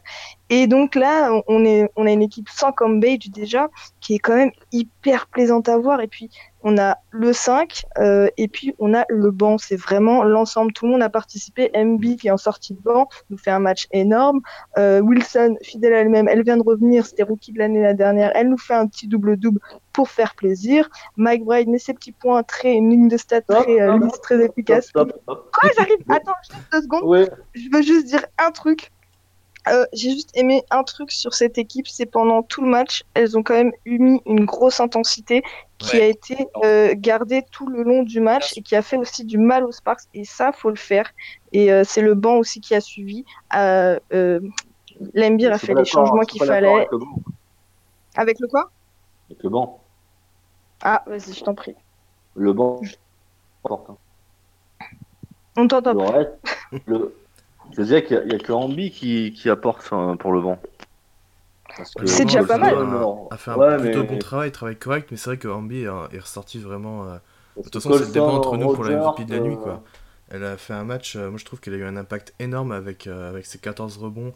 Et 0.50 0.66
donc 0.66 0.96
là, 0.96 1.32
on- 1.34 1.44
on 1.48 1.66
est, 1.66 1.90
on 1.96 2.08
a 2.08 2.12
une 2.12 2.22
équipe 2.24 2.50
sans 2.50 2.72
Cambage 2.72 3.30
déjà, 3.30 3.70
qui 4.02 4.16
est 4.16 4.20
quand 4.20 4.36
même 4.36 4.52
hyper 4.72 5.28
plaisante 5.28 5.70
à 5.70 5.78
voir. 5.78 6.02
Et 6.02 6.08
puis, 6.08 6.30
on 6.62 6.78
a 6.78 6.98
le 7.12 7.34
5 7.34 7.86
euh, 7.98 8.28
et 8.38 8.48
puis 8.48 8.76
on 8.80 8.94
a 8.94 9.06
le 9.10 9.32
banc. 9.32 9.58
C'est 9.58 9.76
vraiment 9.76 10.24
l'ensemble. 10.24 10.74
Tout 10.74 10.86
le 10.86 10.92
monde 10.94 11.02
a 11.02 11.10
participé. 11.10 11.72
MB 11.76 12.18
qui 12.18 12.28
est 12.28 12.32
en 12.32 12.38
sortie 12.38 12.74
de 12.74 12.82
banc 12.82 13.08
nous 13.30 13.38
fait 13.38 13.52
un 13.52 13.60
match 13.60 13.88
énorme. 13.92 14.42
Euh, 14.78 15.00
Wilson, 15.00 15.58
fidèle 15.62 15.94
à 15.94 16.00
elle-même, 16.00 16.28
elle 16.28 16.44
vient 16.44 16.58
de 16.58 16.64
revenir. 16.64 17.06
C'était 17.06 17.24
rookie 17.24 17.54
de 17.54 17.60
l'année 17.60 17.82
la 17.82 17.94
dernière. 17.94 18.32
Elle 18.36 18.50
nous 18.50 18.58
fait 18.58 18.74
un 18.74 18.88
petit 18.88 19.08
double-double 19.08 19.60
pour 19.94 20.10
faire 20.10 20.36
plaisir. 20.36 20.90
Mike 21.18 21.44
Bride 21.44 21.70
met 21.70 21.80
ses 21.80 21.94
petits 21.94 22.12
points, 22.12 22.44
très, 22.44 22.74
une 22.74 22.90
ligne 22.90 23.08
de 23.08 23.18
stats 23.18 23.42
très 23.42 23.82
euh, 23.82 24.00
très 24.22 24.44
efficace. 24.44 24.92
Quoi, 24.92 25.70
j'arrive? 25.76 25.98
Attends, 26.10 26.34
juste 26.50 26.64
deux 26.72 26.82
secondes 26.82 27.30
je 27.54 27.70
veux 27.72 27.82
juste 27.82 28.08
dire 28.08 28.26
un 28.38 28.52
truc. 28.52 28.92
Euh, 29.68 29.86
j'ai 29.94 30.12
juste 30.12 30.32
aimé 30.36 30.64
un 30.72 30.84
truc 30.84 31.12
sur 31.12 31.34
cette 31.34 31.58
équipe, 31.58 31.88
c'est 31.88 32.06
pendant 32.06 32.42
tout 32.42 32.62
le 32.62 32.70
match, 32.70 33.04
elles 33.14 33.38
ont 33.38 33.44
quand 33.44 33.54
même 33.54 33.74
eu 33.86 34.00
mis 34.00 34.22
une 34.26 34.46
grosse 34.46 34.80
intensité 34.80 35.44
qui 35.80 35.96
Ouais. 35.96 36.04
a 36.04 36.06
été 36.08 36.48
euh, 36.64 36.94
gardée 36.96 37.44
tout 37.52 37.66
le 37.66 37.84
long 37.84 38.04
du 38.04 38.20
match 38.20 38.56
et 38.58 38.62
qui 38.62 38.76
a 38.76 38.82
fait 38.82 38.98
aussi 38.98 39.24
du 39.26 39.38
mal 39.38 39.64
aux 39.64 39.72
Sparks. 39.72 40.04
Et 40.14 40.26
ça, 40.26 40.52
faut 40.52 40.70
le 40.70 40.76
faire. 40.76 41.10
Et 41.54 41.72
euh, 41.72 41.84
c'est 41.86 42.02
le 42.02 42.14
banc 42.14 42.36
aussi 42.36 42.60
qui 42.62 42.76
a 42.76 42.82
suivi. 42.82 43.26
Euh, 43.56 43.98
euh, 44.14 44.40
Lembir 45.14 45.54
a 45.54 45.58
fait 45.58 45.68
les 45.68 45.76
d'accord, 45.76 46.06
changements 46.06 46.24
qu'il 46.24 46.44
fallait. 46.44 46.68
Avec 46.68 46.92
le 46.92 46.98
banc. 46.98 47.16
Avec 48.16 48.40
le 48.40 48.48
quoi? 48.48 48.70
Avec 49.30 49.44
le 49.44 49.50
banc. 49.50 49.80
Ah, 50.84 51.04
vas-y, 51.08 51.34
je 51.34 51.44
t'en 51.44 51.56
prie. 51.56 51.76
Le 52.36 52.54
banc, 52.54 52.82
important. 53.64 53.98
On 55.58 55.68
t'entend 55.68 55.94
Le 55.94 56.28
le... 56.86 57.16
je 57.72 57.82
disais 57.82 58.04
qu'il 58.04 58.24
n'y 58.26 58.36
a, 58.36 58.38
que 58.38 58.52
Ambi 58.52 58.92
qui, 58.92 59.34
qui 59.34 59.50
apporte 59.50 59.90
pour 60.20 60.32
le 60.32 60.42
banc. 60.42 60.58
C'est 62.06 62.26
déjà 62.26 62.44
pas 62.44 62.58
mal. 62.58 62.76
A, 62.76 63.34
a 63.34 63.38
fait 63.38 63.52
un 63.52 63.56
Ouais, 63.58 63.78
plutôt 63.78 64.02
mais- 64.02 64.08
bon 64.08 64.18
travail, 64.18 64.52
travail 64.52 64.76
correct, 64.78 65.08
mais 65.12 65.18
c'est 65.18 65.30
vrai 65.32 65.38
que 65.38 65.48
Ambi 65.48 65.86
euh, 65.86 66.08
est 66.12 66.20
ressorti 66.20 66.60
vraiment. 66.60 67.06
euh, 67.06 67.16
De 67.58 67.64
toute 67.64 67.74
façon, 67.74 67.90
que 67.90 67.98
c'est 67.98 68.06
le 68.06 68.12
débat 68.12 68.26
Colson, 68.26 68.38
entre 68.40 68.58
nous 68.58 68.74
pour 68.74 68.84
la 68.86 68.96
MVP 68.98 69.26
de 69.26 69.34
la 69.36 69.40
nuit, 69.42 69.54
euh, 69.54 69.58
quoi. 69.58 69.84
Elle 70.30 70.44
a 70.44 70.58
fait 70.58 70.74
un 70.74 70.84
match, 70.84 71.16
euh, 71.16 71.30
moi 71.30 71.38
je 71.40 71.46
trouve 71.46 71.60
qu'elle 71.60 71.74
a 71.74 71.78
eu 71.78 71.84
un 71.84 71.98
impact 71.98 72.34
énorme 72.40 72.72
avec, 72.72 73.08
euh, 73.08 73.30
avec 73.30 73.46
ses 73.48 73.58
14 73.58 73.98
rebonds, 73.98 74.34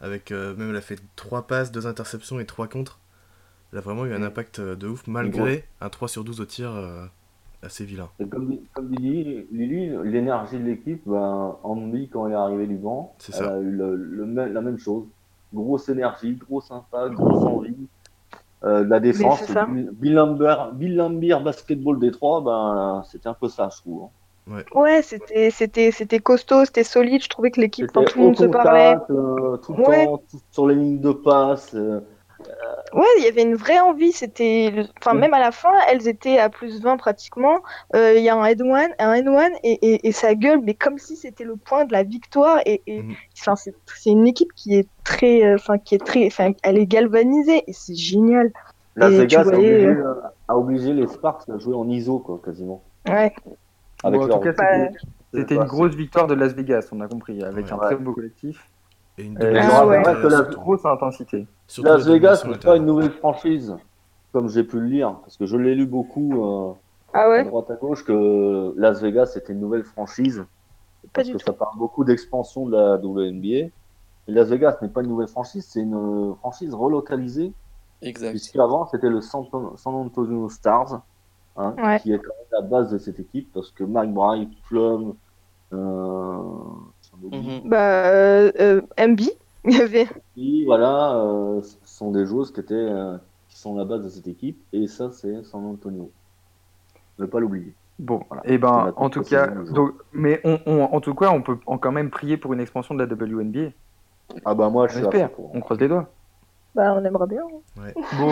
avec 0.00 0.30
euh, 0.32 0.54
même 0.56 0.70
elle 0.70 0.76
a 0.76 0.80
fait 0.80 1.00
3 1.16 1.42
passes, 1.42 1.72
2 1.72 1.86
interceptions 1.86 2.38
et 2.40 2.46
3 2.46 2.68
contres. 2.68 2.98
Elle 3.72 3.78
a 3.78 3.80
vraiment 3.82 4.06
eu 4.06 4.12
un 4.14 4.20
Mm. 4.20 4.24
impact 4.24 4.58
euh, 4.60 4.76
de 4.76 4.86
ouf, 4.86 5.06
malgré 5.06 5.64
un 5.80 5.88
3 5.88 6.06
sur 6.08 6.22
12 6.24 6.40
au 6.40 6.44
tir 6.44 6.70
euh, 6.72 7.04
assez 7.62 7.84
vilain. 7.84 8.08
Et 8.20 8.26
comme, 8.26 8.56
comme 8.72 8.94
dit 8.94 9.44
Lily, 9.52 9.90
l'énergie 10.04 10.58
de 10.58 10.64
l'équipe, 10.64 11.02
ben, 11.06 11.56
Ambi, 11.64 12.08
quand 12.08 12.26
elle 12.26 12.32
est 12.32 12.36
arrivée 12.36 12.66
du 12.66 12.76
banc, 12.76 13.14
elle 13.28 13.34
ça. 13.34 13.54
a 13.54 13.58
eu 13.58 13.70
le, 13.70 14.46
la 14.46 14.60
même 14.60 14.78
chose. 14.78 15.04
Grosse 15.52 15.88
énergie, 15.88 16.34
grosse 16.34 16.70
impact, 16.70 17.14
grosse 17.14 17.44
envie. 17.44 17.76
Euh, 18.64 18.84
de 18.84 18.88
la 18.90 19.00
défense, 19.00 19.40
c'est 19.44 19.52
ça. 19.52 19.66
Bill 19.66 20.14
Lambert, 20.14 20.72
Bill 20.72 20.94
Lambert 20.94 21.42
Basketball 21.42 21.98
Détroit, 21.98 22.40
ben, 22.42 23.02
c'était 23.10 23.28
un 23.28 23.34
peu 23.34 23.48
ça, 23.48 23.68
je 23.74 23.80
trouve. 23.80 24.04
hein. 24.04 24.08
Ouais, 24.74 25.02
c'était, 25.02 25.50
c'était, 25.50 25.90
c'était 25.92 26.18
costaud, 26.18 26.64
c'était 26.64 26.82
solide. 26.84 27.22
Je 27.22 27.28
trouvais 27.28 27.50
que 27.50 27.60
l'équipe, 27.60 27.86
quand 27.92 28.04
tout 28.04 28.18
le 28.18 28.24
monde 28.24 28.36
se 28.36 28.44
parlait. 28.46 28.96
euh, 29.10 29.56
tout 29.58 29.74
le 29.74 29.82
Ouais. 29.84 30.04
temps, 30.06 30.18
tout- 30.18 30.38
sur 30.50 30.66
les 30.66 30.74
lignes 30.74 31.00
de 31.00 31.12
passe. 31.12 31.74
euh, 31.74 32.00
Ouais, 32.94 33.06
il 33.18 33.24
y 33.24 33.28
avait 33.28 33.42
une 33.42 33.54
vraie 33.54 33.80
envie. 33.80 34.12
C'était, 34.12 34.70
le- 34.70 34.84
enfin, 35.00 35.14
même 35.14 35.32
à 35.34 35.38
la 35.40 35.50
fin, 35.52 35.72
elles 35.90 36.08
étaient 36.08 36.38
à 36.38 36.50
plus 36.50 36.80
20 36.82 36.96
pratiquement. 36.96 37.60
Euh, 37.94 38.14
Il 38.16 38.22
y 38.22 38.28
a 38.28 38.36
un 38.36 38.44
N1, 38.44 38.90
un 38.98 39.14
N1 39.14 39.50
et, 39.62 39.72
et, 39.82 40.08
et 40.08 40.12
ça 40.12 40.34
gueule, 40.34 40.60
mais 40.62 40.74
comme 40.74 40.98
si 40.98 41.16
c'était 41.16 41.44
le 41.44 41.56
point 41.56 41.84
de 41.84 41.92
la 41.92 42.02
victoire. 42.02 42.60
Et, 42.66 42.82
et 42.86 43.02
Mhm. 43.02 43.14
enfin, 43.40 43.56
c'est, 43.56 43.74
c'est 43.94 44.10
une 44.10 44.26
équipe 44.26 44.52
qui 44.54 44.74
est 44.76 44.88
très, 45.04 45.44
euh, 45.44 45.54
enfin, 45.54 45.78
qui 45.78 45.94
est 45.94 46.04
très, 46.04 46.26
enfin, 46.26 46.52
elle 46.62 46.78
est 46.78 46.86
galvanisée 46.86 47.62
et 47.66 47.72
c'est 47.72 47.94
génial. 47.94 48.50
Las 48.96 49.10
Et 49.12 49.18
Vegas 49.18 49.28
tu 49.28 49.36
a, 49.36 49.42
voyais, 49.52 49.74
obligé, 49.74 49.86
euh, 50.00 50.14
a 50.48 50.56
obligé 50.58 50.92
les 50.92 51.06
Sparks 51.06 51.48
à 51.48 51.58
jouer 51.58 51.74
en 51.74 51.88
ISO, 51.88 52.18
quoi, 52.18 52.40
quasiment. 52.44 52.84
Ouais. 53.08 53.32
Avec 54.04 54.18
Bon, 54.20 54.24
en 54.24 54.26
leur- 54.28 54.40
tout 54.40 54.44
cas, 54.44 54.52
c'était- 54.52 54.98
c'était 55.32 55.54
une 55.54 55.64
grosse 55.64 55.94
victoire 55.94 56.26
de 56.26 56.34
Las 56.34 56.52
Vegas, 56.54 56.88
on 56.92 57.00
a 57.00 57.08
compris, 57.08 57.42
avec 57.42 57.66
Ouais. 57.66 57.72
un 57.72 57.78
très 57.78 57.96
beau 57.96 58.12
collectif. 58.12 58.71
Et 59.18 59.24
une 59.24 59.40
Et 59.40 59.58
Ah 59.58 59.82
je 59.82 59.86
ouais. 59.88 59.98
rappelle 60.02 60.22
que 60.22 60.26
la 60.28 60.42
grosse 60.42 60.84
intensité. 60.86 61.46
surtout 61.66 61.88
Las 61.88 62.06
la 62.06 62.12
Vegas 62.12 62.44
n'est 62.46 62.56
pas 62.58 62.76
une 62.76 62.86
nouvelle 62.86 63.10
franchise, 63.10 63.76
comme 64.32 64.48
j'ai 64.48 64.64
pu 64.64 64.80
le 64.80 64.86
lire, 64.86 65.16
parce 65.22 65.36
que 65.36 65.44
je 65.46 65.56
l'ai 65.56 65.74
lu 65.74 65.86
beaucoup 65.86 66.42
euh, 66.44 66.72
Ah 67.12 67.24
à 67.24 67.28
ouais. 67.28 67.44
droite 67.44 67.70
à 67.70 67.74
gauche 67.74 68.04
que 68.04 68.72
Las 68.76 69.02
Vegas 69.02 69.34
était 69.36 69.52
une 69.52 69.60
nouvelle 69.60 69.84
franchise, 69.84 70.44
parce 71.12 71.28
que 71.28 71.32
tout. 71.34 71.44
ça 71.44 71.52
parle 71.52 71.76
beaucoup 71.76 72.04
d'expansion 72.04 72.66
de 72.66 72.72
la 72.76 72.96
WNBA. 72.96 73.68
Et 74.28 74.30
Las 74.32 74.48
Vegas 74.48 74.78
n'est 74.80 74.88
pas 74.88 75.02
une 75.02 75.08
nouvelle 75.08 75.28
franchise, 75.28 75.66
c'est 75.68 75.80
une 75.80 75.94
euh, 75.94 76.34
franchise 76.36 76.72
relocalisée, 76.74 77.52
Exact. 78.00 78.30
puisqu'avant 78.30 78.86
c'était 78.86 79.10
le 79.10 79.20
San 79.20 79.44
San 79.76 79.94
Antonio 79.94 80.48
Stars, 80.48 81.02
hein, 81.56 81.74
Ouais. 81.76 82.00
qui 82.00 82.12
est 82.12 82.18
quand 82.18 82.32
même 82.52 82.62
la 82.62 82.66
base 82.66 82.90
de 82.92 82.98
cette 82.98 83.20
équipe, 83.20 83.52
parce 83.52 83.70
que 83.72 83.84
Mike 83.84 84.14
Bright, 84.14 84.48
Plum, 84.68 85.14
euh, 85.74 86.36
Mhm. 87.20 87.68
Bah, 87.68 88.06
euh, 88.08 88.52
euh, 88.60 88.80
MB, 88.98 89.20
il 89.64 89.76
y 89.76 89.80
avait. 89.80 90.08
voilà, 90.66 91.16
euh, 91.16 91.60
sont 91.84 92.10
des 92.10 92.26
joueuses 92.26 92.52
qui 92.52 92.60
étaient, 92.60 92.74
euh, 92.74 93.16
qui 93.48 93.58
sont 93.58 93.76
la 93.76 93.84
base 93.84 94.02
de 94.02 94.08
cette 94.08 94.28
équipe, 94.28 94.58
et 94.72 94.86
ça, 94.86 95.10
c'est 95.12 95.44
San 95.44 95.64
Antonio. 95.64 96.10
Ne 97.18 97.26
pas 97.26 97.40
l'oublier. 97.40 97.74
Bon, 97.98 98.22
Voilà. 98.28 98.42
et 98.46 98.58
ben, 98.58 98.68
C'est 98.68 98.84
la 98.86 99.04
en 99.04 99.10
tout 99.10 99.22
cas, 99.22 99.46
donc, 99.46 99.92
mais 100.12 100.40
on, 100.44 100.58
on- 100.66 100.82
en 100.84 101.00
tout 101.00 101.14
cas, 101.14 101.30
on 101.30 101.42
peut 101.42 101.58
en 101.66 101.78
quand 101.78 101.92
même 101.92 102.10
prier 102.10 102.36
pour 102.36 102.52
une 102.52 102.60
expansion 102.60 102.94
de 102.94 103.04
la 103.04 103.06
WNBA. 103.06 103.70
Ah 104.44 104.54
bah 104.54 104.70
moi, 104.70 104.84
On 104.84 104.88
je 104.88 104.98
espère, 105.00 105.30
pour. 105.30 105.54
on 105.54 105.60
croise 105.60 105.78
les 105.78 105.88
doigts. 105.88 106.08
Bah, 106.74 106.94
on 106.96 107.04
aimerait 107.04 107.26
bien. 107.26 107.42
Bon, 108.18 108.30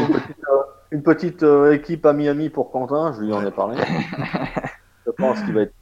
Une 0.91 1.03
petite 1.03 1.43
euh, 1.43 1.73
équipe 1.73 2.05
à 2.07 2.13
Miami 2.15 2.49
pour 2.49 2.73
Quentin, 2.73 3.13
je 3.13 3.21
lui 3.21 3.33
en 3.33 3.45
ai 3.47 3.51
parlé. 3.51 3.77
je 5.07 5.11
pense 5.13 5.41
qu'il 5.43 5.55
va 5.55 5.63
être. 5.63 5.75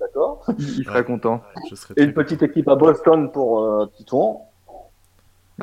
Il, 0.58 0.78
il 0.80 0.84
sera 0.84 0.98
Ouais. 0.98 1.04
content. 1.04 1.40
Je 1.70 1.74
serais 1.74 1.94
Et 1.96 2.04
une 2.04 2.12
petite 2.14 2.42
équipe 2.42 2.68
à 2.68 2.76
Boston 2.76 3.30
pour 3.32 3.62
euh, 3.64 3.86
Titon. 3.96 4.40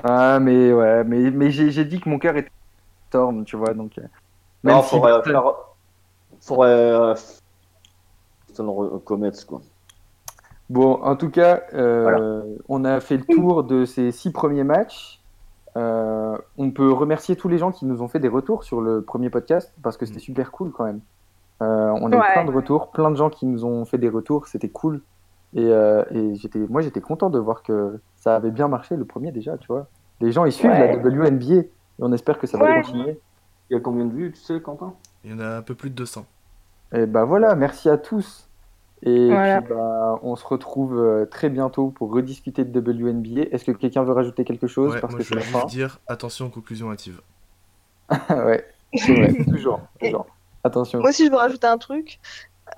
Ah, 0.03 0.39
mais 0.39 0.73
ouais, 0.73 1.03
mais, 1.03 1.31
mais 1.31 1.51
j'ai 1.51 1.85
dit 1.85 1.99
que 2.01 2.09
mon 2.09 2.19
cœur 2.19 2.35
était 2.35 2.51
Storm, 3.09 3.45
tu 3.45 3.55
vois, 3.55 3.73
donc. 3.73 3.97
euh, 3.97 4.01
Même 4.63 4.75
Non, 4.75 4.81
si 4.83 4.89
faudrait 4.89 5.13
Boston- 5.13 5.31
faire. 5.33 5.53
Faudrait. 6.41 6.69
euh, 6.69 7.13
Boston 8.47 8.67
Re- 8.67 9.03
Comets, 9.03 9.31
quoi. 9.47 9.61
Bon, 10.69 10.93
en 11.03 11.15
tout 11.15 11.29
cas, 11.29 11.61
euh, 11.73 12.41
on 12.69 12.83
a 12.85 12.99
fait 12.99 13.17
le 13.17 13.23
tour 13.25 13.63
de 13.63 13.85
ces 13.85 14.11
six 14.11 14.31
premiers 14.31 14.63
matchs. 14.63 15.21
Euh, 15.77 16.37
on 16.57 16.71
peut 16.71 16.91
remercier 16.91 17.35
tous 17.35 17.49
les 17.49 17.57
gens 17.57 17.71
qui 17.71 17.85
nous 17.85 18.01
ont 18.01 18.07
fait 18.07 18.19
des 18.19 18.29
retours 18.29 18.63
sur 18.63 18.81
le 18.81 19.01
premier 19.01 19.29
podcast 19.29 19.71
parce 19.83 19.97
que 19.97 20.05
c'était 20.05 20.19
super 20.19 20.51
cool 20.51 20.71
quand 20.71 20.85
même. 20.85 21.01
Euh, 21.61 21.89
on 22.01 22.11
a 22.11 22.17
eu 22.17 22.31
plein 22.33 22.45
de 22.45 22.51
retours, 22.51 22.91
plein 22.91 23.09
de 23.11 23.15
gens 23.15 23.29
qui 23.29 23.45
nous 23.45 23.63
ont 23.65 23.85
fait 23.85 23.97
des 23.97 24.09
retours, 24.09 24.47
c'était 24.47 24.69
cool. 24.69 25.01
Et, 25.53 25.63
euh, 25.65 26.03
et 26.11 26.35
j'étais, 26.35 26.59
moi 26.59 26.81
j'étais 26.81 26.99
content 27.01 27.29
de 27.29 27.39
voir 27.39 27.63
que 27.63 27.99
ça 28.17 28.35
avait 28.35 28.51
bien 28.51 28.67
marché 28.67 28.95
le 28.97 29.05
premier 29.05 29.31
déjà, 29.31 29.57
tu 29.57 29.67
vois. 29.67 29.87
Les 30.19 30.31
gens 30.31 30.43
ils 30.45 30.51
suivent 30.51 30.71
Ouais. 30.71 30.95
la 30.95 30.97
WNBA 30.97 31.53
et 31.55 31.69
on 31.99 32.11
espère 32.11 32.39
que 32.39 32.47
ça 32.47 32.57
va 32.57 32.65
Ouais. 32.65 32.81
continuer. 32.81 33.19
Il 33.69 33.73
y 33.73 33.77
a 33.77 33.79
combien 33.79 34.05
de 34.05 34.13
vues, 34.13 34.31
tu 34.33 34.41
sais, 34.41 34.59
Quentin? 34.61 34.93
Il 35.23 35.31
y 35.31 35.33
en 35.33 35.39
a 35.39 35.57
un 35.57 35.61
peu 35.61 35.75
plus 35.75 35.89
de 35.89 35.95
200. 35.95 36.25
Et 36.93 37.05
bah 37.05 37.23
voilà, 37.23 37.55
merci 37.55 37.89
à 37.89 37.97
tous. 37.97 38.49
Et 39.01 39.27
Voilà. 39.29 39.61
puis 39.61 39.73
bah, 39.73 40.19
on 40.23 40.35
se 40.35 40.45
retrouve 40.45 40.97
euh, 40.97 41.25
très 41.25 41.49
bientôt 41.49 41.89
pour 41.89 42.11
rediscuter 42.13 42.63
de 42.65 42.79
WNBA. 42.79 43.43
Est-ce 43.51 43.65
que 43.65 43.71
quelqu'un 43.71 44.03
veut 44.03 44.13
rajouter 44.13 44.43
quelque 44.45 44.67
chose 44.67 44.93
Ouais, 44.93 44.99
parce 45.01 45.13
moi 45.13 45.19
que 45.19 45.23
je 45.23 45.29
c'est 45.29 45.35
veux 45.35 45.41
fin? 45.41 45.59
juste 45.59 45.69
dire 45.69 45.99
attention 46.07 46.47
aux 46.47 46.49
conclusions 46.49 46.91
hâtives. 46.91 47.21
Ouais, 48.29 48.65
c'est 48.93 49.13
vrai, 49.15 49.33
toujours, 49.45 49.79
toujours. 49.99 50.25
Moi 50.99 51.09
aussi, 51.09 51.25
je 51.25 51.31
veux 51.31 51.37
rajouter 51.37 51.67
un 51.67 51.77
truc. 51.77 52.19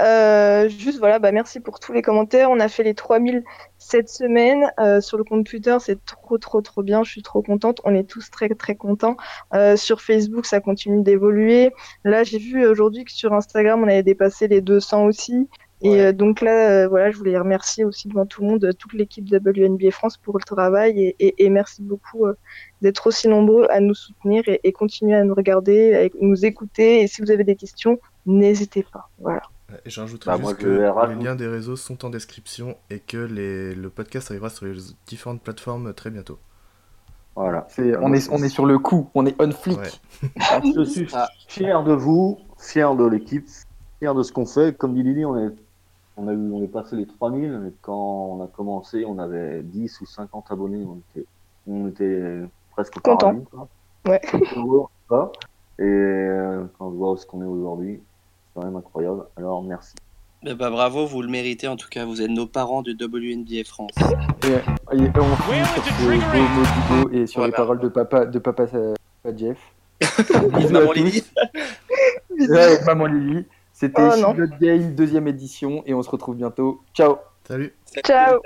Euh, 0.01 0.69
juste, 0.69 0.99
voilà, 0.99 1.17
bah, 1.19 1.31
merci 1.31 1.59
pour 1.59 1.79
tous 1.79 1.93
les 1.93 2.01
commentaires. 2.01 2.51
On 2.51 2.59
a 2.59 2.67
fait 2.67 2.83
les 2.83 2.93
3000 2.93 3.43
cette 3.77 4.09
semaine. 4.09 4.71
Euh, 4.79 5.01
sur 5.01 5.17
le 5.17 5.23
compte 5.23 5.45
Twitter, 5.45 5.75
c'est 5.79 6.03
trop, 6.05 6.37
trop, 6.37 6.61
trop 6.61 6.83
bien. 6.83 7.03
Je 7.03 7.11
suis 7.11 7.23
trop 7.23 7.41
contente. 7.41 7.79
On 7.83 7.95
est 7.95 8.03
tous 8.03 8.29
très, 8.29 8.49
très 8.49 8.75
contents. 8.75 9.17
Euh, 9.53 9.75
sur 9.75 10.01
Facebook, 10.01 10.45
ça 10.45 10.59
continue 10.59 11.03
d'évoluer. 11.03 11.73
Là, 12.03 12.23
j'ai 12.23 12.37
vu 12.37 12.65
aujourd'hui 12.67 13.05
que 13.05 13.11
sur 13.11 13.33
Instagram, 13.33 13.81
on 13.83 13.87
avait 13.87 14.03
dépassé 14.03 14.47
les 14.47 14.61
200 14.61 15.05
aussi. 15.05 15.49
Et 15.83 15.89
Ouais. 15.89 15.99
euh, 16.07 16.11
donc 16.11 16.41
là, 16.41 16.69
euh, 16.71 16.87
voilà, 16.87 17.11
je 17.11 17.17
voulais 17.17 17.37
remercier 17.37 17.85
aussi 17.85 18.07
devant 18.07 18.25
tout 18.25 18.41
le 18.41 18.47
monde 18.47 18.63
euh, 18.65 18.73
toute 18.73 18.93
l'équipe 18.93 19.25
WNBA 19.31 19.91
France 19.91 20.17
pour 20.17 20.37
le 20.39 20.43
travail 20.43 20.99
et, 20.99 21.15
et, 21.19 21.45
et 21.45 21.49
merci 21.51 21.83
beaucoup 21.83 22.25
euh, 22.25 22.33
d'être 22.81 23.05
aussi 23.07 23.27
nombreux 23.27 23.67
à 23.69 23.79
nous 23.79 23.93
soutenir 23.93 24.41
et, 24.47 24.59
et 24.63 24.71
continuer 24.71 25.13
à 25.15 25.23
nous 25.23 25.35
regarder, 25.35 25.93
à 25.93 26.09
nous 26.19 26.45
écouter. 26.45 27.01
Et 27.01 27.07
si 27.07 27.21
vous 27.21 27.29
avez 27.29 27.43
des 27.43 27.55
questions, 27.55 27.99
n'hésitez 28.25 28.83
pas. 28.91 29.09
Voilà. 29.19 29.43
Rajouterai 29.85 30.31
Bah, 30.31 30.37
juste 30.47 30.57
que 30.57 31.09
les 31.09 31.23
liens 31.23 31.35
des 31.35 31.47
réseaux 31.47 31.75
sont 31.75 32.05
en 32.05 32.09
description 32.09 32.75
et 32.89 32.99
que 32.99 33.17
les... 33.17 33.75
le 33.75 33.89
podcast 33.89 34.31
arrivera 34.31 34.49
sur 34.49 34.65
les 34.65 34.73
différentes 35.05 35.41
plateformes 35.43 35.93
très 35.93 36.09
bientôt. 36.09 36.39
Voilà. 37.35 37.67
C'est- 37.69 37.95
on, 37.97 38.13
est, 38.13 38.29
on 38.31 38.41
est 38.41 38.49
sur 38.49 38.65
le 38.65 38.79
coup, 38.79 39.09
on 39.13 39.25
est 39.27 39.35
on 39.39 39.51
flic. 39.51 39.77
Ouais. 39.77 39.89
Je 40.75 40.83
suis 40.83 41.07
Ah. 41.13 41.27
fier 41.47 41.83
de 41.83 41.93
vous, 41.93 42.39
fier 42.57 42.95
de 42.95 43.05
l'équipe, 43.05 43.45
fier 43.99 44.15
de 44.15 44.23
ce 44.23 44.31
qu'on 44.31 44.45
fait. 44.47 44.75
Comme 44.75 44.95
dit 44.95 45.03
Lily, 45.03 45.23
on 45.25 45.37
est, 45.37 45.53
on 46.17 46.27
a 46.27 46.33
eu, 46.33 46.51
on 46.51 46.63
est 46.63 46.67
passé 46.67 46.95
les 46.95 47.05
3000, 47.05 47.59
mais 47.63 47.71
quand 47.81 48.37
on 48.37 48.43
a 48.43 48.47
commencé, 48.47 49.05
on 49.05 49.19
avait 49.19 49.61
10 49.61 50.01
ou 50.01 50.05
50 50.05 50.51
abonnés. 50.51 50.83
On 50.85 50.97
était, 50.97 51.27
on 51.67 51.87
était 51.87 52.41
presque 52.71 52.99
Content. 52.99 53.43
Ouais. 54.07 54.21
Et 55.79 55.83
euh, 55.83 56.63
quand 56.77 56.91
je 56.91 56.95
vois 56.95 57.11
où 57.11 57.17
ce 57.17 57.25
qu'on 57.25 57.41
est 57.41 57.45
aujourd'hui, 57.45 58.01
c'est 58.01 58.59
quand 58.59 58.65
même 58.65 58.75
incroyable. 58.75 59.25
Alors 59.37 59.61
merci. 59.61 59.93
Eh 60.43 60.53
ben, 60.53 60.71
bravo, 60.71 61.05
vous 61.05 61.21
le 61.21 61.29
méritez 61.29 61.67
en 61.67 61.75
tout 61.75 61.89
cas. 61.89 62.05
Vous 62.05 62.21
êtes 62.21 62.29
nos 62.29 62.47
parents 62.47 62.81
de 62.81 62.93
WNBA 62.93 63.63
France. 63.65 63.91
Et, 64.43 64.53
et 64.53 65.09
on 65.15 65.35
finit 65.35 65.65
sur 65.65 67.03
beau 67.03 67.09
et 67.11 67.27
sur 67.27 67.45
les 67.45 67.51
paroles 67.51 67.79
de 67.79 67.89
papa, 67.89 68.25
de 68.25 68.39
papa, 68.39 68.65
euh, 68.73 68.95
papa 69.23 69.37
Jeff. 69.37 69.57
Maman. 70.71 70.91
Lily. 70.93 71.23
Maman 72.85 73.05
Lily. 73.05 73.45
C'était 73.79 74.01
Oh, 74.01 74.33
Game, 74.59 74.95
deuxième 74.95 75.27
édition, 75.27 75.83
et 75.85 75.93
on 75.93 76.01
se 76.01 76.09
retrouve 76.09 76.35
bientôt. 76.35 76.81
Ciao 76.95 77.17
Salut 77.47 77.75
Salut. 77.85 78.01
Ciao 78.03 78.41